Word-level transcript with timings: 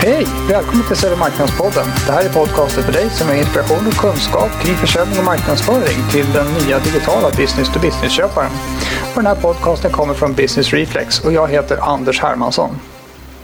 Hej! 0.00 0.26
Välkommen 0.48 0.86
till 0.86 0.96
Sälj 0.96 1.16
marknadspodden. 1.16 1.86
Det 2.06 2.12
här 2.12 2.24
är 2.24 2.28
podcasten 2.28 2.82
för 2.82 2.92
dig 2.92 3.10
som 3.10 3.28
har 3.28 3.34
inspiration 3.34 3.86
och 3.86 3.92
kunskap 3.92 4.50
kring 4.62 4.74
försäljning 4.74 5.18
och 5.18 5.24
marknadsföring 5.24 5.98
till 6.12 6.32
den 6.32 6.46
nya 6.46 6.78
digitala 6.78 7.30
business-to-business-köparen. 7.30 8.50
den 9.14 9.26
här 9.26 9.34
podcasten 9.34 9.90
kommer 9.90 10.14
från 10.14 10.32
Business 10.34 10.72
Reflex 10.72 11.20
och 11.20 11.32
jag 11.32 11.48
heter 11.48 11.78
Anders 11.80 12.20
Hermansson. 12.20 12.70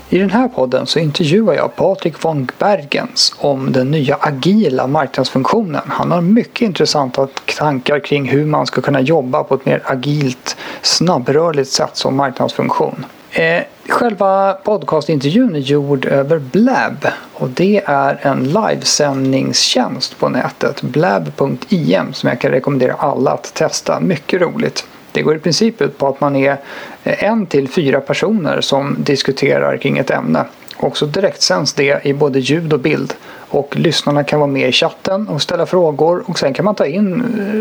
I 0.08 0.18
den 0.18 0.30
här 0.30 0.48
podden 0.48 0.86
så 0.86 0.98
intervjuar 0.98 1.54
jag 1.54 1.76
Patrik 1.76 2.24
von 2.24 2.48
Bergens 2.58 3.34
om 3.38 3.72
den 3.72 3.90
nya 3.90 4.16
agila 4.20 4.86
marknadsfunktionen. 4.86 5.82
Han 5.86 6.10
har 6.10 6.20
mycket 6.20 6.62
intressanta 6.62 7.28
tankar 7.58 7.98
kring 7.98 8.28
hur 8.28 8.46
man 8.46 8.66
ska 8.66 8.80
kunna 8.80 9.00
jobba 9.00 9.44
på 9.44 9.54
ett 9.54 9.66
mer 9.66 9.82
agilt, 9.84 10.56
snabbrörligt 10.82 11.70
sätt 11.70 11.96
som 11.96 12.16
marknadsfunktion. 12.16 13.06
Eh, 13.36 13.62
själva 13.88 14.52
podcastintervjun 14.52 15.54
är 15.54 15.58
gjord 15.58 16.06
över 16.06 16.38
Blab 16.38 17.06
och 17.32 17.48
det 17.48 17.82
är 17.86 18.18
en 18.22 18.44
livesändningstjänst 18.44 20.18
på 20.18 20.28
nätet. 20.28 20.82
Blab.im 20.82 22.12
som 22.12 22.28
jag 22.28 22.40
kan 22.40 22.50
rekommendera 22.50 22.94
alla 22.94 23.30
att 23.30 23.54
testa. 23.54 24.00
Mycket 24.00 24.40
roligt. 24.40 24.86
Det 25.12 25.22
går 25.22 25.36
i 25.36 25.38
princip 25.38 25.80
ut 25.80 25.98
på 25.98 26.08
att 26.08 26.20
man 26.20 26.36
är 26.36 26.56
eh, 27.04 27.24
en 27.24 27.46
till 27.46 27.68
fyra 27.68 28.00
personer 28.00 28.60
som 28.60 28.96
diskuterar 28.98 29.76
kring 29.76 29.98
ett 29.98 30.10
ämne. 30.10 30.44
Och 30.76 30.96
så 30.96 31.06
direktsänds 31.06 31.72
det 31.72 32.06
i 32.06 32.14
både 32.14 32.38
ljud 32.38 32.72
och 32.72 32.80
bild. 32.80 33.14
Och 33.54 33.76
lyssnarna 33.76 34.24
kan 34.24 34.40
vara 34.40 34.50
med 34.50 34.68
i 34.68 34.72
chatten 34.72 35.28
och 35.28 35.42
ställa 35.42 35.66
frågor 35.66 36.24
och 36.26 36.38
sen 36.38 36.54
kan 36.54 36.64
man 36.64 36.74
ta 36.74 36.86
in 36.86 37.14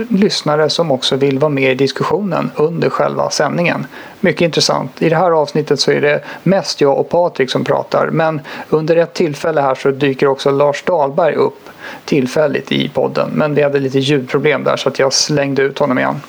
eh, 0.09 0.17
lyssnare 0.17 0.69
som 0.69 0.91
också 0.91 1.15
vill 1.15 1.39
vara 1.39 1.49
med 1.49 1.71
i 1.71 1.75
diskussionen 1.75 2.51
under 2.55 2.89
själva 2.89 3.29
sändningen. 3.29 3.87
Mycket 4.19 4.41
intressant. 4.41 5.01
I 5.01 5.09
det 5.09 5.15
här 5.15 5.31
avsnittet 5.31 5.79
så 5.79 5.91
är 5.91 6.01
det 6.01 6.23
mest 6.43 6.81
jag 6.81 6.99
och 6.99 7.09
Patrik 7.09 7.51
som 7.51 7.63
pratar 7.63 8.09
men 8.11 8.41
under 8.69 8.95
ett 8.95 9.13
tillfälle 9.13 9.61
här 9.61 9.75
så 9.75 9.91
dyker 9.91 10.27
också 10.27 10.51
Lars 10.51 10.83
Dahlberg 10.83 11.35
upp 11.35 11.69
tillfälligt 12.05 12.71
i 12.71 12.89
podden. 12.89 13.29
Men 13.33 13.55
vi 13.55 13.61
hade 13.61 13.79
lite 13.79 13.99
ljudproblem 13.99 14.63
där 14.63 14.77
så 14.77 14.89
att 14.89 14.99
jag 14.99 15.13
slängde 15.13 15.61
ut 15.61 15.79
honom 15.79 15.99
igen. 15.99 16.21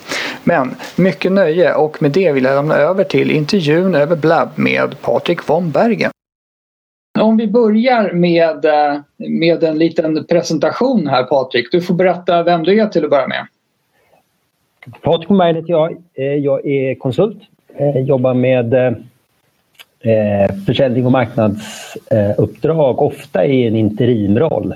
Men 0.44 0.74
mycket 0.96 1.32
nöje 1.32 1.74
och 1.74 2.02
med 2.02 2.10
det 2.10 2.32
vill 2.32 2.44
jag 2.44 2.54
lämna 2.54 2.74
över 2.76 3.04
till 3.04 3.30
intervjun 3.30 3.94
över 3.94 4.16
Blab 4.16 4.48
med 4.54 5.00
Patrik 5.02 5.48
von 5.48 5.70
Bergen. 5.70 6.13
Om 7.24 7.36
vi 7.36 7.46
börjar 7.46 8.12
med, 8.12 8.64
eh, 8.64 9.00
med 9.16 9.64
en 9.64 9.78
liten 9.78 10.24
presentation 10.24 11.06
här 11.06 11.24
Patrik. 11.24 11.66
Du 11.72 11.80
får 11.80 11.94
berätta 11.94 12.42
vem 12.42 12.62
du 12.62 12.80
är 12.80 12.86
till 12.86 13.04
att 13.04 13.10
börja 13.10 13.26
med. 13.26 13.46
Patrik 15.02 15.28
Bergen 15.28 15.56
heter 15.56 15.70
jag. 15.70 15.96
Eh, 16.14 16.24
jag 16.24 16.66
är 16.66 16.94
konsult. 16.94 17.38
Jag 17.78 18.02
jobbar 18.02 18.34
med 18.34 18.96
försäljning 20.66 21.06
och 21.06 21.12
marknadsuppdrag, 21.12 23.02
ofta 23.02 23.46
i 23.46 23.66
en 23.66 23.76
interimroll. 23.76 24.74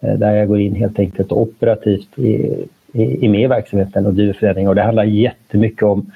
Där 0.00 0.34
jag 0.34 0.48
går 0.48 0.60
in 0.60 0.74
helt 0.74 0.98
enkelt 0.98 1.32
operativt 1.32 2.18
i, 2.18 2.66
i, 2.92 3.28
med 3.28 3.40
i 3.40 3.46
verksamheten 3.46 4.06
och 4.06 4.14
driver 4.14 4.32
förändringar. 4.32 4.68
Och 4.68 4.74
det 4.74 4.82
handlar 4.82 5.04
jättemycket 5.04 5.82
om 5.82 6.12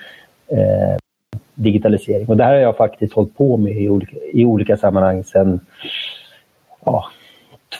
digitalisering. 1.56 2.26
Och 2.28 2.36
det 2.36 2.44
här 2.44 2.52
har 2.52 2.60
jag 2.60 2.76
faktiskt 2.76 3.12
hållit 3.12 3.36
på 3.36 3.56
med 3.56 3.72
i 3.72 3.88
olika, 3.88 4.16
i 4.32 4.44
olika 4.44 4.76
sammanhang 4.76 5.24
sedan 5.24 5.60
ja, 6.84 7.04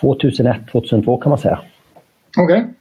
2001, 0.00 0.56
2002 0.72 1.16
kan 1.16 1.30
man 1.30 1.38
säga. 1.38 1.60
Okej. 2.38 2.56
Okay. 2.56 2.72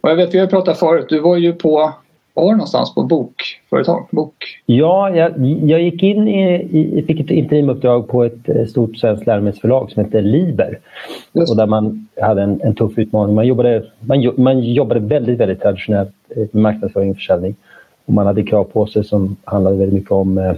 Och 0.00 0.10
jag 0.10 0.16
vet, 0.16 0.34
vi 0.34 0.38
har 0.38 0.46
pratat 0.46 0.78
förut, 0.78 1.06
du 1.08 1.20
var 1.20 1.36
ju 1.36 1.52
på 1.52 1.94
var 2.34 2.52
någonstans 2.52 2.94
på 2.94 3.02
bokföretag? 3.02 4.08
Bok. 4.10 4.34
Ja, 4.66 5.10
jag, 5.10 5.46
jag 5.46 5.82
gick 5.82 6.02
in 6.02 6.28
i, 6.28 6.62
i, 6.98 7.04
fick 7.06 7.20
ett 7.20 7.30
interimuppdrag 7.30 8.08
på 8.08 8.24
ett 8.24 8.48
eh, 8.48 8.64
stort 8.64 8.96
svenskt 8.96 9.26
läromedelsförlag 9.26 9.90
som 9.90 10.04
heter 10.04 10.22
Liber. 10.22 10.78
Just. 11.32 11.50
Och 11.50 11.56
där 11.56 11.66
man 11.66 12.08
hade 12.20 12.42
en, 12.42 12.60
en 12.60 12.74
tuff 12.74 12.98
utmaning. 12.98 13.34
Man 13.34 13.46
jobbade, 13.46 13.84
man, 14.00 14.32
man 14.36 14.60
jobbade 14.60 15.00
väldigt, 15.00 15.38
väldigt 15.38 15.60
traditionellt 15.60 16.14
med 16.36 16.54
marknadsföring 16.54 17.10
och 17.10 17.16
försäljning. 17.16 17.56
Och 18.04 18.12
man 18.12 18.26
hade 18.26 18.42
krav 18.42 18.64
på 18.64 18.86
sig 18.86 19.04
som 19.04 19.36
handlade 19.44 19.76
väldigt 19.76 19.94
mycket 19.94 20.10
om 20.12 20.38
eh, 20.38 20.54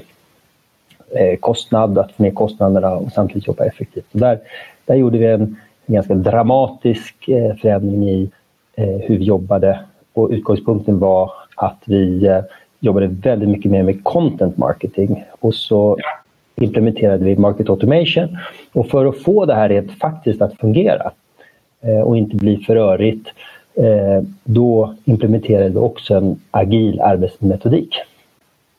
eh, 1.10 1.36
kostnad, 1.40 1.98
att 1.98 2.12
få 2.12 2.22
ner 2.22 2.30
kostnaderna 2.30 2.90
och 2.90 3.12
samtidigt 3.12 3.46
jobba 3.46 3.64
effektivt. 3.64 4.06
Och 4.12 4.20
där, 4.20 4.38
där 4.84 4.94
gjorde 4.94 5.18
vi 5.18 5.26
en, 5.26 5.56
en 5.86 5.94
ganska 5.94 6.14
dramatisk 6.14 7.28
eh, 7.28 7.56
förändring 7.56 8.08
i 8.08 8.30
eh, 8.74 8.86
hur 8.86 9.18
vi 9.18 9.24
jobbade 9.24 9.80
och 10.12 10.30
utgångspunkten 10.30 10.98
var 10.98 11.30
att 11.56 11.82
vi 11.84 12.26
eh, 12.26 12.40
jobbade 12.80 13.06
väldigt 13.06 13.48
mycket 13.48 13.70
mer 13.70 13.82
med 13.82 14.04
content 14.04 14.56
marketing 14.56 15.24
och 15.40 15.54
så 15.54 15.98
implementerade 16.56 17.24
vi 17.24 17.36
market 17.36 17.70
automation. 17.70 18.38
Och 18.72 18.88
för 18.88 19.06
att 19.06 19.22
få 19.22 19.44
det 19.44 19.54
här 19.54 19.68
rent 19.68 19.92
faktiskt 19.92 20.42
att 20.42 20.58
fungera 20.58 21.10
eh, 21.80 22.00
och 22.00 22.16
inte 22.16 22.36
bli 22.36 22.56
för 22.56 22.74
rörigt 22.74 23.28
då 24.44 24.94
implementerade 25.04 25.68
vi 25.68 25.76
också 25.76 26.14
en 26.14 26.40
agil 26.50 27.00
arbetsmetodik. 27.00 27.96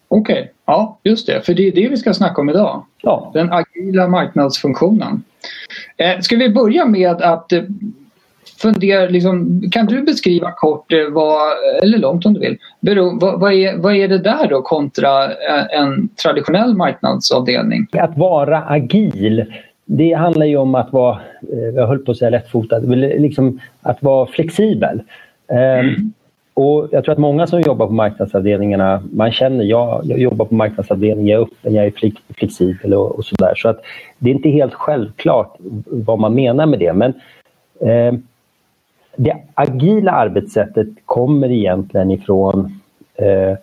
Okej, 0.08 0.34
okay. 0.34 0.48
ja 0.66 0.98
just 1.04 1.28
det, 1.28 1.46
för 1.46 1.54
det 1.54 1.68
är 1.68 1.72
det 1.72 1.90
vi 1.90 1.98
ska 1.98 2.14
snacka 2.14 2.42
om 2.42 2.50
idag. 2.50 2.86
Ja. 3.02 3.32
Den 3.34 3.52
agila 3.52 4.08
marknadsfunktionen. 4.08 5.24
Eh, 5.98 6.20
ska 6.20 6.36
vi 6.36 6.50
börja 6.50 6.86
med 6.86 7.22
att 7.22 7.52
eh, 7.52 7.64
fundera, 8.62 9.10
liksom, 9.10 9.62
kan 9.72 9.86
du 9.86 10.02
beskriva 10.02 10.52
kort, 10.52 10.94
vad, 11.12 11.42
eller 11.84 11.98
långt 11.98 12.26
om 12.26 12.34
du 12.34 12.40
vill, 12.40 12.58
bero, 12.80 13.20
vad, 13.20 13.40
vad, 13.40 13.54
är, 13.54 13.78
vad 13.78 13.96
är 13.96 14.08
det 14.08 14.18
där 14.18 14.48
då 14.50 14.62
kontra 14.62 15.34
en 15.66 16.10
traditionell 16.24 16.76
marknadsavdelning? 16.76 17.88
Att 17.92 18.18
vara 18.18 18.64
agil 18.64 19.46
det 19.90 20.14
handlar 20.14 20.46
ju 20.46 20.58
om 20.58 20.76
att 20.76 20.94
vara, 20.94 21.20
eh, 21.54 21.60
jag 21.76 21.88
höll 21.88 22.00
på 22.00 22.12
att 22.12 22.18
säga 22.18 22.30
lättfotad, 22.30 22.80
liksom 22.80 23.60
att 23.82 24.04
vara 24.04 24.28
flexibel. 24.28 25.02
Ehm, 25.48 25.80
mm. 25.80 26.14
Och 26.54 26.88
jag 26.92 27.04
tror 27.04 27.14
att 27.14 27.20
många 27.20 27.48
som 27.48 27.62
jobbar 27.62 27.88
på 27.88 27.94
marknadsavdelningarna, 27.94 29.04
man 29.12 29.32
känner, 29.32 29.64
jag, 29.66 30.02
jag 30.04 30.20
jobbar 30.20 30.46
på 30.46 30.56
marknadsavdelningen, 30.56 31.28
jag 31.28 31.42
är 31.42 31.46
öppen, 31.46 31.74
jag 31.74 31.86
är 31.86 31.94
flexibel 32.34 32.94
och, 32.94 33.16
och 33.16 33.26
sådär. 33.26 33.54
Så 33.56 33.70
att 33.70 33.82
det 34.18 34.30
är 34.30 34.34
inte 34.34 34.50
helt 34.50 34.74
självklart 34.74 35.56
vad 35.86 36.20
man 36.20 36.34
menar 36.34 36.66
med 36.66 36.80
det. 36.80 36.94
Men 36.94 37.14
eh, 37.82 38.20
det 39.16 39.38
agila 39.54 40.12
arbetssättet 40.12 40.88
kommer 41.06 41.52
egentligen 41.52 42.12
ifrån 42.12 42.82
eh, 43.16 43.58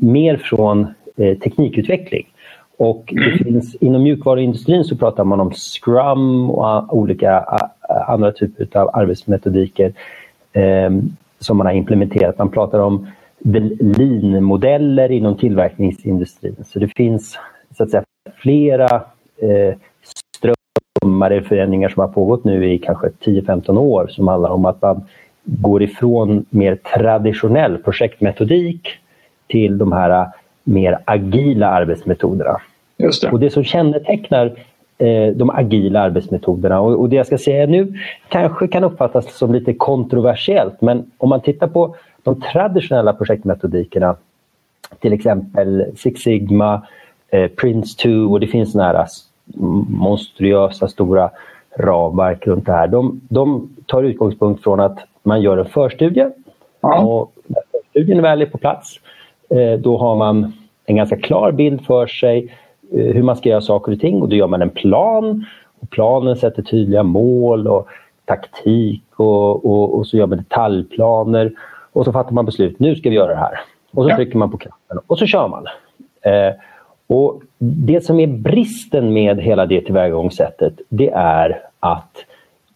mer 0.00 0.36
från 0.36 0.86
eh, 1.16 1.38
teknikutveckling. 1.38 2.31
Och 2.76 3.14
det 3.16 3.44
finns, 3.44 3.74
inom 3.74 4.02
mjukvaruindustrin 4.02 4.84
så 4.84 4.96
pratar 4.96 5.24
man 5.24 5.40
om 5.40 5.50
Scrum 5.50 6.50
och 6.50 6.96
olika 6.96 7.44
andra 8.08 8.32
typer 8.32 8.78
av 8.78 8.90
arbetsmetodiker 8.92 9.92
eh, 10.52 10.90
som 11.38 11.56
man 11.56 11.66
har 11.66 11.74
implementerat. 11.74 12.38
Man 12.38 12.50
pratar 12.50 12.78
om 12.78 13.06
lean-modeller 13.80 15.12
inom 15.12 15.36
tillverkningsindustrin. 15.36 16.56
Så 16.64 16.78
det 16.78 16.88
finns 16.88 17.38
så 17.76 17.82
att 17.82 17.90
säga, 17.90 18.04
flera 18.36 19.02
eh, 19.36 19.74
strömmar 21.02 21.40
förändringar 21.40 21.88
som 21.88 22.00
har 22.00 22.08
pågått 22.08 22.44
nu 22.44 22.72
i 22.72 22.78
kanske 22.78 23.08
10-15 23.24 23.78
år 23.78 24.06
som 24.06 24.28
handlar 24.28 24.50
om 24.50 24.64
att 24.64 24.82
man 24.82 25.04
går 25.44 25.82
ifrån 25.82 26.44
mer 26.50 26.76
traditionell 26.76 27.78
projektmetodik 27.78 28.88
till 29.46 29.78
de 29.78 29.92
här 29.92 30.28
mer 30.64 30.98
agila 31.04 31.68
arbetsmetoderna. 31.68 32.60
Just 32.96 33.22
det. 33.22 33.30
Och 33.30 33.40
det 33.40 33.50
som 33.50 33.64
kännetecknar 33.64 34.46
eh, 34.98 35.26
de 35.26 35.50
agila 35.50 36.00
arbetsmetoderna 36.00 36.80
och, 36.80 37.08
det 37.08 37.16
jag 37.16 37.26
ska 37.26 37.38
säga 37.38 37.66
nu 37.66 37.98
kanske 38.28 38.68
kan 38.68 38.84
uppfattas 38.84 39.38
som 39.38 39.52
lite 39.52 39.74
kontroversiellt 39.74 40.80
men 40.80 41.10
om 41.18 41.28
man 41.28 41.40
tittar 41.40 41.66
på 41.66 41.96
de 42.22 42.40
traditionella 42.40 43.12
projektmetodikerna 43.12 44.16
till 45.00 45.12
exempel 45.12 45.86
Six 45.96 46.20
Sigma, 46.20 46.82
eh, 47.30 47.50
Prince2 47.50 48.30
och 48.30 48.40
det 48.40 48.46
finns 48.46 48.74
nära 48.74 49.06
monstruösa 49.88 50.88
stora 50.88 51.30
ramverk 51.76 52.46
runt 52.46 52.66
det 52.66 52.72
här. 52.72 52.86
De, 52.86 53.20
de 53.28 53.70
tar 53.86 54.02
utgångspunkt 54.02 54.62
från 54.62 54.80
att 54.80 54.98
man 55.22 55.42
gör 55.42 55.58
en 55.58 55.64
förstudie 55.64 56.30
ja. 56.80 57.00
och 57.00 57.32
när 57.46 57.62
förstudien 57.72 58.22
väl 58.22 58.42
är 58.42 58.46
på 58.46 58.58
plats 58.58 59.00
då 59.78 59.98
har 59.98 60.16
man 60.16 60.52
en 60.84 60.96
ganska 60.96 61.16
klar 61.16 61.52
bild 61.52 61.86
för 61.86 62.06
sig 62.06 62.52
Eh, 62.92 63.14
hur 63.14 63.22
man 63.22 63.36
ska 63.36 63.48
göra 63.48 63.60
saker 63.60 63.92
och 63.92 64.00
ting 64.00 64.22
och 64.22 64.28
då 64.28 64.36
gör 64.36 64.46
man 64.46 64.62
en 64.62 64.70
plan. 64.70 65.46
Och 65.80 65.90
planen 65.90 66.36
sätter 66.36 66.62
tydliga 66.62 67.02
mål 67.02 67.68
och 67.68 67.88
taktik 68.24 69.02
och, 69.16 69.66
och, 69.66 69.98
och 69.98 70.06
så 70.06 70.16
gör 70.16 70.26
man 70.26 70.38
detaljplaner 70.38 71.52
och 71.92 72.04
så 72.04 72.12
fattar 72.12 72.32
man 72.32 72.46
beslut. 72.46 72.78
Nu 72.78 72.96
ska 72.96 73.10
vi 73.10 73.16
göra 73.16 73.32
det 73.32 73.40
här. 73.40 73.60
Och 73.90 74.04
så 74.04 74.10
ja. 74.10 74.16
trycker 74.16 74.38
man 74.38 74.50
på 74.50 74.58
knappen 74.58 74.98
och 75.06 75.18
så 75.18 75.26
kör 75.26 75.48
man. 75.48 75.66
Eh, 76.22 76.54
och 77.06 77.42
Det 77.58 78.04
som 78.04 78.20
är 78.20 78.26
bristen 78.26 79.12
med 79.12 79.40
hela 79.40 79.66
det 79.66 79.80
tillvägagångssättet 79.80 80.74
det 80.88 81.10
är 81.14 81.62
att 81.80 82.24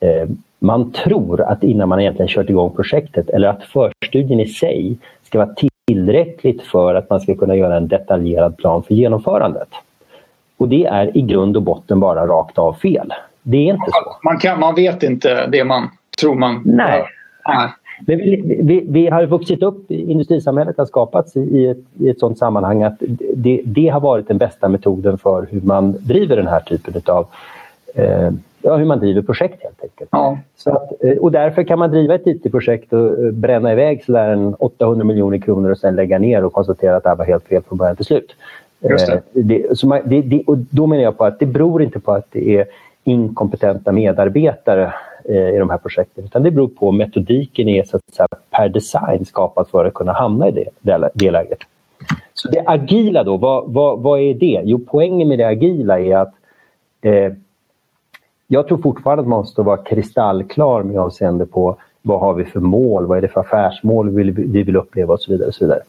eh, 0.00 0.28
man 0.58 0.92
tror 0.92 1.40
att 1.40 1.64
innan 1.64 1.88
man 1.88 2.00
egentligen 2.00 2.28
kört 2.28 2.50
igång 2.50 2.70
projektet 2.70 3.30
eller 3.30 3.48
att 3.48 3.62
förstudien 3.64 4.40
i 4.40 4.46
sig 4.46 4.98
ska 5.22 5.38
vara 5.38 5.54
tillräckligt 5.86 6.62
för 6.62 6.94
att 6.94 7.10
man 7.10 7.20
ska 7.20 7.36
kunna 7.36 7.56
göra 7.56 7.76
en 7.76 7.88
detaljerad 7.88 8.56
plan 8.56 8.82
för 8.82 8.94
genomförandet. 8.94 9.68
Och 10.56 10.68
det 10.68 10.84
är 10.84 11.16
i 11.16 11.22
grund 11.22 11.56
och 11.56 11.62
botten 11.62 12.00
bara 12.00 12.26
rakt 12.26 12.58
av 12.58 12.72
fel. 12.72 13.12
Det 13.42 13.56
är 13.56 13.74
inte 13.74 13.90
så. 13.90 14.16
Man, 14.22 14.38
kan, 14.38 14.60
man 14.60 14.74
vet 14.74 15.02
inte 15.02 15.46
det 15.46 15.64
man 15.64 15.90
tror 16.20 16.34
man... 16.34 16.62
Nej. 16.64 17.04
Nej. 17.48 17.68
Men 18.06 18.18
vi, 18.18 18.60
vi, 18.62 18.84
vi, 18.88 19.08
har 19.08 19.26
vuxit 19.26 19.62
upp, 19.62 19.90
industrisamhället 19.90 20.78
har 20.78 20.86
skapats 20.86 21.36
i 21.36 21.66
ett, 21.66 21.78
i 21.98 22.08
ett 22.08 22.20
sådant 22.20 22.38
sammanhang 22.38 22.82
att 22.82 23.02
det, 23.34 23.60
det, 23.64 23.88
har 23.88 24.00
varit 24.00 24.28
den 24.28 24.38
bästa 24.38 24.68
metoden 24.68 25.18
för 25.18 25.48
hur 25.50 25.60
man 25.60 25.96
driver 26.00 26.36
den 26.36 26.46
här 26.46 26.60
typen 26.60 27.02
av 27.06 27.26
eh, 27.94 28.30
ja, 28.62 28.76
hur 28.76 28.84
man 28.84 28.98
driver 28.98 29.22
projekt 29.22 29.62
helt 29.62 29.82
enkelt. 29.82 30.08
Ja. 30.12 30.38
Så 30.56 30.70
att, 30.70 31.04
eh, 31.04 31.16
och 31.16 31.32
därför 31.32 31.62
kan 31.62 31.78
man 31.78 31.90
driva 31.90 32.14
ett 32.14 32.26
IT-projekt 32.26 32.92
och 32.92 33.24
eh, 33.24 33.30
bränna 33.32 33.72
iväg 33.72 34.04
sådär 34.04 34.28
en 34.28 34.54
800 34.54 35.04
miljoner 35.04 35.38
kronor 35.38 35.70
och 35.70 35.78
sen 35.78 35.96
lägga 35.96 36.18
ner 36.18 36.44
och 36.44 36.52
konstatera 36.52 36.96
att 36.96 37.02
det 37.02 37.08
här 37.08 37.16
var 37.16 37.24
helt 37.24 37.44
fel 37.44 37.62
från 37.62 37.78
början 37.78 37.96
till 37.96 38.04
slut. 38.04 38.36
Just 38.80 39.06
det. 39.06 39.12
Eh, 39.12 39.20
det, 39.32 39.78
så 39.78 39.86
man, 39.86 40.00
det, 40.04 40.22
det, 40.22 40.42
och 40.46 40.58
då 40.58 40.86
menar 40.86 41.02
jag 41.02 41.18
på 41.18 41.24
att 41.24 41.38
det 41.38 41.46
beror 41.46 41.82
inte 41.82 42.00
på 42.00 42.12
att 42.12 42.26
det 42.30 42.56
är 42.56 42.66
inkompetenta 43.04 43.92
medarbetare 43.92 44.92
i 45.28 45.58
de 45.58 45.70
här 45.70 45.78
projekten 45.78 46.24
utan 46.24 46.42
det 46.42 46.50
beror 46.50 46.68
på 46.68 46.92
metodiken 46.92 47.68
är 47.68 47.84
så 47.84 47.96
att 47.96 48.14
säga, 48.14 48.28
per 48.50 48.68
design 48.68 49.24
skapad 49.24 49.68
för 49.68 49.84
att 49.84 49.94
kunna 49.94 50.12
hamna 50.12 50.48
i 50.48 50.50
det, 50.50 50.68
det, 50.80 51.10
det 51.14 51.30
läget. 51.30 51.58
Så 52.34 52.48
det 52.48 52.62
agila 52.66 53.24
då, 53.24 53.36
vad, 53.36 53.72
vad, 53.72 54.00
vad 54.00 54.20
är 54.20 54.34
det? 54.34 54.60
Jo, 54.64 54.80
poängen 54.90 55.28
med 55.28 55.38
det 55.38 55.46
agila 55.46 56.00
är 56.00 56.16
att 56.16 56.34
eh, 57.02 57.32
jag 58.46 58.68
tror 58.68 58.78
fortfarande 58.78 59.22
att 59.22 59.28
man 59.28 59.38
måste 59.38 59.62
vara 59.62 59.76
kristallklar 59.76 60.82
med 60.82 60.98
avseende 60.98 61.46
på 61.46 61.76
vad 62.02 62.20
har 62.20 62.34
vi 62.34 62.44
för 62.44 62.60
mål, 62.60 63.06
vad 63.06 63.18
är 63.18 63.22
det 63.22 63.28
för 63.28 63.40
affärsmål 63.40 64.10
vi 64.10 64.16
vill, 64.16 64.32
vi 64.32 64.62
vill 64.62 64.76
uppleva 64.76 65.14
och 65.14 65.20
så 65.20 65.32
vidare. 65.32 65.48
Och 65.48 65.54
så 65.54 65.64
vidare. 65.64 65.80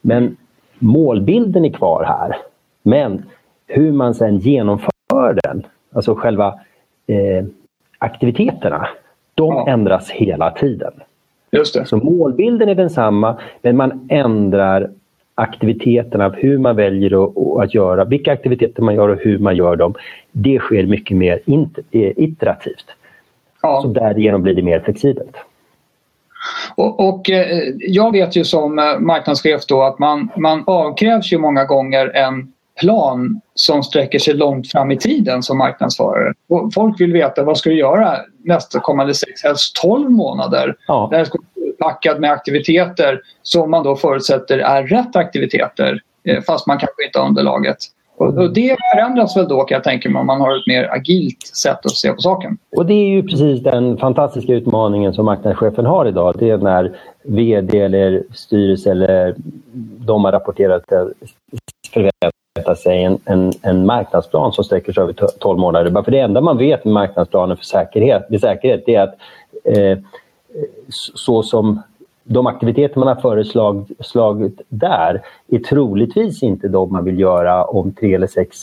Men 0.00 0.36
målbilden 0.78 1.64
är 1.64 1.70
kvar 1.70 2.04
här. 2.04 2.36
Men 2.82 3.22
hur 3.66 3.92
man 3.92 4.14
sen 4.14 4.38
genomför 4.38 5.40
den, 5.42 5.66
alltså 5.92 6.14
själva 6.14 6.46
eh, 7.06 7.44
aktiviteterna, 7.98 8.88
de 9.34 9.54
ja. 9.54 9.68
ändras 9.68 10.10
hela 10.10 10.50
tiden. 10.50 10.92
Just 11.50 11.74
det. 11.74 11.84
Så 11.84 11.96
målbilden 11.96 12.68
är 12.68 12.74
densamma, 12.74 13.36
men 13.62 13.76
man 13.76 14.06
ändrar 14.08 14.90
aktiviteterna, 15.38 16.28
hur 16.28 16.58
man 16.58 16.76
väljer 16.76 17.24
att, 17.24 17.64
att 17.64 17.74
göra, 17.74 18.04
vilka 18.04 18.32
aktiviteter 18.32 18.82
man 18.82 18.94
gör 18.94 19.08
och 19.08 19.18
hur 19.20 19.38
man 19.38 19.56
gör 19.56 19.76
dem, 19.76 19.94
det 20.32 20.58
sker 20.58 20.86
mycket 20.86 21.16
mer 21.16 21.40
eh, 21.90 22.12
iterativt. 22.16 22.84
Ja. 23.62 23.80
Så 23.82 23.88
därigenom 23.88 24.42
blir 24.42 24.54
det 24.54 24.62
mer 24.62 24.80
flexibelt. 24.80 25.36
Och, 26.74 27.08
och 27.08 27.30
eh, 27.30 27.72
jag 27.78 28.12
vet 28.12 28.36
ju 28.36 28.44
som 28.44 28.78
eh, 28.78 28.98
marknadschef 28.98 29.66
då 29.66 29.82
att 29.82 29.98
man, 29.98 30.28
man 30.36 30.64
avkrävs 30.66 31.32
ju 31.32 31.38
många 31.38 31.64
gånger 31.64 32.16
en 32.16 32.52
plan 32.80 33.40
som 33.54 33.82
sträcker 33.82 34.18
sig 34.18 34.34
långt 34.34 34.70
fram 34.70 34.90
i 34.90 34.96
tiden 34.96 35.42
som 35.42 35.58
marknadsförare. 35.58 36.32
Och 36.48 36.74
folk 36.74 37.00
vill 37.00 37.12
veta 37.12 37.44
vad 37.44 37.58
ska 37.58 37.70
du 37.70 37.78
göra 37.78 38.16
nästa 38.44 38.80
kommande 38.80 39.14
sex, 39.14 39.42
helst 39.44 39.76
12 39.82 40.10
månader. 40.10 40.76
Ja. 40.86 41.08
Där 41.10 41.24
ska 41.24 41.38
packad 41.78 42.20
med 42.20 42.30
aktiviteter 42.30 43.20
som 43.42 43.70
man 43.70 43.84
då 43.84 43.96
förutsätter 43.96 44.58
är 44.58 44.82
rätt 44.82 45.16
aktiviteter 45.16 46.00
eh, 46.24 46.42
fast 46.42 46.66
man 46.66 46.78
kanske 46.78 47.04
inte 47.06 47.18
har 47.18 47.26
underlaget. 47.26 47.78
Och, 48.18 48.52
det 48.52 48.76
förändras 48.94 49.36
väl 49.36 49.48
då 49.48 49.64
kan 49.64 49.74
jag 49.74 49.84
tänka 49.84 50.10
mig 50.10 50.20
om 50.20 50.26
man 50.26 50.40
har 50.40 50.56
ett 50.56 50.66
mer 50.66 50.88
agilt 50.92 51.46
sätt 51.56 51.86
att 51.86 51.96
se 51.96 52.12
på 52.12 52.20
saken. 52.20 52.58
Och 52.76 52.86
det 52.86 52.94
är 52.94 53.08
ju 53.08 53.22
precis 53.22 53.62
den 53.62 53.96
fantastiska 53.98 54.52
utmaningen 54.52 55.14
som 55.14 55.24
marknadschefen 55.24 55.86
har 55.86 56.06
idag. 56.06 56.34
Det 56.38 56.50
är 56.50 56.58
när 56.58 56.96
VD 57.22 57.80
eller 57.80 58.22
styrelse 58.34 58.90
eller 58.90 59.34
de 59.98 60.24
har 60.24 60.32
rapporterat 60.32 60.82
förväntar 61.92 62.74
sig 62.74 63.04
en, 63.04 63.18
en, 63.24 63.52
en, 63.62 63.86
marknadsplan 63.86 64.52
som 64.52 64.64
sträcker 64.64 64.92
sig 64.92 65.02
över 65.02 65.12
12 65.12 65.58
månader. 65.58 66.02
För 66.02 66.10
det 66.10 66.20
enda 66.20 66.40
man 66.40 66.58
vet 66.58 66.84
med 66.84 66.94
marknadsplanen 66.94 67.56
för 67.56 67.64
säkerhet, 67.64 68.30
med 68.30 68.40
säkerhet 68.40 68.88
är 68.88 69.00
att 69.00 69.14
eh, 69.64 69.98
så 71.14 71.42
som 71.42 71.82
de 72.24 72.46
aktiviteter 72.46 72.98
man 72.98 73.08
har 73.08 73.14
föreslagit 73.14 74.60
där 74.68 75.22
är 75.48 75.58
troligtvis 75.58 76.42
inte 76.42 76.68
de 76.68 76.92
man 76.92 77.04
vill 77.04 77.20
göra 77.20 77.64
om 77.64 77.92
tre 77.92 78.14
eller 78.14 78.26
sex 78.26 78.58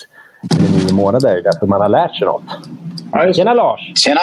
eller 0.57 0.85
nio 0.85 0.93
månader 0.93 1.41
därför 1.43 1.67
man 1.67 1.81
har 1.81 1.89
lärt 1.89 2.15
sig 2.15 2.27
något. 2.27 2.43
Ja, 3.11 3.33
Tjena 3.33 3.53
Lars! 3.53 3.91
Tjena! 3.95 4.19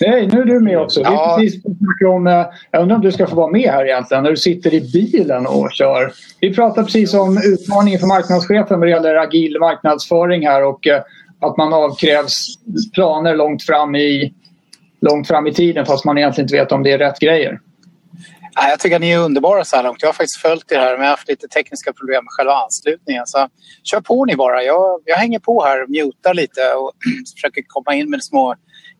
Hej, 0.00 0.26
nu 0.26 0.40
är 0.40 0.44
du 0.44 0.60
med 0.60 0.78
också. 0.78 1.00
Ja. 1.00 1.36
Vi 1.40 1.46
precis 1.46 1.62
om, 2.08 2.26
eh, 2.26 2.46
jag 2.70 2.82
undrar 2.82 2.96
om 2.96 3.02
du 3.02 3.12
ska 3.12 3.26
få 3.26 3.36
vara 3.36 3.50
med 3.50 3.70
här 3.70 3.84
egentligen 3.84 4.22
när 4.22 4.30
du 4.30 4.36
sitter 4.36 4.74
i 4.74 4.80
bilen 4.92 5.46
och 5.46 5.72
kör. 5.72 6.12
Vi 6.40 6.54
pratar 6.54 6.82
precis 6.82 7.14
om 7.14 7.38
utmaningen 7.44 8.00
för 8.00 8.06
marknadschefen 8.06 8.80
vad 8.80 8.88
det 8.88 8.90
gäller 8.90 9.14
agil 9.14 9.56
marknadsföring 9.60 10.46
här 10.46 10.64
och 10.64 10.86
eh, 10.86 11.02
att 11.40 11.56
man 11.56 11.72
avkrävs 11.72 12.46
planer 12.94 13.36
långt 13.36 13.62
fram 13.62 13.96
i 13.96 14.34
långt 15.02 15.28
fram 15.28 15.46
i 15.46 15.54
tiden 15.54 15.86
fast 15.86 16.04
man 16.04 16.18
egentligen 16.18 16.44
inte 16.44 16.56
vet 16.56 16.72
om 16.72 16.82
det 16.82 16.92
är 16.92 16.98
rätt 16.98 17.18
grejer. 17.18 17.60
Ja, 18.54 18.68
jag 18.68 18.80
tycker 18.80 18.96
att 18.96 19.02
ni 19.02 19.10
är 19.10 19.18
underbara 19.18 19.64
så 19.64 19.76
här 19.76 19.82
långt. 19.82 20.02
Jag 20.02 20.08
har 20.08 20.12
faktiskt 20.12 20.36
följt 20.36 20.72
er 20.72 20.78
här 20.78 20.90
men 20.90 21.00
jag 21.00 21.04
har 21.04 21.10
haft 21.10 21.28
lite 21.28 21.48
tekniska 21.48 21.92
problem 21.92 22.24
med 22.24 22.30
själva 22.30 22.52
anslutningen. 22.52 23.26
Så 23.26 23.48
kör 23.84 24.00
på 24.00 24.24
ni 24.24 24.36
bara. 24.36 24.62
Jag, 24.62 25.00
jag 25.04 25.16
hänger 25.16 25.38
på 25.38 25.64
här 25.64 25.82
och 25.82 25.90
mutar 25.90 26.34
lite 26.34 26.60
och 26.60 26.92
försöker 27.36 27.62
komma 27.66 27.94
in 27.94 28.10
med 28.10 28.24
små 28.24 28.54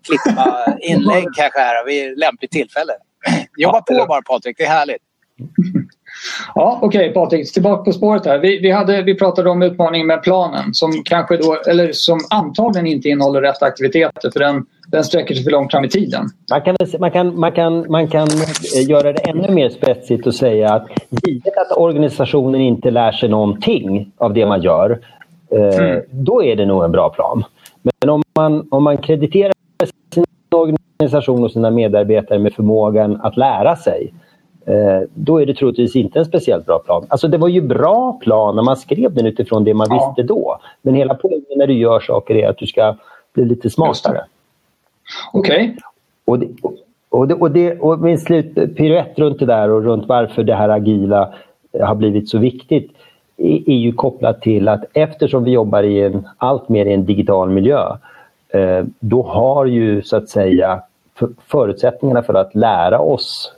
klippa 0.06 0.76
inlägg 0.80 1.24
kanske 1.36 1.60
här 1.60 1.86
vid 1.86 2.18
lämpligt 2.18 2.50
tillfälle. 2.50 2.92
Jobba 3.56 3.80
på 3.80 4.06
bara 4.08 4.22
Patrik, 4.22 4.56
det 4.58 4.64
är 4.64 4.68
härligt. 4.68 5.02
Ja, 6.54 6.78
Okej 6.82 7.00
okay, 7.00 7.12
Patrik, 7.12 7.52
tillbaka 7.52 7.84
på 7.84 7.92
spåret 7.92 8.26
här. 8.26 8.38
Vi, 8.38 8.58
vi, 8.58 8.70
hade, 8.70 9.02
vi 9.02 9.14
pratade 9.14 9.50
om 9.50 9.62
utmaningen 9.62 10.06
med 10.06 10.22
planen 10.22 10.74
som 10.74 11.02
kanske 11.04 11.36
då, 11.36 11.54
eller 11.66 11.92
som 11.92 12.20
antagligen 12.30 12.86
inte 12.86 13.08
innehåller 13.08 13.40
rätt 13.40 13.62
aktiviteter 13.62 14.30
för 14.30 14.40
den, 14.40 14.66
den 14.92 15.04
sträcker 15.04 15.34
sig 15.34 15.44
för 15.44 15.50
långt 15.50 15.72
fram 15.72 15.84
i 15.84 15.88
tiden. 15.88 16.28
Man 16.50 16.60
kan, 16.60 16.76
man 16.98 17.10
kan, 17.10 17.40
man 17.40 17.52
kan, 17.52 17.86
man 17.88 18.08
kan 18.08 18.28
eh, 18.76 18.88
göra 18.88 19.12
det 19.12 19.18
ännu 19.18 19.50
mer 19.50 19.68
spetsigt 19.68 20.26
och 20.26 20.34
säga 20.34 20.72
att 20.72 20.88
givet 21.26 21.56
att 21.56 21.76
organisationen 21.76 22.60
inte 22.60 22.90
lär 22.90 23.12
sig 23.12 23.28
någonting 23.28 24.12
av 24.16 24.34
det 24.34 24.46
man 24.46 24.62
gör, 24.62 24.98
eh, 25.50 25.78
mm. 25.78 26.02
då 26.10 26.44
är 26.44 26.56
det 26.56 26.66
nog 26.66 26.84
en 26.84 26.92
bra 26.92 27.08
plan. 27.08 27.44
Men 27.82 28.10
om 28.10 28.22
man, 28.36 28.68
om 28.70 28.84
man 28.84 28.98
krediterar 28.98 29.52
sin 30.14 30.24
organisation 30.50 31.44
och 31.44 31.50
sina 31.50 31.70
medarbetare 31.70 32.38
med 32.38 32.52
förmågan 32.52 33.20
att 33.22 33.36
lära 33.36 33.76
sig, 33.76 34.12
Eh, 34.66 35.08
då 35.14 35.40
är 35.40 35.46
det 35.46 35.54
troligtvis 35.54 35.96
inte 35.96 36.18
en 36.18 36.24
speciellt 36.24 36.66
bra 36.66 36.78
plan. 36.78 37.06
Alltså 37.08 37.28
det 37.28 37.38
var 37.38 37.48
ju 37.48 37.60
bra 37.60 38.18
plan 38.22 38.56
när 38.56 38.62
man 38.62 38.76
skrev 38.76 39.14
den 39.14 39.26
utifrån 39.26 39.64
det 39.64 39.74
man 39.74 39.86
ja. 39.90 40.14
visste 40.16 40.34
då. 40.34 40.58
Men 40.82 40.94
hela 40.94 41.14
poängen 41.14 41.56
när 41.56 41.66
du 41.66 41.74
gör 41.74 42.00
saker 42.00 42.34
är 42.34 42.48
att 42.48 42.58
du 42.58 42.66
ska 42.66 42.96
bli 43.34 43.44
lite 43.44 43.70
smartare. 43.70 44.24
Okej. 45.32 45.76
Okay. 46.24 46.48
Och, 46.50 46.68
och, 47.08 47.28
det, 47.28 47.34
och, 47.34 47.50
det, 47.50 47.78
och 47.78 47.98
min 47.98 48.18
slut, 48.18 48.54
piruett 48.54 49.18
runt 49.18 49.38
det 49.38 49.46
där 49.46 49.70
och 49.70 49.84
runt 49.84 50.08
varför 50.08 50.42
det 50.42 50.54
här 50.54 50.68
agila 50.68 51.34
har 51.80 51.94
blivit 51.94 52.28
så 52.28 52.38
viktigt 52.38 52.90
är, 53.36 53.74
ju 53.74 53.92
kopplat 53.92 54.42
till 54.42 54.68
att 54.68 54.84
eftersom 54.92 55.44
vi 55.44 55.50
jobbar 55.50 55.82
i 55.82 56.02
en 56.02 56.28
allt 56.36 56.68
mer 56.68 56.86
i 56.86 56.92
en 56.92 57.04
digital 57.04 57.50
miljö 57.50 57.96
eh, 58.48 58.84
då 59.00 59.22
har 59.22 59.66
ju 59.66 60.02
så 60.02 60.16
att 60.16 60.28
säga 60.28 60.82
förutsättningarna 61.46 62.22
för 62.22 62.34
att 62.34 62.54
lära 62.54 63.00
oss 63.00 63.52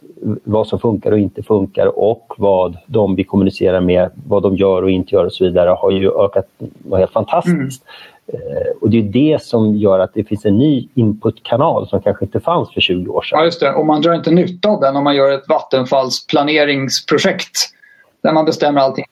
vad 0.44 0.66
som 0.66 0.78
funkar 0.78 1.12
och 1.12 1.18
inte 1.18 1.42
funkar 1.42 1.98
och 1.98 2.34
vad 2.36 2.76
de 2.86 3.14
vi 3.14 3.24
kommunicerar 3.24 3.80
med, 3.80 4.10
vad 4.26 4.42
de 4.42 4.56
gör 4.56 4.82
och 4.82 4.90
inte 4.90 5.14
gör 5.14 5.24
och 5.24 5.32
så 5.32 5.44
vidare 5.44 5.70
har 5.70 5.90
ju 5.90 6.10
ökat 6.10 6.46
helt 6.90 7.12
fantastiskt. 7.12 7.84
Mm. 8.32 8.42
Och 8.80 8.90
det 8.90 8.98
är 8.98 9.02
det 9.02 9.42
som 9.42 9.76
gör 9.76 9.98
att 9.98 10.14
det 10.14 10.24
finns 10.24 10.44
en 10.44 10.58
ny 10.58 10.88
inputkanal 10.94 11.88
som 11.88 12.02
kanske 12.02 12.24
inte 12.24 12.40
fanns 12.40 12.74
för 12.74 12.80
20 12.80 13.10
år 13.10 13.22
sedan. 13.22 13.38
Ja, 13.38 13.44
just 13.44 13.60
det. 13.60 13.72
Och 13.72 13.86
man 13.86 14.02
drar 14.02 14.14
inte 14.14 14.30
nytta 14.30 14.68
av 14.68 14.80
den 14.80 14.96
om 14.96 15.04
man 15.04 15.16
gör 15.16 15.32
ett 15.32 15.48
Vattenfalls 15.48 16.26
planeringsprojekt 16.26 17.70
där 18.22 18.32
man 18.32 18.44
bestämmer 18.44 18.80
allting 18.80 19.04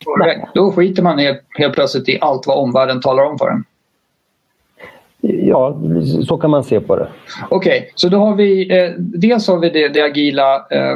Då 0.54 0.72
skiter 0.72 1.02
man 1.02 1.18
helt, 1.18 1.42
helt 1.58 1.74
plötsligt 1.74 2.08
i 2.08 2.18
allt 2.20 2.46
vad 2.46 2.58
omvärlden 2.58 3.00
talar 3.00 3.24
om 3.24 3.38
för 3.38 3.48
en. 3.48 3.64
Ja, 5.24 5.80
så 6.26 6.36
kan 6.36 6.50
man 6.50 6.64
se 6.64 6.80
på 6.80 6.96
det. 6.96 7.08
Okej, 7.48 7.78
okay, 7.78 7.90
så 7.94 8.08
då 8.08 8.18
har 8.18 8.34
vi 8.34 8.78
eh, 8.78 8.90
dels 8.98 9.48
har 9.48 9.58
vi 9.58 9.70
det, 9.70 9.88
det 9.88 10.02
agila 10.02 10.54
eh, 10.54 10.94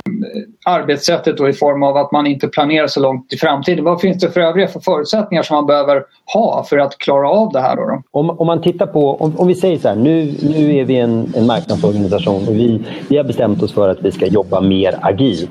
arbetssättet 0.65 1.39
då 1.39 1.49
i 1.49 1.53
form 1.53 1.83
av 1.83 1.97
att 1.97 2.13
man 2.13 2.27
inte 2.27 2.49
planerar 2.49 2.87
så 2.87 3.01
långt 3.01 3.33
i 3.33 3.37
framtiden. 3.37 3.85
Vad 3.85 4.01
finns 4.01 4.19
det 4.19 4.31
för 4.31 4.41
övriga 4.41 4.69
för 4.69 4.81
förutsättningar 4.81 5.43
som 5.43 5.57
man 5.57 5.67
behöver 5.67 6.05
ha 6.35 6.65
för 6.69 6.79
att 6.79 6.99
klara 6.99 7.31
av 7.31 7.53
det 7.53 7.61
här? 7.61 7.77
Då, 7.77 7.83
då? 7.83 8.03
Om, 8.11 8.31
om 8.31 8.47
man 8.47 8.63
tittar 8.63 8.87
på, 8.87 9.17
om, 9.17 9.37
om, 9.37 9.49
vi 9.49 9.55
säger 9.55 9.79
så 9.79 9.89
här, 9.89 9.97
nu, 9.97 10.35
nu 10.43 10.77
är 10.77 10.85
vi 10.85 10.97
en, 10.97 11.33
en 11.37 11.47
marknadsorganisation 11.47 12.49
och 12.49 12.55
vi, 12.55 12.85
vi 13.09 13.17
har 13.17 13.25
bestämt 13.25 13.63
oss 13.63 13.73
för 13.73 13.89
att 13.89 14.03
vi 14.03 14.13
ska 14.13 14.27
jobba 14.27 14.61
mer 14.61 14.99
agilt. 15.03 15.51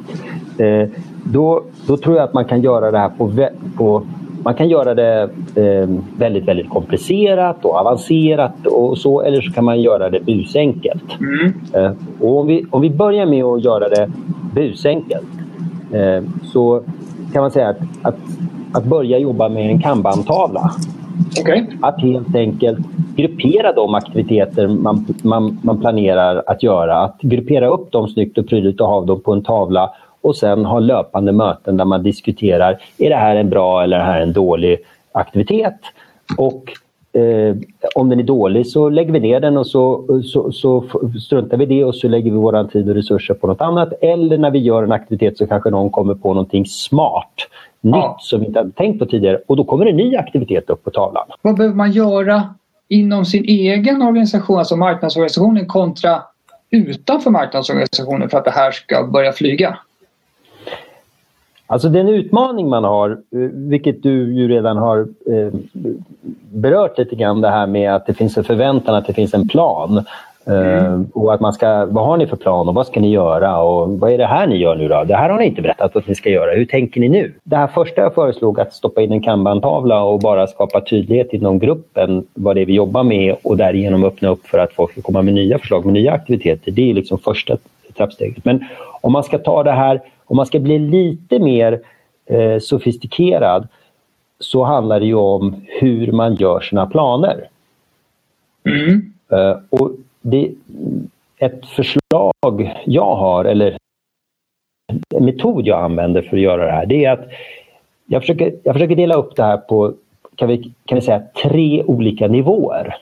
Eh, 0.58 0.90
då, 1.24 1.64
då 1.88 1.98
tror 1.98 2.16
jag 2.16 2.24
att 2.24 2.34
man 2.34 2.46
kan 2.46 2.62
göra 2.62 2.92
det 2.92 2.98
här 2.98 3.10
på, 3.10 3.50
på 3.78 4.06
man 4.46 4.54
kan 4.54 4.70
göra 4.70 4.94
det 4.94 5.30
eh, 5.56 5.90
väldigt, 6.18 6.48
väldigt 6.48 6.70
komplicerat 6.70 7.66
och 7.66 7.76
avancerat 7.76 8.68
och 8.68 8.98
så 8.98 9.22
eller 9.22 9.42
så 9.42 9.52
kan 9.52 9.66
man 9.66 9.82
göra 9.82 10.10
det 10.10 10.26
busenkelt. 10.26 11.20
Mm. 11.20 11.54
Eh, 11.74 11.92
och 12.20 12.40
om, 12.40 12.48
vi, 12.48 12.66
om 12.72 12.82
vi 12.82 12.90
börjar 12.90 13.26
med 13.26 13.44
att 13.44 13.64
göra 13.64 13.90
det 13.90 14.10
busenkelt 14.56 15.28
eh, 15.92 16.24
så 16.44 16.82
kan 17.34 17.42
man 17.42 17.52
säga 17.52 17.70
att, 17.70 17.80
att, 18.02 18.18
att 18.74 18.86
börja 18.86 19.18
jobba 19.18 19.50
med 19.50 19.70
en 19.70 19.82
kanban-tavla 19.82 20.72
Okay. 21.42 21.66
Att 21.82 22.02
helt 22.02 22.36
enkelt 22.36 22.80
gruppera 23.16 23.74
de 23.74 23.96
aktiviteter 23.96 24.68
man, 24.68 25.06
man, 25.24 25.60
man 25.64 25.80
planerar 25.80 26.44
att 26.48 26.64
göra. 26.64 26.98
Att 26.98 27.22
gruppera 27.22 27.68
upp 27.68 27.92
dem 27.92 28.08
snyggt 28.08 28.38
och 28.38 28.48
prydligt 28.48 28.82
och 28.82 28.88
ha 28.88 29.06
dem 29.06 29.22
på 29.22 29.34
en 29.34 29.44
tavla 29.44 29.92
och 30.26 30.36
sen 30.36 30.66
ha 30.66 30.80
löpande 30.80 31.32
möten 31.32 31.78
där 31.78 31.86
man 31.86 32.04
diskuterar, 32.04 32.82
är 32.98 33.10
det 33.10 33.16
här 33.16 33.36
en 33.36 33.50
bra 33.50 33.84
eller 33.84 33.98
är 33.98 34.00
det 34.00 34.06
här 34.06 34.22
en 34.22 34.34
dålig 34.34 34.78
aktivitet? 35.12 35.80
Och 36.38 36.74
eh, 37.20 37.56
om 37.96 38.10
den 38.10 38.20
är 38.20 38.24
dålig 38.24 38.68
så 38.68 38.90
lägger 38.90 39.12
vi 39.12 39.20
ner 39.20 39.40
den 39.40 39.58
och 39.58 39.68
så, 39.68 40.06
så, 40.24 40.52
så 40.52 40.84
struntar 41.26 41.58
vi 41.58 41.66
det 41.66 41.84
och 41.86 41.96
så 41.96 42.08
lägger 42.08 42.32
vi 42.32 42.38
vår 42.38 42.68
tid 42.68 42.90
och 42.90 42.96
resurser 42.96 43.34
på 43.34 43.48
något 43.48 43.62
annat. 43.62 43.94
Eller 44.02 44.38
när 44.38 44.52
vi 44.52 44.60
gör 44.60 44.84
en 44.84 44.92
aktivitet 44.92 45.38
så 45.38 45.48
kanske 45.48 45.70
någon 45.70 45.90
kommer 45.90 46.16
på 46.16 46.34
någonting 46.34 46.66
smart, 46.66 47.34
nytt 47.82 47.96
ja. 47.96 48.18
som 48.20 48.40
vi 48.40 48.46
inte 48.46 48.60
hade 48.60 48.72
tänkt 48.72 49.00
på 49.00 49.06
tidigare 49.06 49.40
och 49.48 49.58
då 49.58 49.64
kommer 49.64 49.86
en 49.86 49.98
ny 49.98 50.16
aktivitet 50.16 50.70
upp 50.70 50.84
på 50.84 50.90
tavlan. 50.90 51.28
Vad 51.42 51.58
behöver 51.58 51.76
man 51.76 51.92
göra 51.92 52.44
inom 52.88 53.26
sin 53.26 53.44
egen 53.44 54.02
organisation, 54.02 54.60
alltså 54.60 54.76
marknadsorganisationen 54.76 55.68
kontra 55.68 56.22
utanför 56.70 57.32
marknadsorganisationen 57.32 58.30
för 58.30 58.38
att 58.38 58.46
det 58.46 58.52
här 58.52 58.72
ska 58.72 59.08
börja 59.08 59.32
flyga? 59.32 59.78
Alltså 61.68 61.90
den 61.90 62.10
utmaning 62.10 62.70
man 62.70 62.84
har, 62.84 63.10
eh, 63.10 63.18
vilket 63.54 64.04
du 64.04 64.34
ju 64.34 64.48
redan 64.48 64.78
har 64.78 65.00
eh, 65.00 65.54
berört 66.52 66.98
lite 66.98 67.16
grann, 67.16 67.42
det 67.42 67.50
här 67.50 67.68
med 67.68 67.96
att 67.96 68.06
det 68.06 68.14
finns 68.14 68.38
en 68.38 68.44
förväntan 68.44 68.96
att 68.96 69.08
det 69.08 69.14
finns 69.14 69.34
en 69.34 69.48
plan. 69.48 70.06
Eh, 70.48 70.86
mm. 70.86 71.08
och 71.14 71.34
att 71.34 71.40
man 71.40 71.54
ska, 71.54 71.86
vad 71.86 72.06
har 72.06 72.18
ni 72.18 72.28
för 72.28 72.36
plan 72.36 72.68
och 72.68 72.76
vad 72.76 72.88
ska 72.88 73.00
ni 73.00 73.12
göra 73.12 73.62
och 73.62 74.00
vad 74.00 74.12
är 74.12 74.18
det 74.18 74.26
här 74.26 74.48
ni 74.48 74.58
gör 74.58 74.76
nu 74.76 74.88
då? 74.88 75.04
Det 75.04 75.16
här 75.16 75.30
har 75.30 75.40
ni 75.40 75.46
inte 75.46 75.62
berättat 75.62 75.96
att 75.96 76.08
ni 76.08 76.16
ska 76.16 76.30
göra. 76.30 76.56
Hur 76.56 76.66
tänker 76.66 77.02
ni 77.02 77.10
nu? 77.10 77.34
Det 77.44 77.56
här 77.56 77.68
första 77.68 78.02
jag 78.02 78.14
föreslog, 78.14 78.60
att 78.60 78.74
stoppa 78.74 79.02
in 79.02 79.12
en 79.12 79.22
kanban-tavla 79.22 80.04
och 80.04 80.20
bara 80.20 80.48
skapa 80.48 80.82
tydlighet 80.82 81.34
inom 81.34 81.60
gruppen 81.60 82.26
vad 82.34 82.56
det 82.56 82.62
är 82.62 82.66
vi 82.66 82.74
jobbar 82.74 83.04
med 83.04 83.36
och 83.44 83.58
därigenom 83.58 84.04
öppna 84.04 84.30
upp 84.30 84.48
för 84.48 84.58
att 84.58 84.74
folk 84.74 84.92
ska 84.92 85.02
komma 85.02 85.22
med 85.22 85.34
nya 85.34 85.60
förslag 85.60 85.86
med 85.86 85.94
nya 85.94 86.12
aktiviteter. 86.12 86.72
Det 86.72 86.90
är 86.90 86.94
liksom 86.94 87.18
första 87.18 87.58
trappsteget. 87.98 88.46
Men 88.46 88.66
om 89.02 89.12
man 89.12 89.24
ska 89.24 89.38
ta 89.38 89.64
det 89.64 89.72
här 89.72 90.02
om 90.26 90.38
man 90.38 90.46
ska 90.46 90.60
bli 90.60 90.80
lite 90.80 91.40
mer 91.40 91.82
eh, 92.26 92.60
sofistikerad 92.60 93.68
så 94.40 94.64
handlar 94.64 95.00
det 95.00 95.06
ju 95.06 95.16
om 95.16 95.56
hur 95.68 96.12
man 96.12 96.36
gör 96.36 96.60
sina 96.60 96.86
planer. 96.86 97.50
Mm. 98.66 99.14
Eh, 99.30 99.58
och 99.70 99.92
det, 100.22 100.52
ett 101.38 101.66
förslag 101.66 102.76
jag 102.86 103.16
har, 103.16 103.46
eller 103.46 103.78
en 105.16 105.26
metod 105.26 105.68
jag 105.68 105.84
använder 105.84 106.22
för 106.22 106.38
att 106.38 106.44
göra 106.44 106.66
det 106.66 106.72
här, 106.72 106.86
det 106.86 107.06
är 107.06 107.12
att 107.12 107.28
jag 108.06 108.22
försöker, 108.22 108.56
jag 108.64 108.76
försöker 108.76 108.96
dela 108.96 109.16
upp 109.16 109.36
det 109.36 109.44
här 109.44 109.58
på 109.58 109.94
kan 110.36 110.48
vi, 110.48 110.74
kan 110.86 110.96
vi 110.96 111.02
säga, 111.02 111.24
tre 111.44 111.84
olika 111.84 112.28
nivåer. 112.28 112.96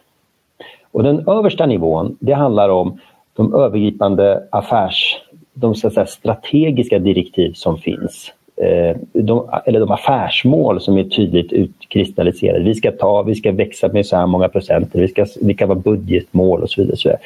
Och 0.91 1.03
den 1.03 1.27
översta 1.27 1.65
nivån, 1.65 2.17
det 2.19 2.33
handlar 2.33 2.69
om 2.69 2.99
de 3.33 3.55
övergripande 3.55 4.47
affärs 4.51 5.21
de 5.53 5.75
så 5.75 5.89
säga, 5.89 6.05
strategiska 6.05 6.99
direktiv 6.99 7.53
som 7.53 7.77
finns. 7.77 8.33
Eh, 8.55 8.97
de, 9.13 9.49
eller 9.65 9.79
de 9.79 9.91
affärsmål 9.91 10.81
som 10.81 10.97
är 10.97 11.03
tydligt 11.03 11.53
utkristalliserade. 11.53 12.63
Vi 12.63 12.75
ska 12.75 12.91
ta, 12.91 13.23
vi 13.23 13.35
ska 13.35 13.51
växa 13.51 13.87
med 13.87 14.05
så 14.05 14.15
här 14.15 14.27
många 14.27 14.49
procent, 14.49 14.89
vi 14.93 15.07
ska, 15.07 15.25
vi 15.41 15.53
ska 15.53 15.65
vara 15.65 15.79
budgetmål 15.79 16.63
och 16.63 16.69
så 16.69 16.81
vidare. 16.81 16.97
Så, 16.97 17.17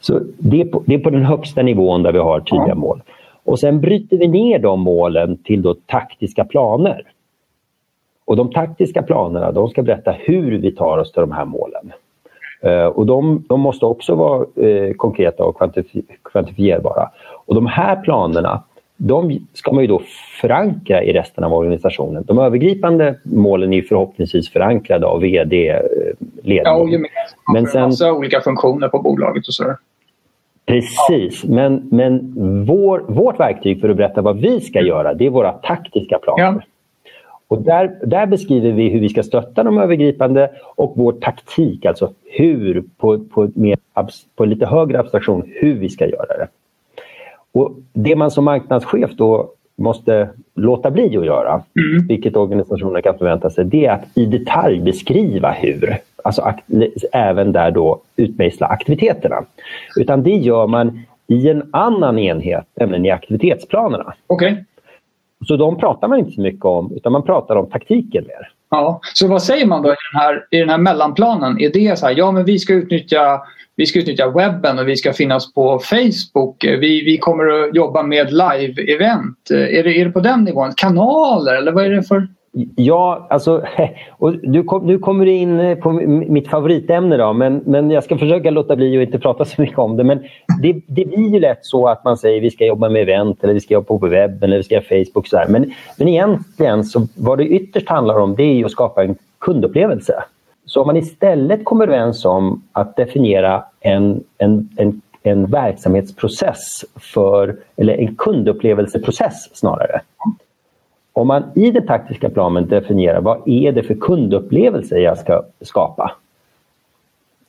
så 0.00 0.20
det, 0.38 0.60
är 0.60 0.64
på, 0.64 0.82
det 0.86 0.94
är 0.94 0.98
på 0.98 1.10
den 1.10 1.24
högsta 1.24 1.62
nivån 1.62 2.02
där 2.02 2.12
vi 2.12 2.18
har 2.18 2.40
tydliga 2.40 2.68
ja. 2.68 2.74
mål. 2.74 3.02
Och 3.44 3.60
sen 3.60 3.80
bryter 3.80 4.16
vi 4.16 4.28
ner 4.28 4.58
de 4.58 4.80
målen 4.80 5.36
till 5.36 5.62
då 5.62 5.74
taktiska 5.74 6.44
planer. 6.44 7.02
Och 8.24 8.36
de 8.36 8.52
taktiska 8.52 9.02
planerna 9.02 9.52
de 9.52 9.68
ska 9.68 9.82
berätta 9.82 10.12
hur 10.12 10.58
vi 10.58 10.72
tar 10.72 10.98
oss 10.98 11.12
till 11.12 11.20
de 11.20 11.32
här 11.32 11.44
målen. 11.44 11.92
Uh, 12.66 12.86
och 12.86 13.06
de, 13.06 13.44
de, 13.48 13.60
måste 13.60 13.86
också 13.86 14.14
vara 14.14 14.46
uh, 14.58 14.92
konkreta 14.92 15.44
och 15.44 15.56
kvantifi 15.56 16.02
kvantifierbara. 16.22 17.10
Och 17.46 17.54
de 17.54 17.66
här 17.66 17.96
planerna 17.96 18.62
de 18.96 19.46
ska 19.52 19.72
man 19.72 19.84
ju 19.84 19.88
då 19.88 20.02
förankra 20.40 21.02
i 21.02 21.12
resten 21.12 21.44
av 21.44 21.54
organisationen. 21.54 22.24
De 22.26 22.38
övergripande 22.38 23.18
målen 23.24 23.72
är 23.72 23.82
förhoppningsvis 23.82 24.50
förankrade 24.50 25.06
av 25.06 25.20
vd-ledningen. 25.20 26.64
Ja, 26.64 26.76
och 26.76 26.88
Men 27.52 27.66
sen, 27.66 27.82
massa 27.82 28.12
olika 28.12 28.40
funktioner 28.40 28.88
på 28.88 29.02
bolaget 29.02 29.46
och 29.46 29.54
så. 29.54 29.76
Precis, 30.66 31.44
men, 31.44 31.88
men 31.90 32.34
vår, 32.64 33.04
vårt 33.08 33.40
verktyg 33.40 33.80
för 33.80 33.88
att 33.88 33.96
berätta 33.96 34.22
vad 34.22 34.40
vi 34.40 34.60
ska 34.60 34.78
mm. 34.78 34.88
göra, 34.88 35.14
det 35.14 35.26
är 35.26 35.30
våra 35.30 35.52
taktiska 35.52 36.18
planer. 36.18 36.42
Ja. 36.42 36.60
Och 37.54 37.62
där, 37.62 37.98
där 38.02 38.26
beskriver 38.26 38.72
vi 38.72 38.88
hur 38.88 39.00
vi 39.00 39.08
ska 39.08 39.22
stötta 39.22 39.62
de 39.62 39.78
övergripande 39.78 40.50
och 40.76 40.92
vår 40.96 41.12
taktik, 41.12 41.84
alltså 41.84 42.12
hur, 42.24 42.84
på, 42.96 43.18
på, 43.18 43.50
mer, 43.54 43.78
på 44.36 44.44
lite 44.44 44.66
högre 44.66 44.98
abstraktion, 44.98 45.42
hur 45.46 45.74
vi 45.74 45.88
ska 45.88 46.06
göra 46.06 46.36
det. 46.38 46.48
Och 47.52 47.72
Det 47.92 48.16
man 48.16 48.30
som 48.30 48.44
marknadschef 48.44 49.10
då 49.16 49.50
måste 49.76 50.28
låta 50.54 50.90
bli 50.90 51.16
att 51.16 51.26
göra, 51.26 51.52
mm. 51.52 52.06
vilket 52.06 52.36
organisationen 52.36 53.02
kan 53.02 53.18
förvänta 53.18 53.50
sig, 53.50 53.64
det 53.64 53.86
är 53.86 53.92
att 53.92 54.18
i 54.18 54.26
detalj 54.26 54.80
beskriva 54.80 55.50
hur. 55.50 55.98
Alltså 56.24 56.54
även 57.12 57.52
där 57.52 57.70
då 57.70 58.00
utmejsla 58.16 58.66
aktiviteterna. 58.66 59.44
Utan 59.96 60.22
det 60.22 60.36
gör 60.36 60.66
man 60.66 61.00
i 61.26 61.48
en 61.48 61.62
annan 61.70 62.18
enhet, 62.18 62.64
nämligen 62.74 63.04
i 63.04 63.10
aktivitetsplanerna. 63.10 64.14
Okay. 64.26 64.54
Så 65.46 65.56
de 65.56 65.78
pratar 65.78 66.08
man 66.08 66.18
inte 66.18 66.30
så 66.30 66.40
mycket 66.40 66.64
om, 66.64 66.92
utan 66.96 67.12
man 67.12 67.22
pratar 67.22 67.56
om 67.56 67.70
taktiken 67.70 68.24
mer. 68.26 68.50
Ja, 68.70 69.00
så 69.14 69.28
vad 69.28 69.42
säger 69.42 69.66
man 69.66 69.82
då 69.82 69.88
i 69.88 69.96
den 70.12 70.20
här, 70.20 70.46
i 70.50 70.58
den 70.58 70.68
här 70.68 70.78
mellanplanen? 70.78 71.60
Är 71.60 71.70
det 71.72 71.98
så 71.98 72.06
här, 72.06 72.14
ja 72.18 72.32
men 72.32 72.44
vi 72.44 72.58
ska 72.58 72.74
utnyttja 72.74 73.40
vi 73.76 73.86
ska 73.86 73.98
utnyttja 73.98 74.30
webben 74.30 74.78
och 74.78 74.88
vi 74.88 74.96
ska 74.96 75.12
finnas 75.12 75.52
på 75.52 75.78
Facebook. 75.78 76.64
Vi, 76.64 77.04
vi 77.04 77.18
kommer 77.18 77.48
att 77.48 77.74
jobba 77.74 78.02
med 78.02 78.32
live-event. 78.32 79.50
Är 79.50 79.82
det, 79.82 80.00
är 80.00 80.04
det 80.04 80.10
på 80.10 80.20
den 80.20 80.44
nivån? 80.44 80.72
Kanaler 80.76 81.54
eller 81.54 81.72
vad 81.72 81.84
är 81.84 81.90
det 81.90 82.02
för? 82.02 82.28
Ja, 82.76 83.26
alltså, 83.30 83.62
och 84.10 84.34
nu, 84.42 84.62
kom, 84.62 84.86
du 84.86 84.98
kommer 84.98 85.26
in 85.26 85.60
eh, 85.60 85.78
på 85.78 85.92
mitt 85.92 86.48
favoritämne 86.48 87.16
då, 87.16 87.32
men, 87.32 87.62
men 87.66 87.90
jag 87.90 88.04
ska 88.04 88.18
försöka 88.18 88.50
låta 88.50 88.76
bli 88.76 88.96
att 88.96 89.06
inte 89.06 89.18
prata 89.18 89.44
så 89.44 89.62
mycket 89.62 89.78
om 89.78 89.96
det. 89.96 90.04
Men 90.04 90.18
det, 90.62 90.72
det 90.86 91.04
blir 91.04 91.28
ju 91.28 91.40
lätt 91.40 91.58
så 91.62 91.88
att 91.88 92.04
man 92.04 92.16
säger 92.16 92.36
att 92.36 92.42
vi 92.42 92.50
ska 92.50 92.66
jobba 92.66 92.88
med 92.88 93.02
event 93.02 93.44
eller 93.44 93.54
vi 93.54 93.60
ska 93.60 93.74
jobba 93.74 93.98
på 93.98 94.06
webben 94.06 94.42
eller 94.42 94.56
vi 94.56 94.62
ska 94.62 94.74
göra 94.74 95.04
Facebook. 95.04 95.26
Så 95.26 95.36
här. 95.36 95.48
Men, 95.48 95.72
men 95.98 96.08
egentligen 96.08 96.84
så 96.84 97.06
vad 97.14 97.38
det 97.38 97.46
ytterst 97.46 97.88
handlar 97.88 98.18
om 98.18 98.34
det 98.34 98.42
är 98.42 98.64
att 98.64 98.70
skapa 98.70 99.04
en 99.04 99.16
kundupplevelse. 99.40 100.24
Så 100.66 100.80
om 100.80 100.86
man 100.86 100.96
istället 100.96 101.64
kommer 101.64 101.86
överens 101.86 102.24
om 102.24 102.62
att 102.72 102.96
definiera 102.96 103.64
en, 103.80 104.24
en, 104.38 104.68
en, 104.76 105.00
en 105.22 105.46
verksamhetsprocess 105.46 106.84
för, 106.96 107.56
eller 107.76 107.98
en 107.98 108.16
kundupplevelseprocess 108.16 109.50
snarare. 109.56 110.00
Om 111.16 111.26
man 111.26 111.42
i 111.54 111.70
den 111.70 111.86
taktiska 111.86 112.30
planen 112.30 112.68
definierar 112.68 113.20
vad 113.20 113.48
är 113.48 113.72
det 113.72 113.82
för 113.82 113.94
kundupplevelse 113.94 114.98
jag 114.98 115.18
ska 115.18 115.42
skapa. 115.60 116.12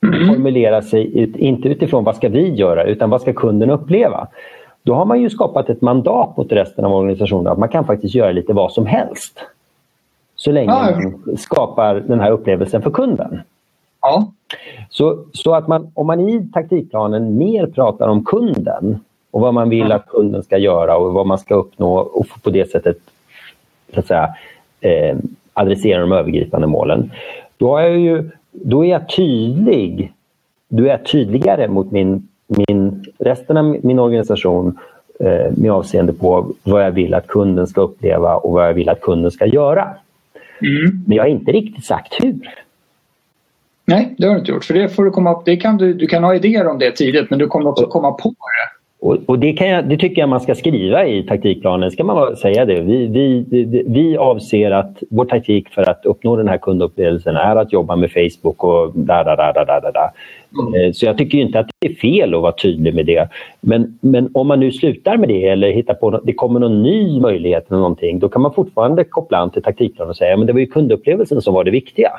Mm. 0.02 0.28
Formulera 0.28 0.82
sig 0.82 1.18
ut, 1.18 1.36
inte 1.36 1.68
utifrån 1.68 2.04
vad 2.04 2.16
ska 2.16 2.28
vi 2.28 2.54
göra 2.54 2.84
utan 2.84 3.10
vad 3.10 3.20
ska 3.20 3.32
kunden 3.32 3.70
uppleva. 3.70 4.28
Då 4.82 4.94
har 4.94 5.04
man 5.04 5.20
ju 5.20 5.30
skapat 5.30 5.70
ett 5.70 5.80
mandat 5.80 6.36
mot 6.36 6.52
resten 6.52 6.84
av 6.84 6.94
organisationen 6.94 7.46
att 7.46 7.58
man 7.58 7.68
kan 7.68 7.84
faktiskt 7.84 8.14
göra 8.14 8.32
lite 8.32 8.52
vad 8.52 8.72
som 8.72 8.86
helst. 8.86 9.40
Så 10.36 10.52
länge 10.52 10.72
ja. 10.72 11.00
man 11.00 11.36
skapar 11.36 11.94
den 11.94 12.20
här 12.20 12.30
upplevelsen 12.30 12.82
för 12.82 12.90
kunden. 12.90 13.40
Ja. 14.00 14.32
Så, 14.90 15.24
så 15.32 15.54
att 15.54 15.68
man, 15.68 15.92
om 15.94 16.06
man 16.06 16.28
i 16.28 16.48
taktikplanen 16.52 17.38
mer 17.38 17.66
pratar 17.66 18.08
om 18.08 18.24
kunden 18.24 19.00
och 19.30 19.40
vad 19.40 19.54
man 19.54 19.68
vill 19.68 19.92
att 19.92 20.08
kunden 20.08 20.42
ska 20.42 20.58
göra 20.58 20.96
och 20.96 21.12
vad 21.12 21.26
man 21.26 21.38
ska 21.38 21.54
uppnå 21.54 21.96
och 21.96 22.26
på 22.42 22.50
det 22.50 22.70
sättet 22.70 22.98
så 23.94 24.00
att 24.00 24.06
säga, 24.06 24.28
eh, 24.80 25.16
adressera 25.52 26.00
de 26.00 26.12
övergripande 26.12 26.66
målen. 26.66 27.10
Då 27.56 27.76
är 27.76 27.82
jag, 27.82 27.98
ju, 27.98 28.30
då 28.52 28.84
är 28.84 28.88
jag 28.88 29.08
tydlig. 29.16 30.12
Då 30.68 30.84
är 30.84 30.88
jag 30.88 31.06
tydligare 31.06 31.68
mot 31.68 31.90
min, 31.90 32.28
min, 32.46 33.04
resten 33.18 33.56
av 33.56 33.76
min 33.82 33.98
organisation 33.98 34.78
eh, 35.20 35.52
med 35.56 35.70
avseende 35.70 36.12
på 36.12 36.52
vad 36.62 36.84
jag 36.84 36.90
vill 36.90 37.14
att 37.14 37.26
kunden 37.26 37.66
ska 37.66 37.80
uppleva 37.80 38.36
och 38.36 38.52
vad 38.52 38.68
jag 38.68 38.74
vill 38.74 38.88
att 38.88 39.00
kunden 39.00 39.30
ska 39.30 39.46
göra. 39.46 39.88
Mm. 40.60 41.04
Men 41.06 41.16
jag 41.16 41.24
har 41.24 41.28
inte 41.28 41.52
riktigt 41.52 41.84
sagt 41.84 42.14
hur. 42.22 42.54
Nej, 43.84 44.14
det 44.18 44.26
har 44.26 44.34
du 44.34 44.40
inte 44.40 44.52
gjort. 44.52 44.64
För 44.64 44.74
det 44.74 44.88
får 44.88 45.04
du 45.04 45.10
komma 45.10 45.42
det 45.44 45.56
kan 45.56 45.76
du, 45.76 45.94
du 45.94 46.06
kan 46.06 46.24
ha 46.24 46.34
idéer 46.34 46.66
om 46.66 46.78
det 46.78 46.96
tidigt 46.96 47.30
men 47.30 47.38
du 47.38 47.46
kommer 47.46 47.70
också 47.70 47.86
komma 47.86 48.12
på 48.12 48.28
det. 48.28 48.75
Och, 49.00 49.16
och 49.26 49.38
det, 49.38 49.52
kan 49.52 49.68
jag, 49.68 49.88
det, 49.88 49.96
tycker 49.96 50.22
jag 50.22 50.28
man 50.28 50.40
ska 50.40 50.54
skriva 50.54 51.06
i 51.06 51.22
taktikplanen. 51.22 51.90
Ska 51.90 52.04
man 52.04 52.36
säga 52.36 52.64
det. 52.64 52.80
Vi, 52.80 53.06
vi, 53.06 53.84
vi 53.86 54.16
avser 54.16 54.70
att 54.70 55.02
vår 55.10 55.24
taktik 55.24 55.68
för 55.68 55.90
att 55.90 56.06
uppnå 56.06 56.36
den 56.36 56.48
här 56.48 56.58
kundupplevelsen 56.58 57.36
är 57.36 57.56
att 57.56 57.72
jobba 57.72 57.96
med 57.96 58.12
Facebook 58.12 58.64
och 58.64 58.92
där, 58.94 59.24
där, 59.24 59.36
där, 59.36 59.52
där, 59.52 59.66
där, 59.66 59.92
där. 59.92 60.10
Mm. 60.74 60.94
Så 60.94 61.06
jag 61.06 61.18
tycker 61.18 61.38
inte 61.38 61.58
att 61.58 61.66
det 61.78 61.88
är 61.88 61.94
fel 61.94 62.34
att 62.34 62.42
vara 62.42 62.52
tydlig 62.52 62.94
med 62.94 63.06
det. 63.06 63.28
Men, 63.60 63.98
men 64.00 64.30
om 64.34 64.46
man 64.46 64.60
nu 64.60 64.72
slutar 64.72 65.16
med 65.16 65.28
det 65.28 65.48
eller 65.48 65.72
hittar 65.72 65.94
på 65.94 66.20
det 66.24 66.32
kommer 66.32 66.60
någon 66.60 66.82
ny 66.82 67.20
möjlighet 67.20 67.66
eller 67.68 67.78
någonting, 67.78 68.18
då 68.18 68.28
kan 68.28 68.42
man 68.42 68.54
fortfarande 68.54 69.04
koppla 69.04 69.38
an 69.38 69.50
till 69.50 69.62
taktikplanen 69.62 70.10
och 70.10 70.16
säga 70.16 70.34
att 70.34 70.46
det 70.46 70.52
var 70.52 70.60
ju 70.60 70.66
kundupplevelsen 70.66 71.42
som 71.42 71.54
var 71.54 71.64
det 71.64 71.70
viktiga. 71.70 72.10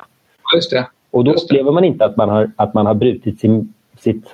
Just 0.54 0.70
det. 0.70 0.86
Och 1.10 1.24
då 1.24 1.32
upplever 1.32 1.72
man 1.72 1.84
inte 1.84 2.04
att 2.04 2.16
man 2.16 2.28
har, 2.28 2.50
att 2.56 2.74
man 2.74 2.86
har 2.86 2.94
brutit 2.94 3.40
sin, 3.40 3.72
sitt 3.98 4.24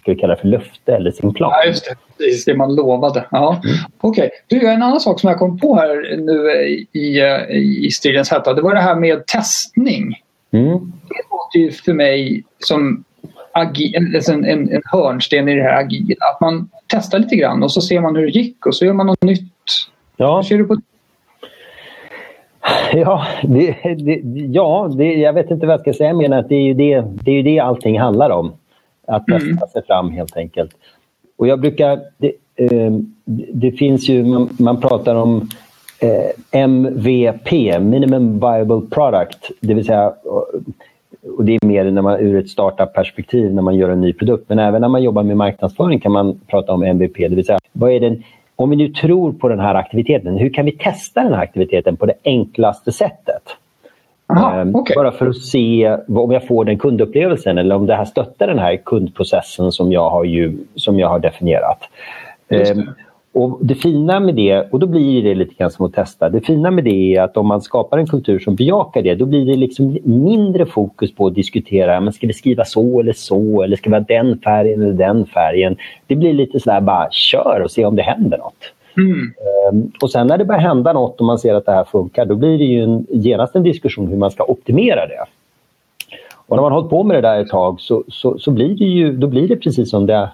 ska 0.00 0.12
vi 0.12 0.18
kalla 0.18 0.34
det 0.34 0.40
för 0.40 0.48
löfte 0.48 0.92
eller 0.92 1.10
sin 1.10 1.34
plan. 1.34 1.50
Ja, 1.54 1.64
just 1.64 1.84
det. 1.84 1.94
Precis, 2.18 2.44
det 2.44 2.56
man 2.56 2.74
lovade. 2.74 3.24
Ja. 3.30 3.62
Okej. 4.00 4.30
Du, 4.46 4.68
en 4.68 4.82
annan 4.82 5.00
sak 5.00 5.20
som 5.20 5.28
jag 5.28 5.38
kom 5.38 5.58
på 5.58 5.76
här 5.76 6.16
nu 6.16 6.50
i, 6.50 6.86
i, 6.92 7.86
i 7.86 7.90
stridens 7.90 8.30
hetta. 8.30 8.54
Det 8.54 8.62
var 8.62 8.74
det 8.74 8.80
här 8.80 8.96
med 8.96 9.26
testning. 9.26 10.14
Mm. 10.50 10.92
Det 11.08 11.22
låter 11.30 11.58
ju 11.58 11.70
för 11.70 11.92
mig 11.92 12.44
som 12.58 13.04
en, 13.54 14.44
en, 14.44 14.72
en 14.72 14.82
hörnsten 14.84 15.48
i 15.48 15.54
det 15.54 15.62
här 15.62 15.80
agila. 15.80 16.24
Att 16.34 16.40
man 16.40 16.70
testar 16.86 17.18
lite 17.18 17.36
grann 17.36 17.62
och 17.62 17.72
så 17.72 17.80
ser 17.80 18.00
man 18.00 18.16
hur 18.16 18.26
det 18.26 18.32
gick 18.32 18.66
och 18.66 18.74
så 18.74 18.84
gör 18.84 18.92
man 18.92 19.06
något 19.06 19.22
nytt. 19.22 19.52
Ja, 20.16 20.36
Hur 20.36 20.42
ser 20.42 20.58
du 20.58 20.64
på 20.64 20.74
det? 20.74 20.82
ja, 22.92 23.26
det, 23.42 23.76
det, 23.94 24.20
ja 24.52 24.90
det, 24.98 25.14
jag 25.14 25.32
vet 25.32 25.50
inte 25.50 25.66
vad 25.66 25.72
jag 25.72 25.80
ska 25.80 25.92
säga 25.92 26.14
mer 26.14 26.26
än 26.26 26.32
att 26.32 26.48
det 26.48 26.54
är 26.54 26.62
ju 26.62 26.74
det, 26.74 27.04
det, 27.22 27.30
är 27.30 27.34
ju 27.34 27.42
det 27.42 27.58
allting 27.58 28.00
handlar 28.00 28.30
om. 28.30 28.52
Att 29.08 29.26
testa 29.26 29.46
Mm. 29.46 29.58
sig 29.72 29.82
fram 29.86 30.10
helt 30.10 30.36
enkelt. 30.36 30.70
Och 31.36 31.48
jag 31.48 31.60
brukar... 31.60 32.00
Det, 32.18 32.32
eh, 32.56 32.92
det 33.52 33.72
finns 33.72 34.08
ju... 34.08 34.24
Man, 34.24 34.48
man 34.58 34.80
pratar 34.80 35.14
om 35.14 35.48
eh, 36.00 36.60
MVP, 36.60 37.52
Minimum 37.80 38.40
Viable 38.40 38.80
Product. 38.90 39.50
Det 39.60 39.74
vill 39.74 39.84
säga... 39.84 40.12
Och 41.36 41.44
det 41.44 41.52
är 41.54 41.66
mer 41.66 41.90
när 41.90 42.02
man, 42.02 42.20
ur 42.20 42.38
ett 42.38 42.48
startup-perspektiv 42.48 43.54
när 43.54 43.62
man 43.62 43.76
gör 43.76 43.88
en 43.88 44.00
ny 44.00 44.12
produkt. 44.12 44.48
Men 44.48 44.58
även 44.58 44.80
när 44.80 44.88
man 44.88 45.02
jobbar 45.02 45.22
med 45.22 45.36
marknadsföring 45.36 46.00
kan 46.00 46.12
man 46.12 46.40
prata 46.46 46.72
om 46.72 46.82
MVP. 46.82 47.16
Det 47.16 47.34
vill 47.34 47.44
säga, 47.46 47.58
vad 47.72 47.92
är 47.92 48.00
den, 48.00 48.22
om 48.56 48.70
vi 48.70 48.76
nu 48.76 48.88
tror 48.88 49.32
på 49.32 49.48
den 49.48 49.60
här 49.60 49.74
aktiviteten, 49.74 50.36
hur 50.36 50.50
kan 50.50 50.64
vi 50.64 50.72
testa 50.72 51.22
den 51.22 51.32
här 51.32 51.42
aktiviteten 51.42 51.96
på 51.96 52.06
det 52.06 52.14
enklaste 52.24 52.92
sättet? 52.92 53.42
Aha, 54.28 54.60
Ehm, 54.60 54.74
okej. 54.74 54.94
Bara 54.96 55.12
för 55.12 55.26
att 55.26 55.36
se 55.36 55.96
om 56.08 56.32
jag 56.32 56.46
får 56.46 56.64
den 56.64 56.78
kundupplevelsen 56.78 57.58
eller 57.58 57.74
om 57.74 57.86
det 57.86 57.94
här 57.94 58.04
stöttar 58.04 58.46
den 58.46 58.58
här 58.58 58.76
kundprocessen 58.76 59.72
som 59.72 59.92
jag 59.92 60.10
har, 60.10 60.24
ju, 60.24 60.58
som 60.74 60.98
jag 60.98 61.08
har 61.08 61.18
definierat. 61.18 61.78
Just 62.48 62.74
det. 62.74 62.80
Ehm, 62.80 62.88
och 63.32 63.58
det 63.60 63.74
fina 63.74 64.20
med 64.20 64.34
det, 64.34 64.72
och 64.72 64.78
då 64.78 64.86
blir 64.86 65.22
det 65.22 65.34
lite 65.34 65.54
grann 65.54 65.70
som 65.70 65.86
att 65.86 65.92
testa, 65.92 66.28
det 66.28 66.40
fina 66.40 66.70
med 66.70 66.84
det 66.84 67.16
är 67.16 67.22
att 67.22 67.36
om 67.36 67.46
man 67.46 67.60
skapar 67.60 67.98
en 67.98 68.06
kultur 68.06 68.38
som 68.38 68.54
bejakar 68.54 69.02
det, 69.02 69.14
då 69.14 69.26
blir 69.26 69.46
det 69.46 69.56
liksom 69.56 69.98
mindre 70.04 70.66
fokus 70.66 71.14
på 71.14 71.26
att 71.26 71.34
diskutera, 71.34 72.00
men 72.00 72.12
ska 72.12 72.26
vi 72.26 72.32
skriva 72.32 72.64
så 72.64 73.00
eller 73.00 73.12
så, 73.12 73.62
eller 73.62 73.76
ska 73.76 73.90
vi 73.90 73.96
ha 73.96 74.04
den 74.08 74.38
färgen 74.38 74.82
eller 74.82 74.92
den 74.92 75.26
färgen? 75.26 75.76
Det 76.06 76.16
blir 76.16 76.32
lite 76.32 76.60
sådär 76.60 76.80
bara, 76.80 77.08
kör 77.10 77.60
och 77.64 77.70
se 77.70 77.84
om 77.84 77.96
det 77.96 78.02
händer 78.02 78.38
något. 78.38 78.72
Mm. 78.98 79.32
Ehm, 79.72 79.92
Och 80.02 80.10
sen 80.10 80.26
när 80.26 80.38
det 80.38 80.44
börjar 80.44 80.60
hända 80.60 80.92
något 80.92 81.20
och 81.20 81.26
man 81.26 81.38
ser 81.38 81.54
att 81.54 81.66
det 81.66 81.72
här 81.72 81.84
funkar, 81.84 82.24
då 82.26 82.34
blir 82.34 82.58
det 82.58 82.64
ju 82.64 82.82
en, 82.82 83.06
genast 83.10 83.56
en 83.56 83.62
diskussion 83.62 84.08
hur 84.08 84.16
man 84.16 84.30
ska 84.30 84.44
optimera 84.44 85.06
det. 85.06 85.24
Och 86.46 86.56
när 86.56 86.62
man 86.62 86.72
har 86.72 86.80
hållit 86.80 86.90
på 86.90 87.02
med 87.04 87.16
det 87.16 87.20
där 87.28 87.40
ett 87.40 87.48
tag 87.48 87.80
så, 87.80 88.04
så, 88.08 88.38
så 88.38 88.50
blir 88.50 88.68
det 88.68 88.84
ju 88.84 89.16
då 89.16 89.26
blir 89.26 89.48
det 89.48 89.56
precis 89.56 89.90
som 89.90 90.06
det, 90.06 90.30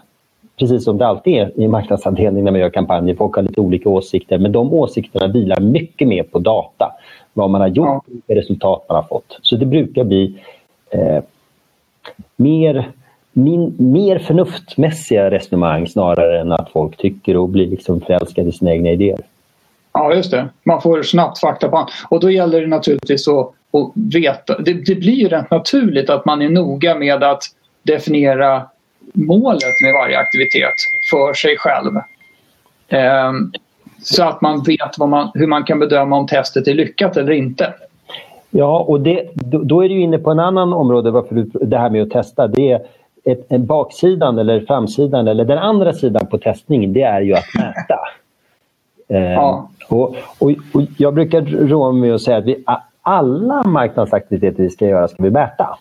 precis 0.59 0.85
som 0.85 0.99
det 0.99 1.07
alltid 1.07 1.35
är 1.35 1.61
i 1.61 1.69
marknadsavdelning 1.69 2.45
när 2.45 2.51
man 2.53 2.61
gör 2.61 2.71
kampanjer. 2.71 3.15
Folk 3.15 3.37
har 3.37 3.43
lite 3.43 3.61
olika 3.61 3.89
åsikter, 3.89 4.39
men 4.39 4.53
de 4.53 4.73
åsikterna 4.75 5.27
vilar 5.33 5.61
mycket 5.61 6.09
mer 6.09 6.23
på 6.23 6.39
data. 6.39 6.93
Vad 7.33 7.51
man 7.51 7.61
har 7.61 7.69
gjort, 7.69 8.05
vilka 8.07 8.35
resultat 8.41 8.85
man 8.89 8.97
har 8.97 9.03
fått. 9.03 9.39
Så 9.43 9.57
det 9.57 9.67
brukar 9.67 10.05
bli 10.05 10.39
eh, 10.91 11.23
mer, 12.37 12.91
min, 13.37 13.75
mer 13.79 14.19
förnuftmässiga 14.19 15.31
resonemang 15.31 15.87
snarare 15.87 16.41
än 16.41 16.53
att 16.53 16.71
folk 16.73 16.97
tycker 16.97 17.37
och 17.37 17.49
blir 17.49 17.67
liksom 17.67 18.01
förälskade 18.01 18.49
i 18.49 18.53
sina 18.53 18.73
egna 18.73 18.91
idéer. 18.91 19.19
Ja, 19.93 20.15
just 20.15 20.31
det. 20.31 20.49
Man 20.63 20.83
får 20.83 21.03
snabbt 21.03 21.41
fakta 21.41 21.69
på 21.69 21.77
hand. 21.77 21.89
Och 22.09 22.21
då 22.21 22.31
gäller 22.31 22.61
det 22.61 22.67
naturligtvis 22.67 23.29
att, 23.29 23.47
att 23.47 23.93
veta. 23.95 24.59
Det, 24.59 24.73
det 24.73 24.95
blir 24.95 25.15
ju 25.15 25.29
rätt 25.29 25.51
naturligt 25.51 26.11
att 26.11 26.25
man 26.25 26.43
är 26.43 26.49
noga 26.49 26.95
med 26.95 27.23
att 27.23 27.43
definiera 27.83 28.63
målet 29.13 29.81
med 29.83 29.93
varje 29.93 30.19
aktivitet 30.19 30.75
för 31.11 31.35
sig 31.35 31.57
själv. 31.59 31.93
Ehm, 32.89 33.53
så 34.03 34.25
att 34.25 34.41
man 34.41 34.63
vet 34.63 34.99
man, 34.99 35.31
hur 35.35 35.47
man 35.47 35.65
kan 35.65 35.79
bedöma 35.79 36.17
om 36.17 36.27
testet 36.27 36.69
är 36.69 36.75
lyckat 36.75 37.17
eller 37.17 37.33
inte. 37.33 37.75
Ja, 38.51 38.79
och 38.79 39.01
det, 39.01 39.31
då 39.65 39.85
är 39.85 39.89
du 39.89 40.01
inne 40.01 40.19
på 40.19 40.31
en 40.31 40.39
annan 40.39 40.73
område 40.73 41.11
varför 41.11 41.35
du, 41.35 41.43
det 41.45 41.79
här 41.79 41.91
med 41.91 42.03
att 42.03 42.11
testa. 42.11 42.47
Det 42.47 42.73
är 42.73 42.83
ett, 43.25 43.47
en 43.53 43.67
baksidan 43.67 44.39
eller 44.39 44.61
framsidan 44.61 45.29
eller 45.29 45.45
den 45.45 45.59
andra 45.59 45.93
sidan 45.93 46.27
på 46.27 46.39
testning, 46.39 46.93
det 46.93 47.03
är 47.03 47.21
ju 47.21 47.35
att 47.35 47.55
mäta. 47.55 47.99
Eh, 49.09 49.33
Ja. 49.33 49.69
och, 49.89 50.17
och, 50.39 50.51
och 50.75 50.83
jag 50.99 51.15
brukar 51.15 51.41
roa 51.43 51.93
mig 51.93 52.01
med 52.01 52.15
att 52.15 52.23
säga 52.23 52.37
att 52.37 52.45
vi, 52.45 52.65
alla 53.03 53.63
marknadsaktiviteter 53.65 54.63
vi 54.63 54.71
ska 54.71 54.87
göra 54.87 55.09
ska 55.09 55.23
vi 55.23 55.31
mäta. 55.31 55.79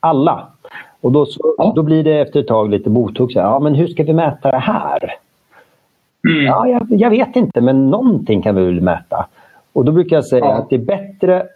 Alla. 0.00 0.46
Och 1.00 1.12
då, 1.12 1.26
så, 1.26 1.54
Ja. 1.58 1.72
då 1.76 1.82
blir 1.82 2.04
det 2.04 2.20
efter 2.20 2.40
ett 2.40 2.46
tag 2.48 2.70
lite 2.70 2.90
mothugg. 2.90 3.32
så 3.32 3.40
här, 3.40 3.46
Ja, 3.46 3.58
men 3.58 3.74
hur 3.74 3.86
ska 3.86 4.02
vi 4.04 4.12
mäta 4.12 4.50
det 4.50 4.58
här? 4.58 5.14
Mm. 6.28 6.44
Ja, 6.44 6.68
jag, 6.68 6.86
jag 6.90 7.10
vet 7.10 7.36
inte, 7.36 7.60
men 7.60 7.90
någonting 7.90 8.42
kan 8.42 8.54
vi 8.54 8.64
väl 8.64 8.80
mäta. 8.80 9.26
Och 9.72 9.84
då 9.84 9.92
brukar 9.92 10.16
jag 10.16 10.24
säga 10.26 10.44
Ja. 10.44 10.52
att 10.54 10.70
det 10.70 10.76
är 10.76 10.80
bättre 10.80 11.46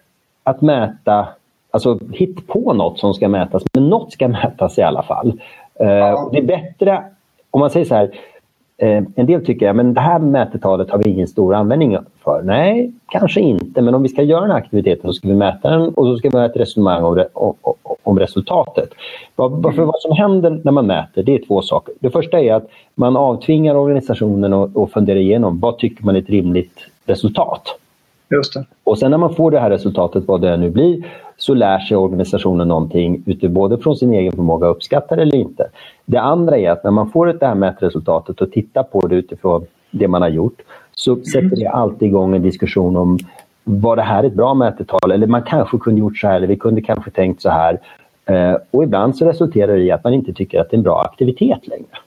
att 0.43 0.61
mäta, 0.61 1.29
alltså 1.71 1.99
hitta 2.13 2.43
på 2.47 2.73
något 2.73 2.99
som 2.99 3.15
ska 3.15 3.29
mätas, 3.29 3.63
men 3.73 3.89
något 3.89 4.13
ska 4.13 4.29
mätas 4.43 4.79
i 4.79 4.83
alla 4.83 5.03
fall. 5.03 5.33
Eh, 5.75 6.13
och 6.25 6.33
det 6.33 6.39
är 6.39 6.43
bättre, 6.43 7.03
om 7.51 7.61
man 7.61 7.71
säger 7.71 7.87
så 7.87 7.95
här, 7.95 8.11
eh, 8.79 9.03
en 9.17 9.27
del 9.27 9.47
tycker 9.47 9.69
att 9.71 9.95
det 9.95 10.01
här 10.01 10.19
mätetalet 10.19 10.91
har 10.91 10.99
vi 10.99 11.11
ingen 11.11 11.29
stor 11.29 11.55
användning 11.55 11.99
för. 12.25 12.43
Nej, 12.45 12.93
kanske 13.09 13.41
inte, 13.41 13.83
men 13.83 13.95
om 13.95 14.03
vi 14.03 14.09
ska 14.09 14.23
göra 14.23 14.41
den 14.41 14.51
här 14.51 14.59
aktiviteten 14.59 15.11
så 15.11 15.13
ska 15.13 15.29
vi 15.29 15.35
mäta 15.35 15.71
den 15.71 15.89
och 15.89 16.07
så 16.07 16.17
ska 16.17 16.31
vi 16.31 16.39
ha 16.39 16.45
ett 16.45 16.57
resonemang 16.57 17.25
om, 17.33 17.55
om, 18.03 18.19
resultatet. 18.19 18.91
Vad, 19.37 19.51
vad- 19.63 19.75
för 19.75 19.83
vad 19.83 20.01
som 20.01 20.13
händer 20.13 20.61
när 20.65 20.73
man 20.73 20.87
mäter, 20.87 21.23
det 21.23 21.35
är 21.35 21.47
två 21.47 21.63
saker. 21.63 21.95
Det 22.01 22.11
första 22.11 22.41
är 22.41 22.55
att 22.55 22.69
man 22.95 23.17
avtvingar 23.17 23.75
organisationen 23.75 24.53
och, 24.53 24.77
och 24.77 24.91
funderar 24.91 25.19
igenom 25.19 25.61
vad 25.61 25.79
tycker 25.79 26.05
man 26.05 26.17
är 26.17 26.21
ett 26.21 26.31
rimligt 26.31 26.79
resultat. 27.07 27.63
Just 28.31 28.55
det. 28.55 28.65
Och 28.85 28.99
sen 28.99 29.11
när 29.11 29.19
man 29.19 29.35
får 29.35 29.51
det 29.51 29.61
här 29.61 29.71
resultatet, 29.71 30.25
vad 30.27 30.41
det 30.41 30.57
nu 30.57 30.71
blir, 30.71 31.05
så 31.43 31.55
lär 31.55 31.79
sig 31.79 31.97
organisationen 31.97 32.69
någonting 32.69 33.25
både 33.43 33.79
från 33.79 33.97
sin 33.97 34.15
egen 34.15 34.33
förmåga 34.33 34.67
att 34.71 34.77
uppskatta 34.77 35.17
det 35.17 35.23
eller 35.23 35.37
inte. 35.37 35.71
Det 36.05 36.19
andra 36.19 36.59
är 36.59 36.71
att 36.71 36.85
när 36.85 36.91
man 36.91 37.11
får 37.11 37.27
det 37.27 37.47
här 37.47 37.55
mätresultatet 37.55 38.41
och 38.41 38.53
tittar 38.53 38.83
på 38.83 39.07
det 39.07 39.15
utifrån 39.15 39.67
det 39.91 40.09
man 40.09 40.23
har 40.23 40.29
gjort, 40.29 40.61
så 40.95 41.17
sätter 41.17 41.57
det 41.57 41.67
alltid 41.67 42.09
igång 42.09 42.35
en 42.35 42.43
diskussion 42.43 42.97
om 42.97 43.19
var 43.65 43.97
det 43.97 44.03
här 44.03 44.25
ett 44.25 44.35
bra 44.35 44.55
mätetal? 44.55 45.13
Eller 45.13 45.27
man 45.27 45.43
kanske 45.43 45.79
kunde 45.79 46.01
gjort 46.01 46.19
så 46.19 46.27
här, 46.27 46.37
eller 46.37 46.47
vi 46.47 46.57
kunde 46.57 46.83
kanske 46.83 47.11
tänkt 47.11 47.43
så 47.43 47.51
här. 47.51 47.79
Eh, 48.25 48.57
och 48.71 48.85
ibland 48.85 49.17
så 49.17 49.25
resulterar 49.25 49.77
det 49.77 49.83
i 49.83 49.91
att 49.91 50.05
man 50.05 50.15
inte 50.15 50.33
tycker 50.33 50.61
att 50.61 50.71
det 50.71 50.75
är 50.75 50.79
en 50.79 50.83
bra 50.83 51.01
aktivitet 51.01 51.69
längre. 51.69 51.99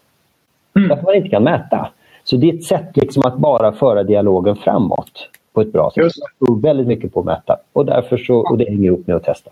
Mm. 0.76 0.90
Därför 0.90 1.04
man 1.04 1.16
inte 1.16 1.30
kan 1.30 1.44
mäta. 1.44 1.90
Så 2.24 2.36
det 2.38 2.50
är 2.50 2.54
ett 2.54 2.64
sätt 2.64 2.98
liksom 2.98 3.24
att 3.26 3.38
bara 3.38 3.72
föra 3.72 4.04
dialogen 4.04 4.56
framåt 4.56 5.30
på 5.54 5.62
ett 5.62 5.72
bra 5.72 5.92
sätt. 5.92 6.04
Just. 6.04 6.18
Jag 6.18 6.48
tror 6.48 6.62
väldigt 6.62 6.88
mycket 6.88 7.14
på 7.14 7.20
att 7.20 7.26
mäta 7.26 7.58
och, 7.74 7.86
därför 7.86 8.18
så, 8.18 8.36
och 8.36 8.58
det 8.58 8.66
hänger 8.66 8.86
ihop 8.86 9.08
med 9.08 9.16
att 9.16 9.24
testa. 9.24 9.52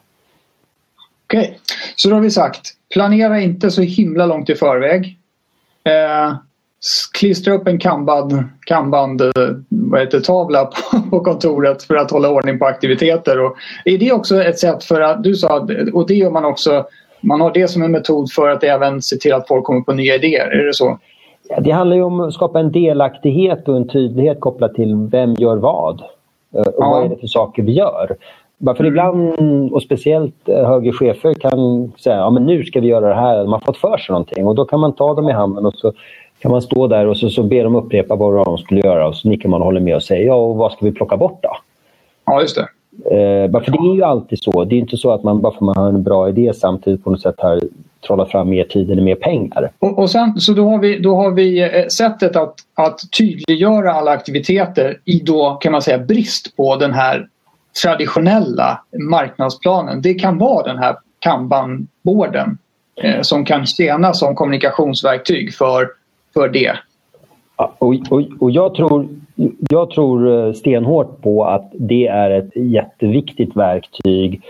Okej, 1.27 1.59
så 1.95 2.09
då 2.09 2.15
har 2.15 2.21
vi 2.21 2.31
sagt 2.31 2.73
planera 2.93 3.39
inte 3.39 3.71
så 3.71 3.81
himla 3.81 4.25
långt 4.25 4.49
i 4.49 4.55
förväg. 4.55 5.17
Eh, 5.83 6.35
klistra 7.13 7.53
upp 7.53 7.67
en 7.67 7.79
kanban, 7.79 8.51
kanband, 8.65 9.21
eh, 9.21 9.29
vad 9.69 9.99
heter, 9.99 10.19
tavla 10.19 10.65
på, 10.91 11.01
på 11.09 11.19
kontoret 11.19 11.83
för 11.83 11.95
att 11.95 12.11
hålla 12.11 12.29
ordning 12.29 12.59
på 12.59 12.65
aktiviteter. 12.65 13.39
Och 13.39 13.55
är 13.85 13.97
det 13.97 14.11
också 14.11 14.43
ett 14.43 14.59
sätt 14.59 14.83
för 14.83 15.01
att, 15.01 15.23
du 15.23 15.35
sa, 15.35 15.67
och 15.93 16.07
det 16.07 16.15
gör 16.15 16.31
man 16.31 16.45
också, 16.45 16.85
man 17.21 17.41
har 17.41 17.53
det 17.53 17.67
som 17.67 17.81
en 17.81 17.91
metod 17.91 18.31
för 18.31 18.49
att 18.49 18.63
även 18.63 19.01
se 19.01 19.17
till 19.17 19.33
att 19.33 19.47
folk 19.47 19.65
kommer 19.65 19.81
på 19.81 19.93
nya 19.93 20.15
idéer, 20.15 20.47
är 20.47 20.65
det 20.65 20.73
så? 20.73 20.99
Det 21.59 21.71
handlar 21.71 21.95
ju 21.95 22.03
om 22.03 22.19
att 22.19 22.33
skapa 22.33 22.59
en 22.59 22.71
delaktighet 22.71 23.67
och 23.67 23.75
en 23.77 23.87
tydlighet 23.87 24.39
kopplat 24.39 24.73
till 24.75 24.95
vem 25.11 25.33
gör 25.33 25.57
vad. 25.57 26.01
Eh, 26.55 26.61
Och 26.61 26.73
Ja. 26.77 26.89
vad 26.89 27.05
är 27.05 27.09
det 27.09 27.15
för 27.17 27.27
saker 27.27 27.63
vi 27.63 27.71
gör. 27.71 28.15
Bara 28.57 28.75
för 28.75 28.85
ibland, 28.85 29.71
och 29.73 29.83
speciellt 29.83 30.49
eh, 30.49 30.65
högre 30.67 30.91
chefer 30.91 31.33
kan 31.33 31.91
säga 31.99 32.15
ja, 32.17 32.29
men 32.29 32.45
nu 32.45 32.63
ska 32.63 32.79
vi 32.79 32.87
göra 32.87 33.07
det 33.09 33.15
här. 33.15 33.37
De 33.37 33.53
har 33.53 33.59
fått 33.59 33.77
för 33.77 33.97
sig 33.97 34.13
någonting 34.13 34.47
och 34.47 34.55
då 34.55 34.65
kan 34.65 34.79
man 34.79 34.93
ta 34.93 35.13
dem 35.13 35.29
i 35.29 35.31
handen 35.31 35.65
och 35.65 35.75
så 35.75 35.91
kan 36.39 36.51
man 36.51 36.61
stå 36.61 36.87
där 36.87 37.07
och 37.07 37.17
så, 37.17 37.29
så 37.29 37.43
ber 37.43 37.63
de 37.63 37.75
upprepa 37.75 38.15
vad 38.15 38.45
de 38.45 38.57
skulle 38.57 38.81
göra 38.81 39.07
och 39.07 39.15
så 39.15 39.29
nickar 39.29 39.49
man 39.49 39.61
och 39.61 39.65
håller 39.65 39.79
med 39.81 39.95
och 39.95 40.03
säger 40.03 40.25
ja, 40.27 40.35
och 40.35 40.55
vad 40.55 40.71
ska 40.71 40.85
vi 40.85 40.91
plocka 40.91 41.17
bort 41.17 41.39
då? 41.43 41.49
Ja, 42.25 42.41
just 42.41 42.55
det. 42.55 42.67
Eh, 43.05 43.51
för 43.51 43.71
det 43.71 43.89
är 43.91 43.95
ju 43.95 44.03
alltid 44.03 44.43
så. 44.43 44.63
Det 44.63 44.75
är 44.75 44.79
inte 44.79 44.97
så 44.97 45.11
att 45.11 45.23
man 45.23 45.41
bara 45.41 45.51
för 45.51 45.57
att 45.57 45.61
man 45.61 45.77
har 45.77 45.87
en 45.87 46.03
bra 46.03 46.29
idé 46.29 46.51
samtidigt 46.55 47.03
på 47.03 47.09
något 47.09 47.21
sätt 47.21 47.35
har 47.37 47.59
trollat 48.07 48.31
fram 48.31 48.49
mer 48.49 48.63
tid 48.63 48.91
eller 48.91 49.01
mer 49.01 49.15
pengar. 49.15 49.71
Och, 49.79 49.99
och 49.99 50.09
sen, 50.09 50.39
så 50.39 50.53
då 50.53 50.69
har 50.69 50.79
vi, 50.79 50.99
då 50.99 51.15
har 51.15 51.31
vi 51.31 51.61
eh, 51.61 51.87
sättet 51.87 52.35
att, 52.35 52.55
att 52.73 52.99
tydliggöra 53.17 53.93
alla 53.93 54.11
aktiviteter 54.11 54.99
i 55.05 55.19
då 55.19 55.57
kan 55.61 55.71
man 55.71 55.81
säga 55.81 55.97
brist 55.97 56.55
på 56.57 56.75
den 56.75 56.93
här 56.93 57.27
traditionella 57.83 58.81
marknadsplanen. 59.09 60.01
Det 60.01 60.13
kan 60.13 60.37
vara 60.37 60.67
den 60.67 60.77
här 60.77 60.95
kanban-borden 61.19 62.57
eh, 63.03 63.21
som 63.21 63.45
kan 63.45 63.65
tjäna 63.65 64.13
som 64.13 64.35
kommunikationsverktyg 64.35 65.53
för, 65.53 65.87
för 66.33 66.49
det. 66.49 66.77
Och, 67.55 67.95
och, 68.09 68.21
och 68.39 68.51
jag, 68.51 68.75
tror, 68.75 69.07
jag 69.69 69.89
tror 69.89 70.47
eh, 70.47 70.53
stenhårt 70.53 71.21
på 71.21 71.45
att 71.45 71.71
det 71.73 72.07
är 72.07 72.31
ett 72.31 72.55
jätteviktigt 72.55 73.55
verktyg 73.55 74.41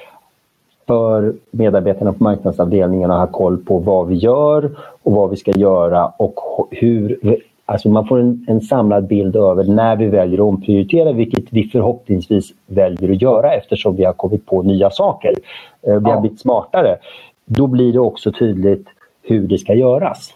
för 0.92 1.34
medarbetarna 1.52 2.14
på 2.14 2.24
marknadsavdelningarna 2.24 3.14
att 3.14 3.30
ha 3.30 3.38
koll 3.38 3.58
på 3.58 3.78
vad 3.80 4.08
vi 4.08 4.16
gör 4.16 4.72
och 5.04 5.12
vad 5.12 5.30
vi 5.30 5.38
ska 5.38 5.52
göra 5.52 6.08
och 6.18 6.68
hur 6.72 7.20
Alltså 7.66 7.90
man 7.90 8.08
får 8.08 8.20
en, 8.20 8.46
en, 8.48 8.62
samlad 8.62 9.08
bild 9.08 9.36
över 9.36 9.64
när 9.64 9.96
vi 9.96 10.08
väljer 10.08 10.40
att 10.40 10.54
omprioritera, 10.54 11.12
vilket 11.12 11.44
vi 11.50 11.64
förhoppningsvis 11.64 12.54
väljer 12.68 13.12
att 13.12 13.22
göra 13.22 13.54
eftersom 13.54 13.96
vi 13.96 14.04
har 14.04 14.14
kommit 14.14 14.46
på 14.46 14.62
nya 14.62 14.90
saker. 14.90 15.34
Eh, 15.82 16.00
vi 16.00 16.12
har 16.12 16.22
blivit 16.22 16.40
smartare. 16.40 16.98
Då 17.46 17.68
blir 17.68 17.94
det 17.94 18.00
också 18.00 18.32
tydligt 18.32 18.88
hur 19.22 19.48
det 19.48 19.58
ska 19.58 19.74
göras. 19.74 20.34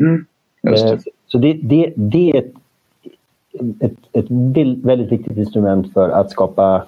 Mm, 0.00 0.24
det. 0.62 1.02
Så 1.26 1.38
det, 1.38 1.52
det, 1.52 1.92
det 1.96 2.30
är 2.30 2.38
ett, 2.38 2.52
ett, 3.80 3.98
ett, 4.12 4.26
väldigt 4.84 5.12
viktigt 5.12 5.36
instrument 5.36 5.92
för 5.92 6.08
att 6.10 6.30
skapa 6.30 6.76
eh, 6.76 6.82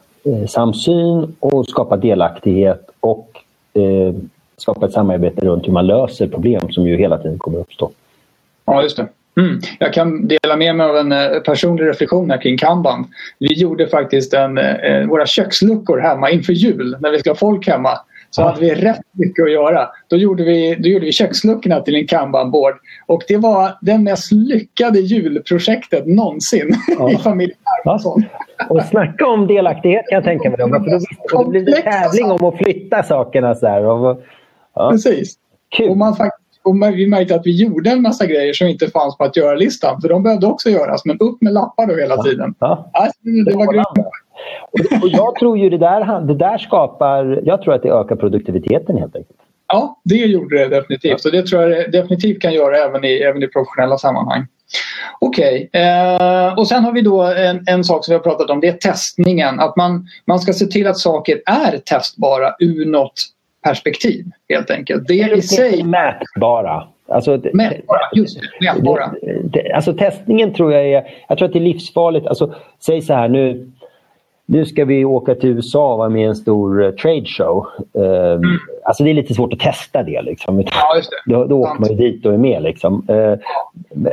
samsyn 0.48 1.36
och 1.40 1.66
skapa 1.66 1.96
delaktighet 1.96 2.90
och 3.00 3.28
eh, 3.74 4.14
skapa 4.56 4.86
ett 4.86 4.92
samarbete 4.92 5.46
runt 5.46 5.66
hur 5.66 5.72
man 5.72 5.86
löser 5.86 6.26
problem 6.26 6.72
som 6.72 6.86
ju 6.86 6.96
hela 6.96 7.18
tiden 7.18 7.38
kommer 7.38 7.58
att 7.58 7.66
uppstå. 7.66 7.90
Ja, 8.64 8.82
just 8.82 8.96
det. 8.96 9.08
Mm. 9.40 9.60
Jag 9.78 9.92
kan 9.92 10.28
dela 10.28 10.56
med 10.56 10.76
mig 10.76 10.86
av 10.86 10.96
en 10.96 11.12
eh, 11.12 11.40
personlig 11.40 11.84
reflektion 11.86 12.30
här 12.30 12.40
kring 12.40 12.58
Kanban. 12.58 13.06
Vi 13.38 13.54
gjorde 13.54 13.88
faktiskt 13.88 14.34
en, 14.34 14.58
eh, 14.58 15.06
våra 15.06 15.26
köksluckor 15.26 15.98
hemma 15.98 16.30
inför 16.30 16.52
jul 16.52 16.96
när 17.00 17.10
vi 17.10 17.18
ska 17.18 17.30
ha 17.30 17.36
folk 17.36 17.68
hemma. 17.68 17.98
Så 18.30 18.42
hade 18.42 18.60
vi 18.60 18.74
rätt 18.74 19.00
mycket 19.12 19.44
att 19.44 19.52
göra. 19.52 19.88
Då 20.08 20.16
gjorde 20.16 20.44
vi, 20.44 20.74
då 20.74 20.88
gjorde 20.88 21.06
vi 21.06 21.12
köksluckorna 21.12 21.80
till 21.80 21.94
en 21.94 22.06
kanbanboard. 22.06 22.74
Och 23.06 23.22
det 23.28 23.36
var 23.36 23.78
det 23.80 23.98
mest 23.98 24.32
lyckade 24.32 25.00
julprojektet 25.00 26.06
någonsin 26.06 26.76
ja. 26.98 27.10
i 27.12 27.16
familjen 27.16 27.58
Hermansson. 27.64 28.24
Och 28.68 28.82
snacka 28.82 29.26
om 29.26 29.46
delaktighet 29.46 30.04
kan 30.08 30.16
jag 30.16 30.24
tänka 30.24 30.50
mig. 30.50 30.58
Då. 30.58 30.68
För 30.68 30.90
då, 30.90 30.98
då 31.42 31.48
blir 31.48 31.64
det 31.64 31.82
tävling 31.82 32.30
om 32.30 32.44
att 32.44 32.56
flytta 32.58 33.02
sakerna. 33.02 33.54
Så 33.54 33.66
här. 33.66 33.84
Och, 33.84 34.22
ja. 34.74 34.90
Precis. 34.90 35.34
Kul. 35.76 35.90
Och 35.90 35.96
man 35.96 36.14
och 36.62 36.74
vi 36.74 37.06
märkte 37.06 37.34
att 37.34 37.46
vi 37.46 37.62
gjorde 37.62 37.90
en 37.90 38.02
massa 38.02 38.26
grejer 38.26 38.52
som 38.52 38.68
inte 38.68 38.90
fanns 38.90 39.16
på 39.16 39.24
att 39.24 39.36
göra-listan. 39.36 40.00
För 40.00 40.08
de 40.08 40.22
behövde 40.22 40.46
också 40.46 40.70
göras, 40.70 41.04
men 41.04 41.18
upp 41.18 41.42
med 41.42 41.52
lappar 41.52 41.86
då 41.86 41.96
hela 41.96 42.22
tiden. 42.22 42.54
Ja. 42.58 42.90
Alltså, 42.92 43.18
det 43.22 43.56
var 43.56 43.72
grymt. 43.72 44.08
Och, 45.02 45.08
jag 45.08 45.34
tror 45.34 45.58
ju 45.58 45.70
det 45.70 45.78
där, 45.78 46.20
det 46.20 46.34
där 46.34 46.58
skapar... 46.58 47.40
Jag 47.44 47.62
tror 47.62 47.74
att 47.74 47.82
det 47.82 47.88
ökar 47.88 48.16
produktiviteten 48.16 48.96
helt 48.96 49.16
enkelt. 49.16 49.38
Ja, 49.66 50.00
det 50.04 50.14
gjorde 50.14 50.58
det 50.58 50.68
definitivt. 50.68 51.24
Och 51.24 51.32
det 51.32 51.46
tror 51.46 51.62
jag 51.62 51.70
det 51.70 51.98
definitivt 51.98 52.42
kan 52.42 52.52
göra 52.52 52.76
även 52.76 53.04
i, 53.04 53.12
även 53.12 53.42
i 53.42 53.46
professionella 53.46 53.98
sammanhang. 53.98 54.46
Okej, 55.18 55.68
okay. 55.68 55.82
eh, 55.82 56.58
och 56.58 56.68
sen 56.68 56.84
har 56.84 56.92
vi 56.92 57.00
då 57.00 57.22
en, 57.22 57.64
en, 57.66 57.84
sak 57.84 58.04
som 58.04 58.12
vi 58.12 58.16
har 58.16 58.22
pratat 58.22 58.50
om. 58.50 58.60
Det 58.60 58.68
är 58.68 58.72
testningen. 58.72 59.60
Att 59.60 59.76
man, 59.76 60.08
man 60.24 60.38
ska 60.38 60.52
se 60.52 60.66
till 60.66 60.86
att 60.86 60.98
saker 60.98 61.42
är 61.46 61.78
testbara 61.78 62.54
ur 62.58 62.86
något 62.86 63.12
perspektiv 63.64 64.26
helt 64.48 64.70
enkelt. 64.70 65.08
Det 65.08 65.14
i 65.14 65.42
sig... 65.42 65.84
Mätbara. 65.84 66.88
Alltså, 67.08 67.40
mätbara, 67.52 68.00
just 68.12 68.40
det. 68.40 68.72
Mätbara. 68.74 69.14
Alltså 69.74 69.92
testningen 69.92 70.54
tror 70.54 70.72
jag 70.72 70.86
är, 70.86 71.04
jag 71.28 71.38
tror 71.38 71.48
att 71.48 71.52
det 71.52 71.58
är 71.58 71.60
livsfarligt. 71.60 72.26
Alltså, 72.26 72.54
säg 72.86 73.02
så 73.02 73.14
här 73.14 73.28
nu, 73.28 73.70
nu 74.46 74.66
ska 74.66 74.84
vi 74.84 75.04
åka 75.04 75.34
till 75.34 75.48
USA 75.48 75.92
och 75.92 75.98
vara 75.98 76.08
med 76.08 76.22
i 76.22 76.24
en 76.24 76.36
stor 76.36 76.82
uh, 76.82 76.90
trade 76.90 77.26
show. 77.26 77.66
Uh, 77.98 78.32
mm. 78.32 78.58
Alltså 78.90 79.04
det 79.04 79.10
är 79.10 79.14
lite 79.14 79.34
svårt 79.34 79.52
att 79.52 79.58
testa 79.58 80.02
det. 80.02 80.22
Liksom. 80.22 80.60
Ja, 80.60 80.66
det. 81.26 81.34
Då, 81.34 81.44
då 81.44 81.60
åker 81.60 81.80
man 81.80 81.90
ju 81.90 81.96
dit 81.96 82.26
och 82.26 82.34
är 82.34 82.38
med. 82.38 82.62
Liksom. 82.62 83.06
Uh, 83.10 83.38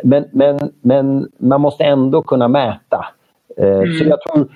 men, 0.03 0.25
men, 0.31 0.71
men 0.81 1.27
man 1.37 1.61
måste 1.61 1.83
ändå 1.83 2.21
kunna 2.21 2.47
mäta. 2.47 3.05
Mm. 3.57 3.93
Så 3.93 4.03
jag 4.03 4.21
tror 4.21 4.47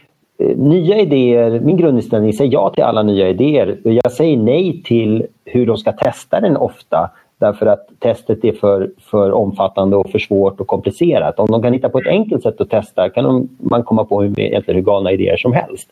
nya 0.55 0.97
idéer, 0.97 1.59
min 1.59 1.77
grundinställning 1.77 2.33
säger 2.33 2.51
ja 2.51 2.69
till 2.69 2.83
alla 2.83 3.03
nya 3.03 3.29
idéer. 3.29 3.77
Jag 3.83 4.11
säger 4.11 4.37
nej 4.37 4.83
till 4.83 5.27
hur 5.45 5.65
de 5.65 5.77
ska 5.77 5.91
testa 5.91 6.39
den 6.39 6.57
ofta 6.57 7.09
därför 7.41 7.65
att 7.65 7.87
testet 7.99 8.45
är 8.45 8.51
för, 8.51 8.91
för 8.99 9.31
omfattande 9.31 9.95
och 9.95 10.09
för 10.09 10.19
svårt 10.19 10.59
och 10.59 10.67
komplicerat. 10.67 11.39
Om 11.39 11.47
de 11.47 11.61
kan 11.61 11.73
hitta 11.73 11.89
på 11.89 11.99
ett 11.99 12.07
enkelt 12.07 12.43
sätt 12.43 12.61
att 12.61 12.69
testa 12.69 13.09
kan 13.09 13.23
de, 13.23 13.49
man 13.57 13.83
komma 13.83 14.05
på 14.05 14.21
hur, 14.21 14.73
hur 14.73 14.81
galna 14.81 15.11
idéer 15.11 15.37
som 15.37 15.53
helst. 15.53 15.89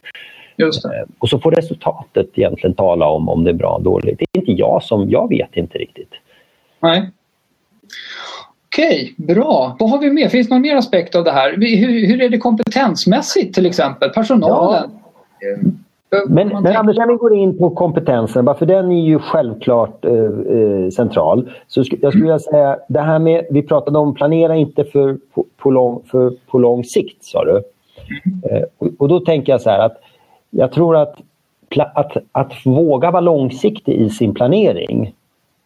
Eh, 0.60 1.10
och 1.20 1.30
så 1.30 1.40
får 1.40 1.52
resultatet 1.52 2.28
egentligen 2.34 2.76
tala 2.76 3.08
om 3.08 3.30
om 3.30 3.44
det 3.44 3.50
är 3.50 3.54
bra 3.54 3.76
eller 3.76 3.84
dåligt. 3.84 4.20
Det 4.20 4.26
är 4.32 4.40
inte 4.40 4.52
jag 4.52 4.84
som, 4.84 5.10
jag 5.10 5.30
vet 5.30 5.58
inte 5.58 5.78
riktigt. 5.78 6.12
Nej. 6.80 7.12
Okej, 8.68 9.14
bra. 9.18 9.76
Vad 9.80 9.90
har 9.90 9.98
vi 9.98 10.10
mer? 10.10 10.30
Finns 10.30 10.50
det 10.50 10.56
någon 10.56 10.62
mer 10.62 10.76
aspekt 10.76 11.16
av 11.16 11.24
det 11.24 11.32
här? 11.32 11.52
Hur, 11.58 12.08
hur 12.08 12.22
är 12.22 12.30
det 12.30 12.38
kompetensmässigt 12.38 13.56
till 13.56 13.66
exempel? 13.66 14.10
Personalen? 14.10 14.92
Ja. 15.40 15.72
Men, 16.28 16.48
men 16.48 16.76
Anders, 16.76 16.98
när 16.98 17.08
vi 17.08 17.16
går 17.16 17.36
in 17.36 17.58
på 17.58 17.70
kompetensen, 17.70 18.46
för 18.60 18.66
den 18.66 18.92
är 18.92 19.02
ju 19.02 19.20
självklart 19.20 20.06
eh, 20.06 20.14
eh, 20.14 20.90
central. 20.90 21.50
Så 21.68 21.84
sk 21.84 21.94
jag 22.02 22.12
skulle 22.12 22.24
vilja 22.24 22.40
säga, 22.40 22.78
det 22.90 23.00
här 23.00 23.20
med, 23.20 23.46
vi 23.50 23.62
pratade 23.62 24.00
om 24.00 24.14
planera 24.14 24.56
inte 24.56 24.84
för 24.84 25.18
på, 25.34 25.46
på, 25.58 25.72
lång, 25.72 26.02
för, 26.12 26.34
på 26.48 26.60
lång 26.60 26.84
sikt, 26.84 27.24
sa 27.24 27.46
du. 27.46 27.64
Eh, 28.50 28.64
och, 28.78 28.88
och, 28.98 29.08
då 29.08 29.20
tänker 29.20 29.52
jag 29.52 29.62
så 29.62 29.70
här 29.70 29.80
att 29.80 29.98
jag 30.50 30.72
tror 30.72 30.98
att, 30.98 31.16
att, 31.94 32.18
att 32.32 32.66
våga 32.66 33.12
vara 33.12 33.22
långsiktig 33.22 33.94
i 33.94 34.10
sin 34.10 34.34
planering 34.34 35.14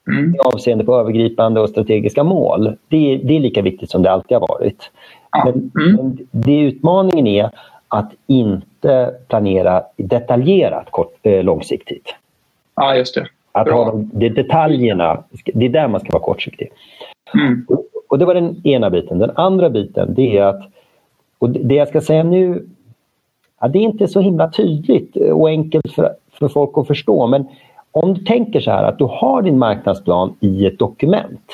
mm. 0.08 0.36
avseende 0.46 0.84
på 0.84 0.96
övergripande 0.96 1.62
och 1.62 1.70
strategiska 1.70 2.24
mål. 2.24 2.78
Det 2.88 3.14
är, 3.14 3.18
det 3.24 3.36
är 3.36 3.40
lika 3.40 3.62
viktigt 3.62 3.90
som 3.90 4.02
det 4.04 4.12
alltid 4.12 4.38
har 4.38 4.48
varit. 4.48 4.92
Ja. 5.32 5.44
Men, 5.46 5.72
mm. 5.86 5.96
men 5.96 6.28
det 6.32 6.60
utmaningen 6.60 7.28
är 7.28 7.50
att 7.88 8.12
inte 8.28 9.14
planera 9.28 9.84
detaljerat 9.98 10.92
kort, 10.92 11.18
eh, 11.24 11.44
långsiktigt. 11.44 12.16
Ja, 12.76 12.96
just 12.96 13.16
det. 13.16 13.28
Att 13.52 13.70
ha 13.70 13.86
de, 13.86 14.10
de 14.14 14.30
detaljerna, 14.30 15.24
det 15.54 15.66
är 15.66 15.70
där 15.70 15.88
man 15.88 16.00
ska 16.00 16.12
vara 16.12 16.24
kortsiktig. 16.24 16.70
Mm. 17.34 17.66
Och, 17.70 17.86
och, 18.08 18.20
det 18.20 18.26
var 18.26 18.34
den 18.34 18.68
ena 18.68 18.90
biten. 18.90 19.20
Den 19.20 19.32
andra 19.36 19.70
biten 19.70 20.14
det 20.14 20.38
är 20.38 20.44
att, 20.44 20.62
och 21.40 21.50
det 21.50 21.76
jag 21.76 21.88
ska 21.88 22.02
säga 22.02 22.24
nu, 22.24 22.68
ja, 23.64 23.70
det 23.70 23.80
är 23.80 23.84
inte 23.84 24.08
så 24.08 24.20
himla 24.20 24.50
tydligt 24.50 25.16
och 25.16 25.50
enkelt 25.50 25.92
för, 25.92 26.10
för 26.40 26.48
folk 26.48 26.78
att 26.78 26.88
förstå, 26.88 27.28
men 27.28 27.46
om 27.92 28.14
du 28.14 28.24
tänker 28.24 28.60
så 28.60 28.72
här 28.72 28.84
att 28.84 28.98
du 28.98 29.06
har 29.06 29.42
din 29.42 29.58
marknadsplan 29.58 30.34
i 30.40 30.66
ett 30.66 30.80
dokument. 30.80 31.52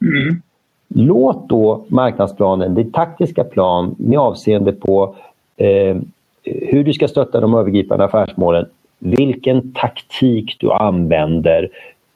Mm. 0.00 0.42
Låt 0.88 1.48
då 1.48 1.84
marknadsplanen, 1.88 2.74
din 2.74 2.92
taktiska 2.92 3.44
plan 3.44 3.94
med 3.98 4.18
avseende 4.18 4.72
på 4.72 5.14
eh, 5.56 5.96
hur 6.44 6.84
du 6.84 6.92
ska 6.92 7.08
stötta 7.08 7.40
de 7.40 7.54
övergripande 7.54 8.04
affärsmålen, 8.04 8.66
vilken 8.98 9.72
taktik 9.72 10.56
du 10.58 10.72
använder 10.72 11.68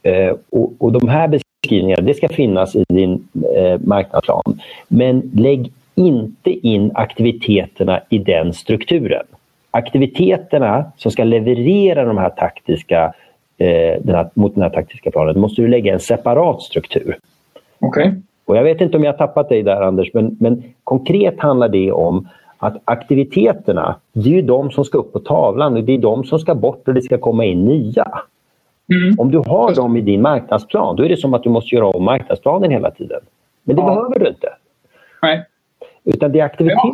eh, 0.02 0.34
och, 0.50 0.72
och, 0.78 0.92
de 0.92 1.08
här 1.08 1.28
beskrivningarna 1.28 2.02
det 2.02 2.14
ska 2.14 2.28
finnas 2.28 2.76
i 2.76 2.84
din 2.88 3.28
eh, 3.56 3.80
marknadsplan. 3.80 4.60
Men 4.88 5.30
lägg 5.34 5.72
inte 5.96 6.50
in 6.50 6.90
aktiviteterna 6.94 8.00
i 8.08 8.18
den 8.18 8.52
strukturen. 8.52 9.26
Aktiviteterna 9.70 10.92
som 10.96 11.10
ska 11.10 11.24
leverera 11.24 12.04
de 12.04 12.18
här 12.18 12.30
taktiska 12.30 13.14
eh, 13.58 14.02
den 14.02 14.14
här, 14.14 14.30
mot 14.34 14.54
den 14.54 14.62
här 14.62 14.70
taktiska 14.70 15.10
planen, 15.10 15.40
måste 15.40 15.62
du 15.62 15.68
lägga 15.68 15.92
en 15.92 16.00
separat 16.00 16.62
struktur. 16.62 17.18
Okay. 17.80 18.12
Och 18.44 18.56
jag 18.56 18.62
vet 18.62 18.80
inte 18.80 18.96
om 18.96 19.04
jag 19.04 19.12
har 19.12 19.18
tappat 19.18 19.48
dig 19.48 19.62
där 19.62 19.80
Anders, 19.80 20.14
men, 20.14 20.36
men 20.40 20.62
konkret 20.84 21.40
handlar 21.40 21.68
det 21.68 21.92
om 21.92 22.28
att 22.58 22.76
aktiviteterna, 22.84 23.96
det 24.12 24.28
är 24.28 24.34
ju 24.34 24.42
de 24.42 24.70
som 24.70 24.84
ska 24.84 24.98
upp 24.98 25.12
på 25.12 25.18
tavlan 25.18 25.76
och 25.76 25.84
det 25.84 25.92
är 25.92 25.98
de 25.98 26.24
som 26.24 26.38
ska 26.38 26.54
bort 26.54 26.88
och 26.88 26.94
det 26.94 27.02
ska 27.02 27.18
komma 27.18 27.44
in 27.44 27.64
nya. 27.64 28.20
Mm. 28.92 29.18
Om 29.18 29.30
du 29.30 29.38
har 29.38 29.74
dem 29.74 29.96
i 29.96 30.00
din 30.00 30.22
marknadsplan, 30.22 30.96
då 30.96 31.04
är 31.04 31.08
det 31.08 31.16
som 31.16 31.34
att 31.34 31.42
du 31.42 31.50
måste 31.50 31.74
göra 31.74 31.86
om 31.86 32.04
marknadsplanen 32.04 32.70
hela 32.70 32.90
tiden. 32.90 33.20
Men 33.62 33.76
det 33.76 33.82
ja. 33.82 33.88
behöver 33.88 34.18
du 34.18 34.28
inte. 34.28 34.48
Nej. 35.22 35.44
Utan 36.06 36.32
det 36.32 36.40
är 36.40 36.44
aktiviteter. 36.44 36.90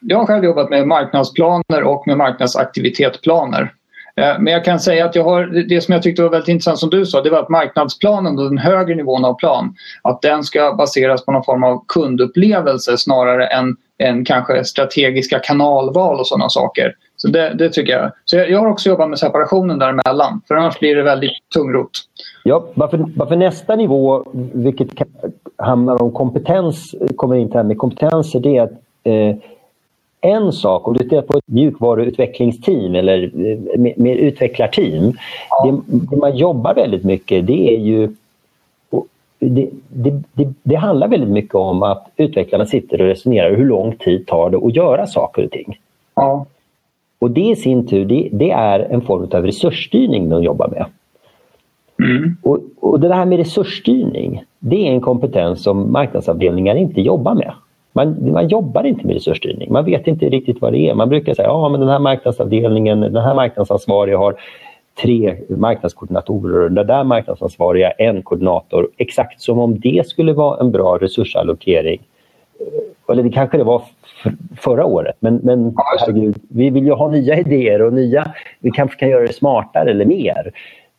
Jag 0.00 0.18
har 0.18 0.26
själv 0.26 0.44
jobbat 0.44 0.70
med 0.70 0.86
marknadsplaner 0.86 1.82
och 1.82 2.06
med 2.06 2.16
marknadsaktivitetsplaner. 2.16 3.72
Eh, 4.16 4.38
men 4.38 4.52
jag 4.52 4.64
kan 4.64 4.80
säga 4.80 5.04
att 5.04 5.14
jag 5.14 5.24
har, 5.24 5.46
det 5.68 5.80
som 5.80 5.92
jag 5.92 6.02
tyckte 6.02 6.22
var 6.22 6.30
väldigt 6.30 6.48
intressant 6.48 6.78
som 6.78 6.90
du 6.90 7.06
sa, 7.06 7.22
det 7.22 7.30
var 7.30 7.38
att 7.38 7.48
marknadsplanen, 7.48 8.36
den 8.36 8.58
högre 8.58 8.94
nivån 8.94 9.24
av 9.24 9.34
plan, 9.34 9.74
att 10.02 10.22
den 10.22 10.44
ska 10.44 10.74
baseras 10.78 11.24
på 11.24 11.32
någon 11.32 11.44
form 11.44 11.64
av 11.64 11.84
kundupplevelse 11.88 12.98
snarare 12.98 13.46
än, 13.46 13.76
än 13.98 14.24
kanske 14.24 14.64
strategiska 14.64 15.38
kanalval 15.38 16.20
och 16.20 16.26
sådana 16.26 16.48
saker. 16.48 16.94
Så 17.20 17.28
det, 17.28 17.54
det 17.54 17.70
tycker 17.70 17.92
jag. 17.92 18.12
Så 18.24 18.36
jag, 18.36 18.50
jag, 18.50 18.58
har 18.58 18.66
också 18.66 18.88
jobbat 18.88 19.08
med 19.08 19.18
separationen 19.18 19.78
däremellan, 19.78 20.40
för 20.48 20.54
annars 20.54 20.78
blir 20.78 20.96
det 20.96 21.02
väldigt 21.02 21.32
tungrot. 21.54 21.90
Ja, 22.44 22.64
varför, 22.74 23.04
varför 23.16 23.36
nästa 23.36 23.76
nivå, 23.76 24.24
vilket 24.52 24.88
handlar 25.56 26.02
om 26.02 26.12
kompetens, 26.12 26.94
kommer 27.16 27.36
in 27.36 27.52
här 27.54 27.62
med 27.62 27.78
kompetenser, 27.78 28.40
det 28.40 28.56
är 28.56 28.62
att 28.62 28.72
eh, 29.04 29.36
en 30.20 30.52
sak, 30.52 30.88
om 30.88 30.94
du 30.94 31.04
tittar 31.04 31.22
på 31.22 31.38
ett 31.38 31.48
mjukvaruutvecklingsteam 31.48 32.94
eller 32.94 33.22
eh, 33.22 33.92
mer 33.96 34.16
utvecklarteam. 34.16 35.12
Ja. 35.50 35.82
Det, 35.86 35.96
det, 36.10 36.16
man 36.16 36.36
jobbar 36.36 36.74
väldigt 36.74 37.04
mycket 37.04 37.46
det 37.46 37.74
är 37.74 37.78
ju 37.78 38.08
det, 39.38 39.70
det, 39.88 40.22
det, 40.32 40.52
det, 40.62 40.74
handlar 40.74 41.08
väldigt 41.08 41.30
mycket 41.30 41.54
om 41.54 41.82
att 41.82 42.08
utvecklarna 42.16 42.66
sitter 42.66 43.00
och 43.00 43.06
resonerar 43.06 43.56
hur 43.56 43.64
lång 43.64 43.96
tid 43.96 44.26
tar 44.26 44.50
det 44.50 44.56
att 44.56 44.76
göra 44.76 45.06
saker 45.06 45.44
och 45.44 45.50
ting. 45.50 45.78
Ja. 46.14 46.46
Och 47.20 47.30
det 47.30 47.40
i 47.40 47.56
sin 47.56 47.86
tur, 47.86 48.04
det, 48.04 48.28
det 48.32 48.50
är 48.50 48.80
en 48.80 49.00
form 49.00 49.28
av 49.32 49.46
resursstyrning 49.46 50.28
de 50.28 50.42
jobbar 50.42 50.68
med. 50.68 50.84
Mm. 51.98 52.36
Och, 52.42 52.58
och 52.80 53.00
det 53.00 53.14
här 53.14 53.24
med 53.24 53.38
resursstyrning, 53.38 54.42
det 54.58 54.88
är 54.88 54.92
en 54.92 55.00
kompetens 55.00 55.62
som 55.62 55.92
marknadsavdelningar 55.92 56.74
inte 56.74 57.00
jobbar 57.00 57.34
med. 57.34 57.52
Man, 57.92 58.32
man 58.32 58.48
jobbar 58.48 58.84
inte 58.84 59.06
med 59.06 59.14
resursstyrning. 59.14 59.72
Man 59.72 59.84
vet 59.84 60.06
inte 60.06 60.28
riktigt 60.28 60.60
vad 60.60 60.72
det 60.72 60.88
är. 60.88 60.94
Man 60.94 61.08
brukar 61.08 61.34
säga 61.34 61.48
att 61.48 61.72
ja, 61.72 61.78
den 61.78 61.88
här 61.88 61.98
marknadsavdelningen, 61.98 63.00
den 63.00 63.16
här 63.16 63.34
marknadsansvariga 63.34 64.18
har 64.18 64.34
tre 65.02 65.36
marknadskoordinatorer 65.48 66.60
och 66.64 66.72
den 66.72 66.86
där 66.86 67.04
marknadsansvariga 67.04 67.90
en 67.90 68.22
koordinator. 68.22 68.88
Exakt 68.96 69.40
som 69.40 69.58
om 69.58 69.80
det 69.80 70.06
skulle 70.06 70.32
vara 70.32 70.60
en 70.60 70.70
bra 70.70 70.98
resursallokering. 70.98 72.00
Eh, 72.60 73.12
eller 73.12 73.22
det 73.22 73.30
kanske 73.30 73.58
det 73.58 73.64
var 73.64 73.82
förra 74.56 74.84
året, 74.84 75.16
men, 75.20 75.34
men 75.34 75.76
herregud, 75.76 76.36
vi 76.48 76.70
vill 76.70 76.84
ju 76.84 76.92
ha 76.92 77.10
nya 77.10 77.38
idéer 77.38 77.82
och 77.82 77.92
nya, 77.92 78.34
vi 78.58 78.70
kanske 78.70 78.98
kan 78.98 79.08
göra 79.08 79.26
det 79.26 79.32
smartare 79.32 79.90
eller 79.90 80.04
mer. 80.04 80.52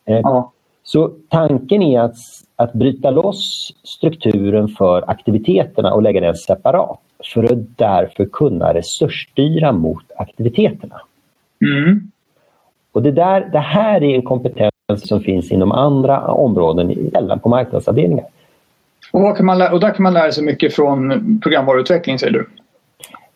Eh, 0.04 0.20
ja. 0.22 0.52
Så 0.84 1.10
tanken 1.28 1.82
är 1.82 2.00
att, 2.00 2.16
att 2.56 2.72
bryta 2.72 3.10
loss 3.10 3.72
strukturen 3.84 4.68
för 4.68 5.10
aktiviteterna 5.10 5.92
och 5.92 6.02
lägga 6.02 6.20
den 6.20 6.34
separat 6.34 7.00
för 7.34 7.44
att 7.52 7.78
därför 7.78 8.24
kunna 8.24 8.74
resursstyra 8.74 9.72
mot 9.72 10.04
aktiviteterna. 10.16 11.00
Mm. 11.60 12.10
Och 12.92 13.02
det, 13.02 13.10
där, 13.10 13.48
det 13.52 13.58
här 13.58 14.02
är 14.02 14.14
en 14.14 14.22
kompetens 14.22 14.72
som 14.96 15.20
finns 15.20 15.52
inom 15.52 15.72
andra 15.72 16.20
områden, 16.20 17.10
även 17.14 17.38
på 17.38 17.48
marknadsavdelningar. 17.48 18.26
Och, 19.12 19.36
kan 19.36 19.46
man, 19.46 19.72
och 19.72 19.80
där 19.80 19.90
kan 19.90 20.02
man 20.02 20.14
lära 20.14 20.32
sig 20.32 20.44
mycket 20.44 20.74
från 20.74 21.40
programvaruutveckling 21.42 22.18
säger 22.18 22.32
du? 22.32 22.46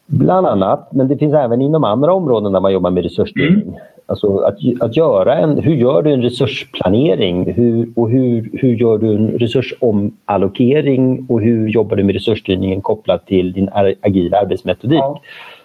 Bland 0.07 0.47
annat, 0.47 0.93
men 0.93 1.09
det 1.09 1.19
finns 1.19 1.35
även 1.35 1.61
inom 1.61 1.85
andra 1.85 2.15
områden 2.15 2.53
där 2.53 2.61
man 2.61 2.73
jobbar 2.73 2.91
med 2.91 3.03
resursstyrning. 3.03 3.63
Mm. 3.63 3.75
Alltså 4.09 4.39
att, 4.39 4.59
att 4.81 4.97
göra 4.97 5.39
en, 5.39 5.59
hur 5.59 5.75
gör 5.75 6.03
du 6.03 6.13
en 6.13 6.23
resursplanering 6.23 7.53
hur, 7.53 7.89
och 7.97 8.11
hur, 8.11 8.51
hur 8.53 8.75
gör 8.75 8.99
du 8.99 9.15
en 9.15 9.29
resursomallokering 9.29 11.27
och 11.29 11.41
hur 11.41 11.69
jobbar 11.69 11.97
du 11.97 12.05
med 12.05 12.15
resursstyrningen 12.15 12.81
kopplat 12.81 13.27
till 13.27 13.53
din 13.53 13.69
agila 14.01 14.41
arbetsmetodik? 14.41 14.99
Ja. 14.99 15.21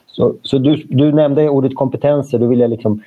Så, 0.08 0.34
så 0.41 0.58
du, 0.58 0.84
du 0.89 1.12
nämnde 1.12 1.49
ordet 1.49 1.75
kompetenser, 1.75 2.39
då 2.39 2.47
vill 2.47 2.60
jag 2.60 2.69
liksom 2.69 3.04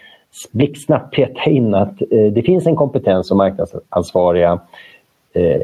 blixtsnabbt 0.53 1.14
peta 1.14 1.51
in 1.51 1.75
att 1.75 2.03
eh, 2.11 2.33
det 2.33 2.42
finns 2.42 2.66
en 2.66 2.77
kompetens 2.77 3.29
som 3.29 3.37
marknadsansvariga 3.37 4.61
eh, 5.33 5.61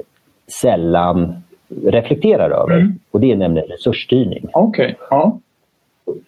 sällan 0.60 1.42
reflekterar 1.84 2.50
över 2.50 2.76
mm. 2.76 2.98
och 3.10 3.20
det 3.20 3.32
är 3.32 3.36
nämligen 3.36 3.68
resursstyrning. 3.68 4.48
Okay. 4.54 4.94
Ja. 5.10 5.38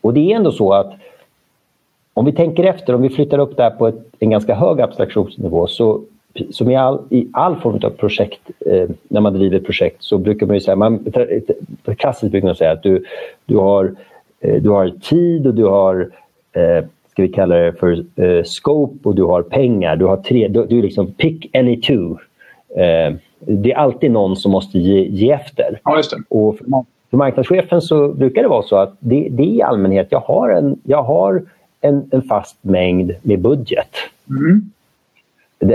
Och 0.01 0.15
det 0.15 0.33
är 0.33 0.37
ändå 0.37 0.53
så 0.53 0.73
att 0.73 0.93
om 2.15 2.25
vi 2.25 2.33
tänker 2.33 2.65
efter, 2.65 2.95
om 2.95 3.03
vi 3.03 3.11
flyttar 3.11 3.39
upp 3.39 3.57
det 3.57 3.63
här 3.63 3.71
på 3.71 3.89
ett, 3.89 4.05
en 4.19 4.31
ganska 4.31 4.55
hög 4.55 4.81
abstraktionsnivå 4.81 5.67
så 5.67 6.01
som 6.51 6.71
i 6.71 6.77
all, 6.77 7.01
i 7.11 7.29
all 7.33 7.57
form 7.57 7.81
av 7.83 7.91
projekt, 7.91 8.41
eh, 8.67 8.89
när 9.09 9.21
man 9.21 9.35
driver 9.35 9.61
projekt 9.61 9.97
så 9.99 10.19
brukar 10.19 10.47
man 10.47 10.57
ju 10.57 10.61
säga, 10.61 10.77
man, 10.77 11.13
klassiskt 11.97 12.33
brukar 12.33 12.49
man 12.49 12.57
säga 12.57 12.73
att 12.73 12.83
du, 12.83 13.05
du, 13.47 13.57
har, 13.57 13.95
eh, 14.41 14.63
du 14.63 14.71
har 14.71 14.89
tid 14.89 15.47
och 15.47 15.55
du 15.55 15.65
har, 15.65 16.11
eh, 16.53 16.85
ska 17.11 17.23
vi 17.23 17.29
kalla 17.29 17.55
det 17.55 17.73
för 17.73 18.05
eh, 18.17 18.43
scope 18.45 19.09
och 19.09 19.15
du 19.15 19.23
har 19.23 19.43
pengar. 19.43 19.97
Du 19.97 20.05
har 20.05 20.17
tre, 20.17 20.49
du, 20.49 20.67
du 20.67 20.83
liksom 20.83 21.13
pick 21.13 21.57
any 21.57 21.81
two. 21.81 22.17
Eh, 22.77 23.15
det 23.39 23.73
är 23.73 23.77
alltid 23.77 24.11
någon 24.11 24.37
som 24.37 24.53
måste 24.53 24.79
ge, 24.79 25.09
ge 25.09 25.31
efter. 25.31 25.81
Ja. 25.85 26.03
Och 26.29 26.59
för, 26.59 26.67
för 27.13 27.17
marknadschefen 27.17 27.81
så 27.81 28.09
brukar 28.09 28.43
det 28.43 28.49
vara 28.49 28.63
så 28.63 28.77
att 28.77 28.97
det, 28.99 29.29
det 29.31 29.43
är 29.43 29.47
i 29.47 29.63
allmänhet, 29.63 30.07
jag 30.11 30.21
har 30.21 30.51
en, 30.51 30.81
jag 30.85 31.03
har 31.03 31.43
en, 31.81 32.09
en 32.11 32.23
fast 32.23 32.65
mängd 32.65 33.15
med 33.23 33.41
budget. 33.41 33.89
Mm. 34.31 34.71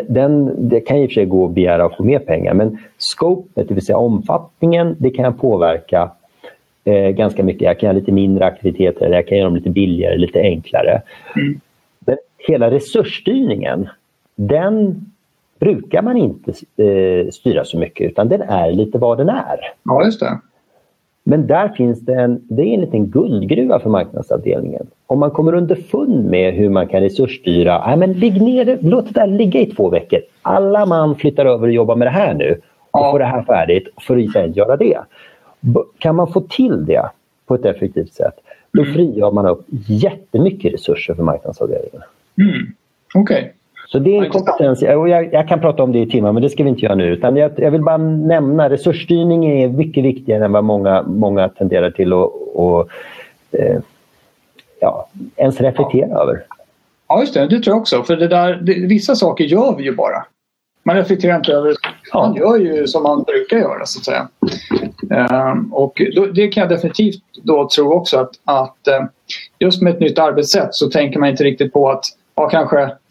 Den, 0.07 0.53
det 0.69 0.79
kan 0.79 0.97
i 0.97 1.05
och 1.05 1.09
för 1.09 1.13
sig 1.13 1.25
gå 1.25 1.45
att 1.45 1.51
begära 1.51 1.85
att 1.85 1.97
få 1.97 2.03
mer 2.03 2.19
pengar 2.19 2.53
men 2.53 2.77
scopet, 2.97 3.67
det 3.67 3.73
vill 3.73 3.85
säga 3.85 3.97
omfattningen, 3.97 4.95
det 4.99 5.09
kan 5.09 5.25
jag 5.25 5.39
påverka 5.39 6.11
eh, 6.83 7.09
ganska 7.09 7.43
mycket. 7.43 7.61
Jag 7.61 7.79
kan 7.79 7.87
göra 7.87 7.97
lite 7.97 8.11
mindre 8.11 8.45
aktiviteter, 8.45 9.05
eller 9.05 9.15
jag 9.15 9.27
kan 9.27 9.37
göra 9.37 9.47
dem 9.47 9.55
lite 9.55 9.69
billigare, 9.69 10.17
lite 10.17 10.39
enklare. 10.39 11.01
Mm. 11.35 11.59
Men 11.99 12.17
hela 12.37 12.71
resursstyrningen, 12.71 13.89
den 14.35 15.05
brukar 15.59 16.01
man 16.01 16.17
inte 16.17 16.51
eh, 16.83 17.29
styra 17.31 17.65
så 17.65 17.79
mycket 17.79 18.11
utan 18.11 18.29
den 18.29 18.41
är 18.41 18.71
lite 18.71 18.97
vad 18.97 19.17
den 19.17 19.29
är. 19.29 19.59
Ja, 19.83 20.05
just 20.05 20.19
det. 20.19 20.39
Men 21.29 21.47
där 21.47 21.69
finns 21.69 21.99
det 21.99 22.13
en, 22.13 22.41
det 22.49 22.61
är 22.61 22.73
en 22.73 22.81
liten 22.81 23.07
guldgruva 23.07 23.79
för 23.79 23.89
marknadsavdelningen. 23.89 24.87
Om 25.05 25.19
man 25.19 25.31
kommer 25.31 25.53
underfund 25.53 26.25
med 26.25 26.53
hur 26.53 26.69
man 26.69 26.87
kan 26.87 27.01
resursstyra, 27.01 27.87
nej 27.87 27.97
men 27.97 28.13
ligg 28.13 28.41
ner, 28.41 28.77
låt 28.81 29.05
det 29.05 29.13
där 29.13 29.27
ligga 29.27 29.59
i 29.59 29.65
två 29.65 29.89
veckor. 29.89 30.19
Alla 30.41 30.85
man 30.85 31.15
flyttar 31.15 31.45
över 31.45 31.67
och 31.67 31.73
jobbar 31.73 31.95
med 31.95 32.07
det 32.07 32.11
här 32.11 32.33
nu 32.33 32.61
och 32.91 32.99
ja. 32.99 33.11
får 33.11 33.19
det 33.19 33.25
här 33.25 33.43
färdigt 33.43 33.87
för 34.01 34.17
att 34.17 34.31
sen 34.31 34.53
göra 34.53 34.77
det. 34.77 34.97
Kan 35.97 36.15
man 36.15 36.33
få 36.33 36.41
till 36.41 36.85
det 36.85 37.09
på 37.45 37.55
ett 37.55 37.65
effektivt 37.65 38.13
sätt, 38.13 38.33
då 38.71 38.81
mm. 38.81 38.93
frigör 38.93 39.31
man 39.31 39.45
upp 39.45 39.65
jättemycket 39.87 40.73
resurser 40.73 41.13
för 41.13 41.23
marknadsavdelningen. 41.23 42.01
Mm. 42.41 42.73
Okej. 43.15 43.37
Okay. 43.37 43.51
Så 43.87 43.99
det 43.99 44.17
är 44.17 44.23
en 44.23 44.31
kompetens. 44.31 44.81
Och 44.81 45.09
jag, 45.09 45.33
jag, 45.33 45.47
kan 45.47 45.59
prata 45.59 45.83
om 45.83 45.91
det 45.91 45.99
i 45.99 46.09
timmar, 46.09 46.31
men 46.31 46.43
det 46.43 46.49
ska 46.49 46.63
vi 46.63 46.69
inte 46.69 46.81
göra 46.81 46.95
nu. 46.95 47.13
Utan 47.13 47.35
jag, 47.35 47.51
jag 47.57 47.71
vill 47.71 47.81
bara 47.81 47.97
nämna 47.97 48.69
resursstyrning 48.69 49.45
är 49.45 49.67
mycket 49.67 50.03
viktigare 50.03 50.45
än 50.45 50.51
vad 50.51 50.63
många, 50.63 51.03
många 51.03 51.49
tenderar 51.49 51.91
till 51.91 52.13
att 52.13 52.31
och, 52.53 52.89
eh, 53.51 53.79
ja, 54.79 55.09
ens 55.35 55.61
reflektera 55.61 56.09
ja. 56.09 56.21
över. 56.21 56.43
Ja, 57.07 57.21
just 57.21 57.33
det. 57.33 57.47
Det 57.47 57.59
tror 57.59 57.73
jag 57.73 57.81
också. 57.81 58.03
För 58.03 58.15
det 58.15 58.27
där, 58.27 58.55
det, 58.55 58.73
vissa 58.73 59.15
saker 59.15 59.43
gör 59.43 59.75
vi 59.77 59.83
ju 59.83 59.95
bara. 59.95 60.25
Man 60.83 60.95
reflekterar 60.95 61.35
inte 61.35 61.53
över. 61.53 61.73
Man 62.13 62.35
gör 62.35 62.57
ju 62.57 62.87
som 62.87 63.03
man 63.03 63.23
brukar 63.23 63.57
göra, 63.57 63.85
så 63.85 63.99
att 63.99 64.05
säga. 64.05 64.27
Um, 65.51 65.73
och 65.73 66.01
då, 66.15 66.25
det 66.25 66.47
kan 66.47 66.61
jag 66.61 66.69
definitivt 66.69 67.23
då 67.43 67.69
tro 67.75 67.93
också 67.93 68.17
att, 68.17 68.31
att 68.45 68.77
uh, 68.87 69.07
just 69.59 69.81
med 69.81 69.93
ett 69.93 69.99
nytt 69.99 70.19
arbetssätt 70.19 70.75
så 70.75 70.89
tänker 70.89 71.19
man 71.19 71.29
inte 71.29 71.43
riktigt 71.43 71.73
på 71.73 71.89
att 71.89 72.03
ja, 72.35 72.49
kanske 72.49 72.79
Eh, 72.81 73.06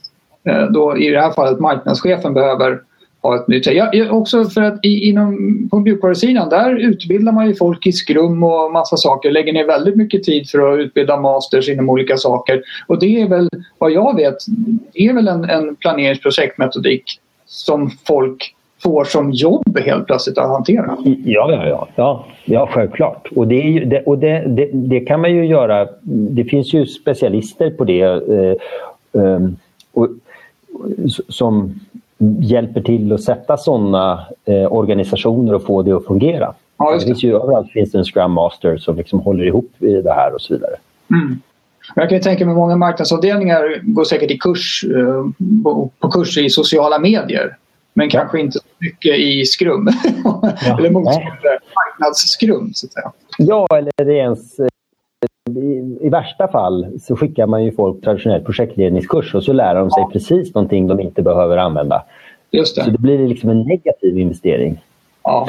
Eh, 0.47 0.65
då 0.71 0.97
i 0.97 1.11
det 1.11 1.21
här 1.21 1.31
fallet 1.31 1.61
marknadschefen 1.61 2.35
behöver 2.35 2.81
ha 3.23 3.37
ett 3.37 3.49
nytt 3.49 3.67
ja, 3.67 4.11
Också 4.11 4.45
för 4.45 4.63
att 4.63 4.85
i, 4.85 5.09
inom, 5.09 5.69
på 5.71 5.81
mjukvarusidan 5.81 6.49
där 6.49 6.77
utbildar 6.77 7.33
man 7.33 7.47
ju 7.47 7.55
folk 7.55 7.87
i 7.87 7.93
skrum 7.93 8.43
och 8.43 8.73
massa 8.73 8.97
saker. 8.97 9.31
Lägger 9.31 9.53
ner 9.53 9.67
väldigt 9.67 9.97
mycket 9.97 10.23
tid 10.23 10.51
för 10.51 10.73
att 10.73 10.79
utbilda 10.79 11.17
masters 11.17 11.69
inom 11.69 11.91
olika 11.91 12.17
saker. 12.17 12.63
Och 12.87 13.01
det 13.01 13.21
är 13.21 13.29
väl 13.29 13.49
vad 13.79 13.91
jag 13.93 14.17
vet 14.17 14.37
är 14.95 15.13
väl 15.13 15.29
en, 15.29 15.45
en 15.45 15.77
planeringsprojektmetodik 15.77 17.21
som 17.47 17.91
folk 18.07 18.55
får 18.83 19.05
som 19.05 19.33
jobb 19.33 19.79
helt 19.79 20.07
plötsligt 20.07 20.39
att 20.39 20.49
hantera. 20.49 20.97
Ja, 21.05 21.51
ja, 21.51 21.67
ja. 21.67 21.89
ja, 21.97 22.27
ja 22.45 22.69
självklart. 22.73 23.29
Och, 23.37 23.49
det, 23.49 23.55
ju, 23.55 23.85
det 23.85 24.03
och 24.03 24.19
det, 24.19 24.45
det, 24.47 24.71
det, 24.73 25.01
kan 25.01 25.21
man 25.21 25.35
ju 25.35 25.47
göra. 25.47 25.89
Det 26.03 26.45
finns 26.45 26.75
ju 26.75 26.87
specialister 26.87 27.71
på 27.71 27.85
det. 27.85 28.01
Eh, 28.03 29.23
eh, 29.23 29.41
och 29.93 30.09
som 31.29 31.81
hjälper 32.41 32.81
till 32.81 33.13
att 33.13 33.23
sätta 33.23 33.57
sådana 33.57 34.27
eh, 34.45 34.73
organisationer 34.73 35.55
och 35.55 35.63
få 35.63 35.83
det 35.83 35.93
att 35.93 36.05
fungera. 36.05 36.55
Ja, 36.79 36.91
det. 36.91 36.99
det 36.99 37.05
finns 37.05 37.25
ju 37.25 37.37
överallt 37.37 37.71
finns 37.71 37.93
det 37.93 37.99
en 37.99 38.05
Scrum 38.05 38.33
Master 38.33 38.77
som 38.77 38.97
liksom 38.97 39.21
håller 39.21 39.45
ihop 39.45 39.71
det 39.79 40.13
här 40.13 40.35
och 40.35 40.41
så 40.41 40.55
vidare. 40.55 40.77
Mm. 41.11 41.39
Jag 41.95 42.09
kan 42.09 42.21
tänka 42.21 42.47
mig 42.47 42.55
många 42.55 42.77
marknadsavdelningar 42.77 43.81
går 43.83 44.05
säkert 44.05 44.31
i 44.31 44.39
kurs, 44.39 44.85
eh, 44.85 45.25
på 46.01 46.11
kurser 46.11 46.45
i 46.45 46.51
sociala 46.51 46.99
medier. 46.99 47.57
Men 47.95 48.09
ja. 48.13 48.21
kanske 48.21 48.41
inte 48.41 48.59
så 48.59 48.65
mycket 48.79 49.19
i 49.19 49.45
skrum. 49.45 49.89
Ja. 50.25 50.53
eller 50.79 50.91
motsvarande 50.91 51.59
marknadsskrum 51.75 52.71
så 52.75 52.87
att 52.87 52.93
säga. 52.93 53.13
Ja, 53.39 53.67
eller 53.77 54.11
ens 54.11 54.57
i, 55.47 55.97
i, 56.07 56.09
värsta 56.09 56.49
fall 56.49 56.87
så 57.01 57.17
skickar 57.17 57.47
man 57.47 57.65
ju 57.65 57.73
folk 57.73 58.05
traditionell 58.05 58.41
projektledningskurs 58.41 59.35
och 59.35 59.45
så 59.45 59.53
lär 59.53 59.75
de 59.75 59.91
sig 59.91 60.03
ja. 60.03 60.11
precis 60.13 60.55
någonting 60.55 60.87
de 60.87 61.01
inte 61.01 61.23
behöver 61.23 61.57
använda. 61.57 62.03
Just 62.51 62.77
det. 62.77 62.85
Så 62.85 62.91
det 62.91 62.99
blir 62.99 63.29
liksom 63.29 63.51
en 63.51 63.63
negativ 63.63 64.19
investering. 64.19 64.83
Ja, 65.23 65.49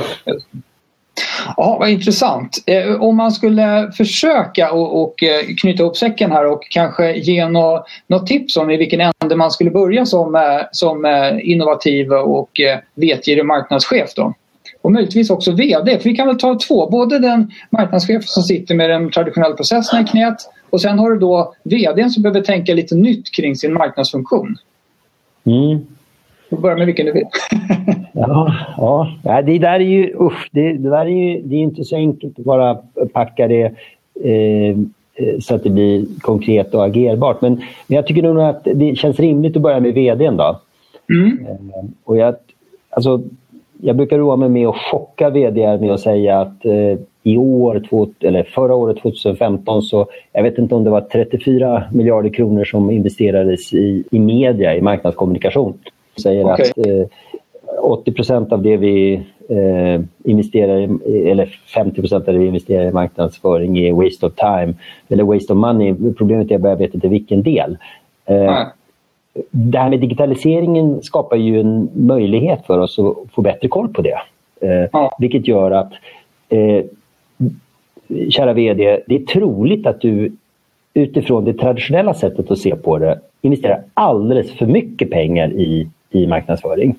Ja, 1.57 1.77
vad 1.79 1.89
intressant. 1.89 2.63
Eh, 2.65 3.01
om 3.01 3.17
man 3.17 3.31
skulle 3.31 3.91
försöka 3.97 4.71
och, 4.71 5.01
och 5.01 5.23
eh, 5.23 5.55
knyta 5.61 5.83
ihop 5.83 5.97
säcken 5.97 6.31
här 6.31 6.45
och 6.45 6.63
kanske 6.69 7.13
ge 7.13 7.49
något, 7.49 7.85
något 8.07 8.27
tips 8.27 8.57
om 8.57 8.71
i 8.71 8.77
vilken 8.77 9.11
ände 9.21 9.35
man 9.35 9.51
skulle 9.51 9.71
börja 9.71 10.05
som, 10.05 10.35
eh, 10.35 10.61
som 10.71 11.05
innovativ 11.43 12.11
och 12.11 12.49
vetgirig 12.95 13.45
marknadschef. 13.45 14.13
Då 14.15 14.33
och 14.87 14.93
möjligtvis 14.93 15.29
också 15.29 15.51
VD. 15.51 15.99
För 15.99 16.09
vi 16.09 16.15
kan 16.15 16.27
väl 16.27 16.37
ta 16.37 16.59
två, 16.67 16.89
både 16.89 17.19
den 17.19 17.51
marknadschef 17.69 18.23
som 18.25 18.43
sitter 18.43 18.75
med 18.75 18.89
de 18.89 19.11
traditionella 19.11 19.55
processerna 19.55 20.01
i 20.01 20.05
knät 20.05 20.35
och 20.69 20.81
sen 20.81 20.99
har 20.99 21.11
du 21.11 21.19
då 21.19 21.53
VD 21.63 22.09
som 22.09 22.23
behöver 22.23 22.41
tänka 22.41 22.73
lite 22.73 22.95
nytt 22.95 23.35
kring 23.35 23.55
sin 23.55 23.73
marknadsfunktion. 23.73 24.55
Mm. 25.43 25.79
Vi 26.49 26.57
börjar 26.57 26.77
med 26.77 26.85
vilken 26.85 27.05
du 27.05 27.11
vill. 27.11 27.27
ja, 28.13 29.11
ja, 29.23 29.41
det 29.41 29.59
där 29.59 29.73
är 29.73 29.79
ju, 29.79 30.15
usch, 30.19 30.49
det, 30.51 30.73
det 30.73 30.89
där 30.89 31.05
är 31.05 31.33
ju 31.33 31.41
det 31.41 31.55
är 31.55 31.59
inte 31.59 31.83
så 31.83 31.95
enkelt 31.95 32.39
att 32.39 32.45
bara 32.45 32.77
packa 33.13 33.47
det 33.47 33.63
eh, 34.23 34.77
eh, 35.15 35.39
så 35.39 35.55
att 35.55 35.63
det 35.63 35.69
blir 35.69 36.05
konkret 36.21 36.73
och 36.73 36.85
agerbart. 36.85 37.41
Men, 37.41 37.53
men 37.87 37.95
jag 37.95 38.07
tycker 38.07 38.21
nog 38.21 38.41
att 38.41 38.67
det 38.75 38.97
känns 38.97 39.19
rimligt 39.19 39.55
att 39.55 39.61
börja 39.61 39.79
med 39.79 39.93
vdn. 39.93 40.37
Då. 40.37 40.59
Mm. 41.09 41.45
Eh, 41.45 41.85
och 42.03 42.17
jag, 42.17 42.35
alltså, 42.89 43.21
jag 43.81 43.95
brukar 43.95 44.17
roa 44.17 44.35
mig 44.35 44.49
med 44.49 44.67
att 44.67 44.75
chocka 44.75 45.29
vd 45.29 45.77
med 45.77 45.91
att 45.91 45.99
säga 45.99 46.39
att 46.39 46.65
eh, 46.65 46.99
i 47.23 47.37
år, 47.37 47.83
två, 47.89 48.07
eller 48.19 48.43
förra 48.43 48.75
året 48.75 49.01
2015, 49.01 49.81
så 49.81 50.07
jag 50.33 50.43
vet 50.43 50.57
inte 50.57 50.75
om 50.75 50.83
det 50.83 50.89
var 50.89 51.01
34 51.01 51.83
miljarder 51.91 52.29
kronor 52.29 52.63
som 52.63 52.91
investerades 52.91 53.73
i, 53.73 54.03
i 54.11 54.19
media, 54.19 54.75
i 54.75 54.81
marknadskommunikation. 54.81 55.73
Säger 56.23 56.53
okay. 56.53 56.69
att 56.69 56.87
eh, 56.87 57.07
80 57.81 58.11
procent 58.11 58.53
av 58.53 58.61
det 58.61 58.77
vi 58.77 59.13
eh, 59.49 60.01
investerar 60.23 60.77
i, 60.79 61.29
eller 61.29 61.45
50 61.45 62.01
procent 62.01 62.27
av 62.27 62.33
det 62.33 62.39
vi 62.39 62.47
investerar 62.47 62.85
i 62.85 62.91
marknadsföring 62.91 63.77
är 63.77 63.93
waste 63.93 64.25
of 64.25 64.33
time 64.35 64.73
eller 65.09 65.23
waste 65.23 65.53
of 65.53 65.59
money. 65.59 66.13
Problemet 66.17 66.51
är 66.51 66.55
att 66.55 66.63
jag 66.63 66.77
vet 66.77 66.93
inte 66.93 67.07
vilken 67.07 67.43
del. 67.43 67.77
Eh, 68.25 68.67
det 69.51 69.77
här 69.77 69.89
med 69.89 69.99
digitaliseringen 69.99 71.01
skapar 71.01 71.37
ju 71.37 71.59
en 71.59 71.89
möjlighet 71.93 72.65
för 72.65 72.79
oss 72.79 72.99
att 72.99 73.15
få 73.33 73.41
bättre 73.41 73.67
koll 73.67 73.89
på 73.89 74.01
det. 74.01 74.19
Eh. 74.61 75.09
Vilket 75.19 75.47
gör 75.47 75.71
att, 75.71 75.91
eh, 76.49 76.83
kära 78.29 78.53
VD, 78.53 78.99
det 79.07 79.15
är 79.15 79.25
troligt 79.25 79.87
att 79.87 80.01
du 80.01 80.31
utifrån 80.93 81.45
det 81.45 81.53
traditionella 81.53 82.13
sättet 82.13 82.51
att 82.51 82.59
se 82.59 82.75
på 82.75 82.97
det 82.97 83.19
investerar 83.41 83.83
alldeles 83.93 84.51
för 84.51 84.65
mycket 84.65 85.11
pengar 85.11 85.51
i, 85.51 85.87
i 86.11 86.27
marknadsföring. 86.27 86.95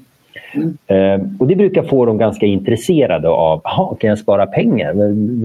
Mm. 0.55 0.77
Eh, 0.87 1.27
och 1.39 1.47
Det 1.47 1.57
brukar 1.57 1.83
få 1.83 2.07
dem 2.07 2.19
ganska 2.19 2.47
intresserade 2.47 3.29
av, 3.29 3.61
kan 4.01 4.11
jag 4.11 4.19
spara 4.19 4.47
pengar? 4.47 4.95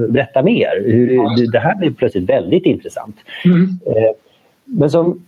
Berätta 0.07 0.43
mer. 0.43 0.83
Hur, 0.85 1.51
det 1.51 1.59
här 1.59 1.75
blir 1.75 1.91
plötsligt 1.91 2.29
väldigt 2.29 2.65
intressant. 2.65 3.15
Mm. 3.45 3.61
Eh, 3.85 4.11
men 4.65 4.89
som 4.89 5.25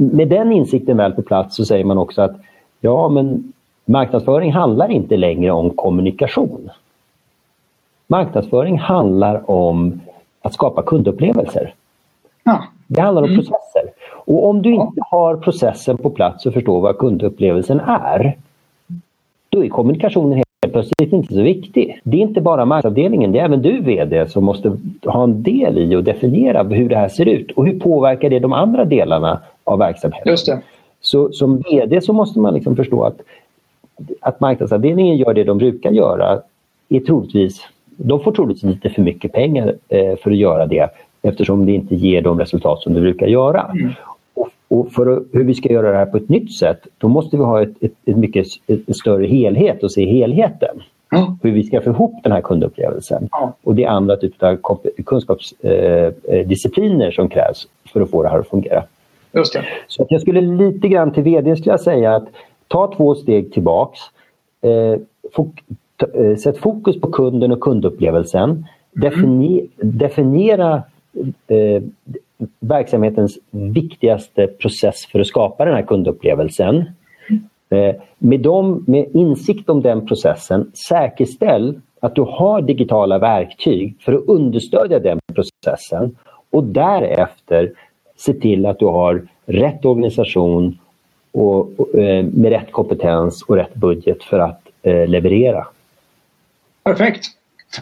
med 0.00 0.28
den 0.28 0.52
insikten 0.52 0.96
väl 0.96 1.12
på 1.12 1.22
plats 1.22 1.56
så 1.56 1.64
säger 1.64 1.84
man 1.84 1.98
också 1.98 2.22
att 2.22 2.36
ja, 2.80 3.08
men 3.08 3.52
marknadsföring 3.84 4.52
handlar 4.52 4.90
inte 4.90 5.16
längre 5.16 5.50
om 5.50 5.70
kommunikation. 5.70 6.70
Marknadsföring 8.06 8.78
handlar 8.78 9.50
om 9.50 10.00
att 10.42 10.54
skapa 10.54 10.82
kundupplevelser. 10.82 11.74
Ja. 12.44 12.64
Det 12.86 13.00
handlar 13.00 13.22
om 13.22 13.28
mm. 13.28 13.36
processer. 13.36 13.90
Och 14.10 14.48
om 14.48 14.62
du 14.62 14.74
inte 14.74 15.00
har 15.10 15.36
processen 15.36 15.96
på 15.96 16.10
plats 16.10 16.46
och 16.46 16.54
förstår 16.54 16.80
vad 16.80 16.98
kundupplevelsen 16.98 17.80
är, 17.80 18.36
då 19.48 19.64
är 19.64 19.68
kommunikationen 19.68 20.32
helt 20.32 20.72
plötsligt 20.72 21.12
inte 21.12 21.34
så 21.34 21.42
viktig. 21.42 22.00
Det 22.02 22.16
är 22.16 22.20
inte 22.20 22.40
bara 22.40 22.64
marknadsavdelningen, 22.64 23.32
det 23.32 23.38
är 23.38 23.44
även 23.44 23.62
du 23.62 23.80
VD 23.80 24.28
som 24.28 24.44
måste 24.44 24.76
ha 25.04 25.24
en 25.24 25.42
del 25.42 25.78
i 25.78 25.96
att 25.96 26.04
definiera 26.04 26.62
hur 26.62 26.88
det 26.88 26.96
här 26.96 27.08
ser 27.08 27.28
ut 27.28 27.50
och 27.50 27.66
hur 27.66 27.80
påverkar 27.80 28.30
det 28.30 28.38
de 28.38 28.52
andra 28.52 28.84
delarna 28.84 29.40
av 29.68 29.78
verksamheten. 29.78 30.30
Just 30.30 30.46
det. 30.46 30.62
Så 31.00 31.32
som 31.32 31.62
VD 31.70 32.00
så 32.00 32.12
måste 32.12 32.38
man 32.38 32.54
liksom 32.54 32.76
förstå 32.76 33.02
att, 33.02 33.20
att 34.20 34.40
marknadsavdelningen 34.40 35.16
gör 35.16 35.34
det 35.34 35.44
de 35.44 35.58
brukar 35.58 35.90
göra 35.90 36.40
är 36.88 37.00
troligtvis, 37.00 37.60
de 37.96 38.20
får 38.20 38.32
troligtvis 38.32 38.74
lite 38.74 38.90
för 38.90 39.02
mycket 39.02 39.32
pengar 39.32 39.74
eh, 39.88 40.16
för 40.16 40.30
att 40.30 40.36
göra 40.36 40.66
det 40.66 40.90
eftersom 41.22 41.66
det 41.66 41.72
inte 41.72 41.94
ger 41.94 42.22
de 42.22 42.38
resultat 42.38 42.80
som 42.80 42.94
det 42.94 43.00
brukar 43.00 43.26
göra. 43.26 43.70
Mm. 43.74 43.90
Och, 44.34 44.48
och, 44.68 44.92
för 44.92 45.16
att, 45.16 45.22
hur 45.32 45.44
vi 45.44 45.54
ska 45.54 45.72
göra 45.72 45.90
det 45.90 45.96
här 45.96 46.06
på 46.06 46.16
ett 46.16 46.28
nytt 46.28 46.54
sätt, 46.54 46.86
då 46.98 47.08
måste 47.08 47.36
vi 47.36 47.42
ha 47.42 47.62
ett, 47.62 47.82
ett, 47.82 47.92
ett 48.04 48.16
mycket 48.16 48.46
ett 48.66 48.96
större 48.96 49.26
helhet 49.26 49.82
och 49.82 49.92
se 49.92 50.06
helheten. 50.06 50.82
Mm. 51.16 51.38
Hur 51.42 51.52
vi 51.52 51.64
ska 51.64 51.80
få 51.80 51.90
ihop 51.90 52.14
den 52.22 52.32
här 52.32 52.40
kundupplevelsen. 52.40 53.28
Mm. 53.40 53.50
Och 53.62 53.74
det 53.74 53.84
är 53.84 53.88
andra 53.88 54.16
typer 54.16 54.46
av 54.46 54.78
kunskapsdiscipliner 55.06 57.04
eh, 57.04 57.08
eh 57.08 57.14
som 57.14 57.28
krävs 57.28 57.68
för 57.92 58.00
att 58.00 58.10
få 58.10 58.22
det 58.22 58.28
här 58.28 58.38
att 58.38 58.48
fungera. 58.48 58.84
Just 59.32 59.52
det. 59.52 59.64
Så 59.86 60.02
att 60.02 60.10
jag 60.10 60.20
skulle 60.20 60.40
lite 60.40 60.88
grann 60.88 61.12
till 61.12 61.22
vd 61.22 61.56
skulle 61.56 61.72
jag 61.72 61.80
säga 61.80 62.16
att 62.16 62.28
ta 62.68 62.94
två 62.96 63.14
steg 63.14 63.52
tillbaks. 63.52 64.00
Eh, 64.60 65.00
fok 65.32 65.62
eh, 66.14 66.36
sätt 66.36 66.58
fokus 66.58 67.00
på 67.00 67.10
kunden 67.10 67.52
och 67.52 67.60
kundupplevelsen. 67.60 68.50
Mm. 68.50 68.64
Defini 68.92 69.68
definiera 69.76 70.82
eh, 71.46 71.82
verksamhetens 72.60 73.38
viktigaste 73.50 74.46
process 74.46 75.06
för 75.12 75.20
att 75.20 75.26
skapa 75.26 75.64
den 75.64 75.74
här 75.74 75.82
kundupplevelsen. 75.82 76.84
Eh, 77.70 77.94
med, 78.18 78.40
dem, 78.40 78.84
med 78.86 79.06
insikt 79.14 79.70
om 79.70 79.82
den 79.82 80.06
processen, 80.06 80.70
säkerställ 80.88 81.80
att 82.00 82.14
du 82.14 82.22
har 82.22 82.62
digitala 82.62 83.18
verktyg 83.18 83.96
för 84.00 84.12
att 84.12 84.24
understödja 84.26 84.98
den 84.98 85.18
processen 85.34 86.16
och 86.50 86.64
därefter 86.64 87.72
se 88.18 88.32
till 88.34 88.66
att 88.66 88.78
du 88.78 88.86
har 88.86 89.28
rätt 89.46 89.84
organisation 89.84 90.78
och, 91.32 91.80
och 91.80 91.94
eh, 91.94 92.24
med 92.24 92.50
rätt 92.50 92.72
kompetens 92.72 93.42
och 93.42 93.56
rätt 93.56 93.74
budget 93.74 94.24
för 94.24 94.38
att 94.38 94.60
eh, 94.82 95.06
leverera. 95.06 95.66
Perfekt. 96.84 97.24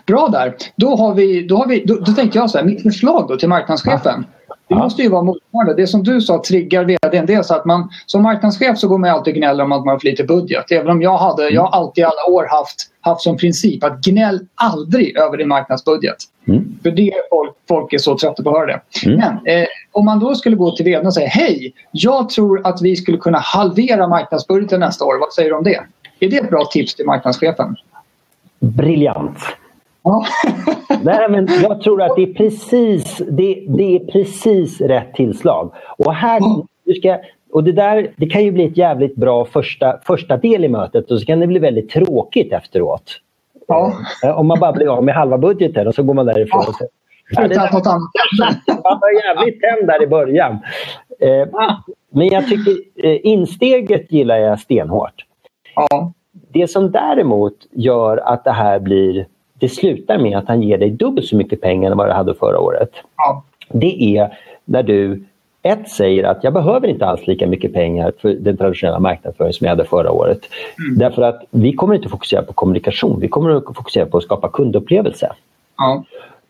Bra 0.06 0.28
där. 0.28 0.54
Då, 0.76 0.96
har 0.96 1.14
vi, 1.14 1.46
då, 1.46 1.56
har 1.56 1.66
vi, 1.66 1.84
då, 1.84 1.94
då 1.94 2.12
tänkte 2.12 2.38
jag 2.38 2.50
så 2.50 2.58
här, 2.58 2.64
mitt 2.64 2.82
förslag 2.82 3.28
då 3.28 3.36
till 3.36 3.48
marknadschefen. 3.48 4.26
Det 4.68 4.74
måste 4.74 5.02
ju 5.02 5.08
vara 5.08 5.22
motsvarande. 5.22 5.74
Det 5.74 5.86
som 5.86 6.02
du 6.02 6.20
sa 6.20 6.42
triggar 6.48 6.84
vdn. 7.24 7.44
Så 7.44 7.54
att 7.54 7.64
man 7.64 7.90
som 8.06 8.22
marknadschef 8.22 8.78
så 8.78 8.88
går 8.88 8.98
man 8.98 9.10
alltid 9.10 9.34
gnäller 9.34 9.64
om 9.64 9.72
att 9.72 9.84
man 9.84 9.88
har 9.88 9.98
för 9.98 10.06
lite 10.06 10.24
budget. 10.24 10.72
Även 10.72 10.90
om 10.90 11.02
jag 11.02 11.18
hade, 11.18 11.48
jag 11.48 11.62
har 11.62 11.70
alltid 11.70 12.02
i 12.02 12.04
alla 12.04 12.36
år 12.36 12.46
haft, 12.50 12.90
haft 13.00 13.20
som 13.20 13.36
princip 13.36 13.84
att 13.84 14.00
gnäll 14.00 14.46
aldrig 14.54 15.16
över 15.16 15.36
din 15.36 15.48
marknadsbudget. 15.48 16.16
Mm. 16.48 16.78
För 16.82 16.90
det 16.90 17.12
folk, 17.30 17.52
folk 17.68 17.92
är 17.92 17.98
så 17.98 18.18
trötta 18.18 18.42
på 18.42 18.50
att 18.50 18.56
höra 18.56 18.66
det. 18.66 18.80
Mm. 19.06 19.18
Men 19.18 19.60
eh, 19.62 19.66
om 19.92 20.04
man 20.04 20.18
då 20.18 20.34
skulle 20.34 20.56
gå 20.56 20.76
till 20.76 20.84
vdn 20.84 21.06
och 21.06 21.14
säga 21.14 21.28
Hej, 21.28 21.72
jag 21.90 22.28
tror 22.28 22.66
att 22.66 22.82
vi 22.82 22.96
skulle 22.96 23.18
kunna 23.18 23.38
halvera 23.38 24.08
marknadsbudgeten 24.08 24.80
nästa 24.80 25.04
år. 25.04 25.20
Vad 25.20 25.32
säger 25.32 25.50
du 25.50 25.56
om 25.56 25.64
det? 25.64 25.80
Är 26.20 26.30
det 26.30 26.36
ett 26.36 26.50
bra 26.50 26.64
tips 26.64 26.94
till 26.94 27.06
marknadschefen? 27.06 27.76
Briljant. 28.58 29.38
Nej, 31.02 31.28
men 31.30 31.48
jag 31.62 31.82
tror 31.82 32.02
att 32.02 32.16
det 32.16 32.22
är 32.22 32.34
precis, 32.34 33.22
det, 33.30 33.64
det 33.68 33.96
är 33.96 34.12
precis 34.12 34.80
rätt 34.80 35.14
tillslag. 35.14 35.72
Och 35.98 36.14
här, 36.14 36.40
du 36.86 36.94
ska, 36.94 37.18
och 37.52 37.64
det 37.64 37.72
där 37.72 38.10
det 38.16 38.26
kan 38.26 38.44
ju 38.44 38.52
bli 38.52 38.64
ett 38.64 38.76
jävligt 38.76 39.16
bra 39.16 39.44
första, 39.44 39.98
första 40.04 40.36
del 40.36 40.64
i 40.64 40.68
mötet 40.68 41.10
och 41.10 41.20
så 41.20 41.26
kan 41.26 41.40
det 41.40 41.46
bli 41.46 41.58
väldigt 41.58 41.90
tråkigt 41.90 42.52
efteråt. 42.52 43.20
Ja. 43.68 43.92
Eh, 44.24 44.38
om 44.38 44.46
man 44.46 44.60
bara 44.60 44.72
blir 44.72 44.88
av 44.96 45.04
med 45.04 45.14
halva 45.14 45.38
budgeten 45.38 45.86
och 45.86 45.94
så 45.94 46.02
går 46.02 46.14
man 46.14 46.26
därifrån. 46.26 46.64
Ja. 46.66 46.72
Så, 46.72 46.86
ja, 47.30 47.48
det 47.48 47.56
annat. 47.56 47.82
Man 48.68 48.98
var 49.00 49.24
jävligt 49.24 49.60
tänd 49.60 49.86
där 49.86 50.02
i 50.02 50.06
början. 50.06 50.58
Eh, 51.20 51.48
men 52.10 52.26
jag 52.26 52.48
tycker 52.48 52.72
eh, 52.94 53.18
insteget 53.22 54.12
gillar 54.12 54.36
jag 54.36 54.60
stenhårt. 54.60 55.24
Ja. 55.74 56.12
Det 56.52 56.70
som 56.70 56.90
däremot 56.90 57.56
gör 57.70 58.16
att 58.16 58.44
det 58.44 58.50
här 58.52 58.78
blir 58.78 59.26
det 59.58 59.68
slutar 59.68 60.18
med 60.18 60.38
att 60.38 60.48
han 60.48 60.62
ger 60.62 60.78
dig 60.78 60.90
dubbelt 60.90 61.26
så 61.26 61.36
mycket 61.36 61.60
pengar 61.60 61.90
än 61.90 61.96
vad 61.96 62.08
du 62.08 62.12
hade 62.12 62.34
förra 62.34 62.60
året. 62.60 62.90
Ja. 63.16 63.44
Det 63.68 64.18
är 64.18 64.38
när 64.64 64.82
du 64.82 65.24
ett 65.66 65.88
säger 65.88 66.24
att 66.24 66.44
jag 66.44 66.52
behöver 66.52 66.88
inte 66.88 67.06
alls 67.06 67.26
lika 67.26 67.46
mycket 67.46 67.72
pengar 67.72 68.12
för 68.18 68.28
den 68.28 68.56
traditionella 68.56 68.98
marknadsföring 68.98 69.52
som 69.52 69.64
jag 69.64 69.70
hade 69.70 69.84
förra 69.84 70.10
året. 70.10 70.40
Mm. 70.78 70.98
Därför 70.98 71.22
att 71.22 71.44
vi 71.50 71.72
kommer 71.72 71.94
inte 71.94 72.08
fokusera 72.08 72.42
på 72.42 72.52
kommunikation, 72.52 73.20
vi 73.20 73.28
kommer 73.28 73.50
att 73.50 73.64
fokusera 73.64 74.06
på 74.06 74.18
att 74.18 74.24
skapa 74.24 74.48
kundupplevelse. 74.48 75.32
Ja. 75.76 76.04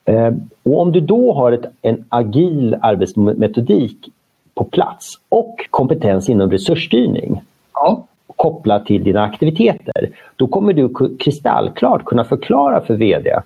Eh, 0.05 0.33
och 0.63 0.81
om 0.81 0.93
du 0.93 1.01
då 1.01 1.33
har 1.33 1.53
ett, 1.53 1.65
en 1.83 2.05
agil 2.09 2.77
arbetsmetodik 2.83 4.09
på 4.55 4.65
plats 4.65 5.15
och 5.29 5.67
kompetens 5.71 6.29
inom 6.29 6.51
resursstyrning 6.51 7.41
ja 7.75 8.07
kopplat 8.37 8.87
till 8.87 9.05
dina 9.05 9.25
aktiviteter. 9.25 10.11
Då 10.37 10.47
kommer 10.47 10.73
du 10.73 11.17
kristallklart 11.19 12.05
kunna 12.05 12.25
förklara 12.25 12.81
för 12.81 12.95
VD 12.95 13.41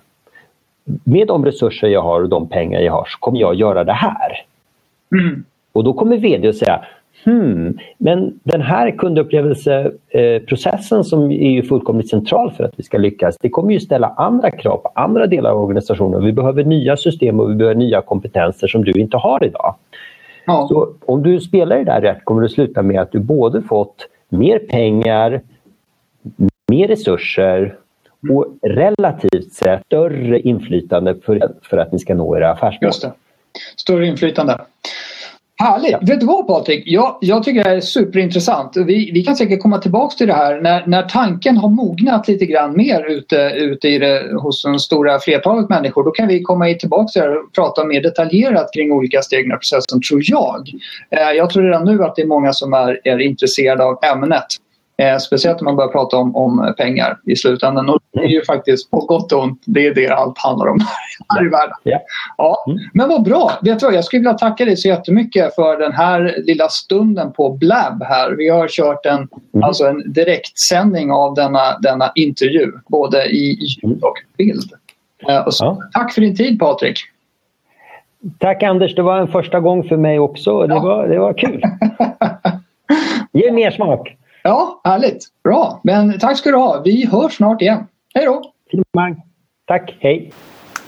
med 1.03 1.27
de 1.27 1.45
resurser 1.45 1.87
jag 1.87 2.01
har 2.01 2.21
och 2.21 2.29
de 2.29 2.47
pengar 2.49 2.79
jag 2.79 2.93
har 2.93 3.05
så 3.05 3.19
kommer 3.19 3.39
jag 3.39 3.55
göra 3.55 3.83
det 3.83 3.93
här. 3.93 4.45
Mm. 5.11 5.43
Och 5.71 5.83
då 5.83 5.93
kommer 5.93 6.17
VD 6.17 6.47
att 6.47 6.55
säga 6.55 6.85
Hmm, 7.23 7.77
men 7.97 8.39
den 8.43 8.61
här 8.61 8.91
kundupplevelseprocessen 8.91 11.03
som 11.03 11.31
är 11.31 11.49
ju 11.49 11.63
fullkomligt 11.63 12.09
central 12.09 12.51
för 12.51 12.63
att 12.63 12.73
vi 12.75 12.83
ska 12.83 12.97
lyckas, 12.97 13.37
det 13.41 13.49
kommer 13.49 13.73
ju 13.73 13.79
ställa 13.79 14.07
andra 14.07 14.51
krav 14.51 14.77
på 14.77 14.91
andra 14.95 15.27
delar 15.27 15.51
av 15.51 15.63
organisationen. 15.63 16.25
Vi 16.25 16.33
behöver 16.33 16.63
nya 16.63 16.97
system 16.97 17.39
och 17.39 17.51
vi 17.51 17.55
behöver 17.55 17.75
nya 17.75 18.01
kompetenser 18.01 18.67
som 18.67 18.83
du 18.83 18.91
inte 18.91 19.17
har 19.17 19.43
idag. 19.43 19.75
Ja. 20.45 20.67
Så 20.69 20.89
om 21.05 21.23
du 21.23 21.39
spelar 21.39 21.77
det 21.77 21.83
där 21.83 22.01
rätt 22.01 22.25
kommer 22.25 22.41
det 22.41 22.49
sluta 22.49 22.81
med 22.81 23.01
att 23.01 23.11
du 23.11 23.19
både 23.19 23.61
fått 23.61 24.07
mer 24.29 24.59
pengar, 24.59 25.41
mer 26.67 26.87
resurser 26.87 27.75
och 28.29 28.45
relativt 28.61 29.53
sett 29.53 29.85
större 29.85 30.39
inflytande 30.39 31.15
för, 31.25 31.51
för 31.61 31.77
att 31.77 31.91
ni 31.91 31.99
ska 31.99 32.15
nå 32.15 32.37
era 32.37 32.51
affärsmål. 32.51 32.87
Just 32.87 33.01
det. 33.01 33.11
Större 33.77 34.07
inflytande. 34.07 34.57
Härligt! 35.61 36.09
Vet 36.09 36.19
du 36.19 36.25
vad 36.25 36.47
Patrik? 36.47 36.83
Jag, 36.85 37.17
jag 37.21 37.43
tycker 37.43 37.63
det 37.63 37.69
här 37.69 37.77
är 37.77 37.81
superintressant. 37.81 38.77
Vi, 38.77 39.11
vi 39.13 39.23
kan 39.23 39.35
säkert 39.35 39.61
komma 39.61 39.77
tillbaka 39.77 40.15
till 40.15 40.27
det 40.27 40.33
här 40.33 40.61
när, 40.61 40.87
när 40.87 41.03
tanken 41.03 41.57
har 41.57 41.69
mognat 41.69 42.27
lite 42.27 42.45
grann 42.45 42.77
mer 42.77 43.05
ute, 43.05 43.35
ute 43.55 43.87
i 43.87 43.99
det, 43.99 44.33
hos 44.41 44.63
de 44.63 44.79
stora 44.79 45.19
flertalet 45.19 45.69
människor. 45.69 46.03
Då 46.03 46.11
kan 46.11 46.27
vi 46.27 46.41
komma 46.41 46.73
tillbaka 46.73 47.07
till 47.07 47.21
det 47.21 47.27
här 47.27 47.37
och 47.37 47.53
prata 47.53 47.85
mer 47.85 48.01
detaljerat 48.01 48.73
kring 48.73 48.91
olika 48.91 49.21
steg 49.21 49.45
i 49.45 49.49
processen, 49.49 50.01
tror 50.09 50.21
jag. 50.23 50.69
Eh, 51.09 51.31
jag 51.37 51.49
tror 51.49 51.63
redan 51.63 51.85
nu 51.85 52.03
att 52.03 52.15
det 52.15 52.21
är 52.21 52.27
många 52.27 52.53
som 52.53 52.73
är, 52.73 52.99
är 53.03 53.19
intresserade 53.19 53.83
av 53.83 53.99
ämnet. 54.03 54.47
Eh, 54.97 55.17
speciellt 55.17 55.61
om 55.61 55.65
man 55.65 55.75
börjar 55.75 55.91
prata 55.91 56.17
om, 56.17 56.35
om 56.35 56.73
pengar 56.77 57.19
i 57.25 57.35
slutändan. 57.35 57.89
Och 57.89 57.99
det 58.13 58.19
är 58.19 58.27
ju 58.27 58.45
faktiskt 58.45 58.91
på 58.91 58.99
gott 58.99 59.31
och 59.31 59.43
ont, 59.43 59.63
det 59.65 59.87
är 59.87 59.95
det 59.95 60.09
allt 60.09 60.37
handlar 60.37 60.67
om 60.67 60.79
här 61.29 61.45
i 61.45 61.49
världen. 61.49 61.75
Ja. 62.37 62.65
Mm. 62.67 62.79
Men 62.93 63.09
vad 63.09 63.23
bra! 63.23 63.51
Vet 63.61 63.79
du 63.79 63.85
vad, 63.85 63.95
jag 63.95 64.05
skulle 64.05 64.19
vilja 64.19 64.33
tacka 64.33 64.65
dig 64.65 64.77
så 64.77 64.87
jättemycket 64.87 65.55
för 65.55 65.79
den 65.79 65.91
här 65.91 66.35
lilla 66.37 66.69
stunden 66.69 67.33
på 67.33 67.49
Blab 67.49 68.03
här. 68.03 68.31
Vi 68.31 68.49
har 68.49 68.67
kört 68.67 69.05
en, 69.05 69.17
mm. 69.17 69.63
alltså 69.63 69.85
en 69.85 70.13
direktsändning 70.13 71.11
av 71.11 71.35
denna, 71.35 71.77
denna 71.79 72.11
intervju, 72.15 72.71
både 72.87 73.25
i 73.25 73.57
ljud 73.59 74.03
och 74.03 74.15
bild. 74.37 74.71
Eh, 75.29 75.45
och 75.45 75.53
så, 75.53 75.65
ja. 75.65 75.81
Tack 75.93 76.13
för 76.13 76.21
din 76.21 76.35
tid 76.35 76.59
Patrik! 76.59 76.99
Tack 78.39 78.63
Anders, 78.63 78.95
det 78.95 79.01
var 79.01 79.19
en 79.19 79.27
första 79.27 79.59
gång 79.59 79.83
för 79.83 79.97
mig 79.97 80.19
också. 80.19 80.67
Det, 80.67 80.73
ja. 80.73 80.81
var, 80.81 81.07
det 81.07 81.19
var 81.19 81.33
kul. 81.33 81.61
Ge 83.31 83.51
mer 83.51 83.71
smak! 83.71 84.17
Ja, 84.43 84.81
härligt. 84.83 85.23
Bra. 85.43 85.81
Men 85.83 86.19
tack 86.19 86.37
ska 86.37 86.51
du 86.51 86.57
ha. 86.57 86.81
Vi 86.85 87.05
hörs 87.05 87.35
snart 87.37 87.61
igen. 87.61 87.87
Hej 88.13 88.25
då! 88.25 88.41
Tack, 89.67 89.97
hej! 89.99 90.33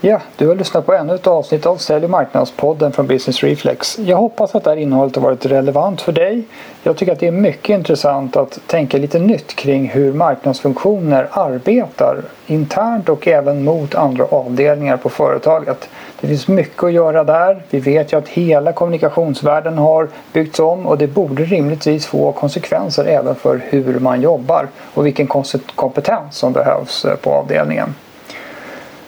Ja, 0.00 0.20
du 0.36 0.48
har 0.48 0.54
lyssnat 0.54 0.86
på 0.86 0.94
ännu 0.94 1.14
ett 1.14 1.26
avsnitt 1.26 1.66
av 1.66 1.76
Sälj 1.76 2.04
och 2.04 2.10
marknadspodden 2.10 2.92
från 2.92 3.06
Business 3.06 3.42
Reflex. 3.42 3.98
Jag 3.98 4.16
hoppas 4.16 4.54
att 4.54 4.64
det 4.64 4.70
här 4.70 4.76
innehållet 4.76 5.16
har 5.16 5.22
varit 5.22 5.46
relevant 5.46 6.00
för 6.00 6.12
dig. 6.12 6.42
Jag 6.82 6.96
tycker 6.96 7.12
att 7.12 7.20
det 7.20 7.26
är 7.26 7.32
mycket 7.32 7.74
intressant 7.74 8.36
att 8.36 8.58
tänka 8.66 8.98
lite 8.98 9.18
nytt 9.18 9.54
kring 9.54 9.88
hur 9.88 10.12
marknadsfunktioner 10.12 11.28
arbetar 11.30 12.22
internt 12.46 13.08
och 13.08 13.28
även 13.28 13.64
mot 13.64 13.94
andra 13.94 14.24
avdelningar 14.24 14.96
på 14.96 15.08
företaget. 15.08 15.88
Det 16.20 16.26
finns 16.26 16.48
mycket 16.48 16.84
att 16.84 16.92
göra 16.92 17.24
där. 17.24 17.62
Vi 17.70 17.80
vet 17.80 18.12
ju 18.12 18.18
att 18.18 18.28
hela 18.28 18.72
kommunikationsvärlden 18.72 19.78
har 19.78 20.08
byggts 20.32 20.60
om 20.60 20.86
och 20.86 20.98
det 20.98 21.06
borde 21.06 21.44
rimligtvis 21.44 22.06
få 22.06 22.32
konsekvenser 22.32 23.04
även 23.04 23.34
för 23.34 23.60
hur 23.64 23.98
man 24.00 24.20
jobbar 24.20 24.68
och 24.94 25.06
vilken 25.06 25.26
kompetens 25.74 26.36
som 26.36 26.52
behövs 26.52 27.04
eh, 27.04 27.16
på 27.16 27.30
avdelningen. 27.30 27.94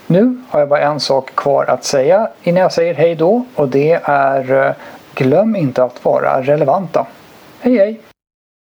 Nu 0.06 0.38
har 0.48 0.60
jag 0.60 0.68
bara 0.68 0.80
en 0.80 1.00
sak 1.00 1.34
kvar 1.34 1.64
att 1.64 1.84
säga 1.84 2.28
innan 2.42 2.62
jag 2.62 2.72
säger 2.72 2.94
hej 2.94 3.14
då 3.14 3.44
och 3.54 3.68
det 3.68 4.00
är 4.04 4.66
eh, 4.66 4.72
glöm 5.14 5.56
inte 5.56 5.84
att 5.84 6.04
vara 6.04 6.42
relevanta. 6.42 7.06
Hej 7.60 7.78
hej! 7.78 8.00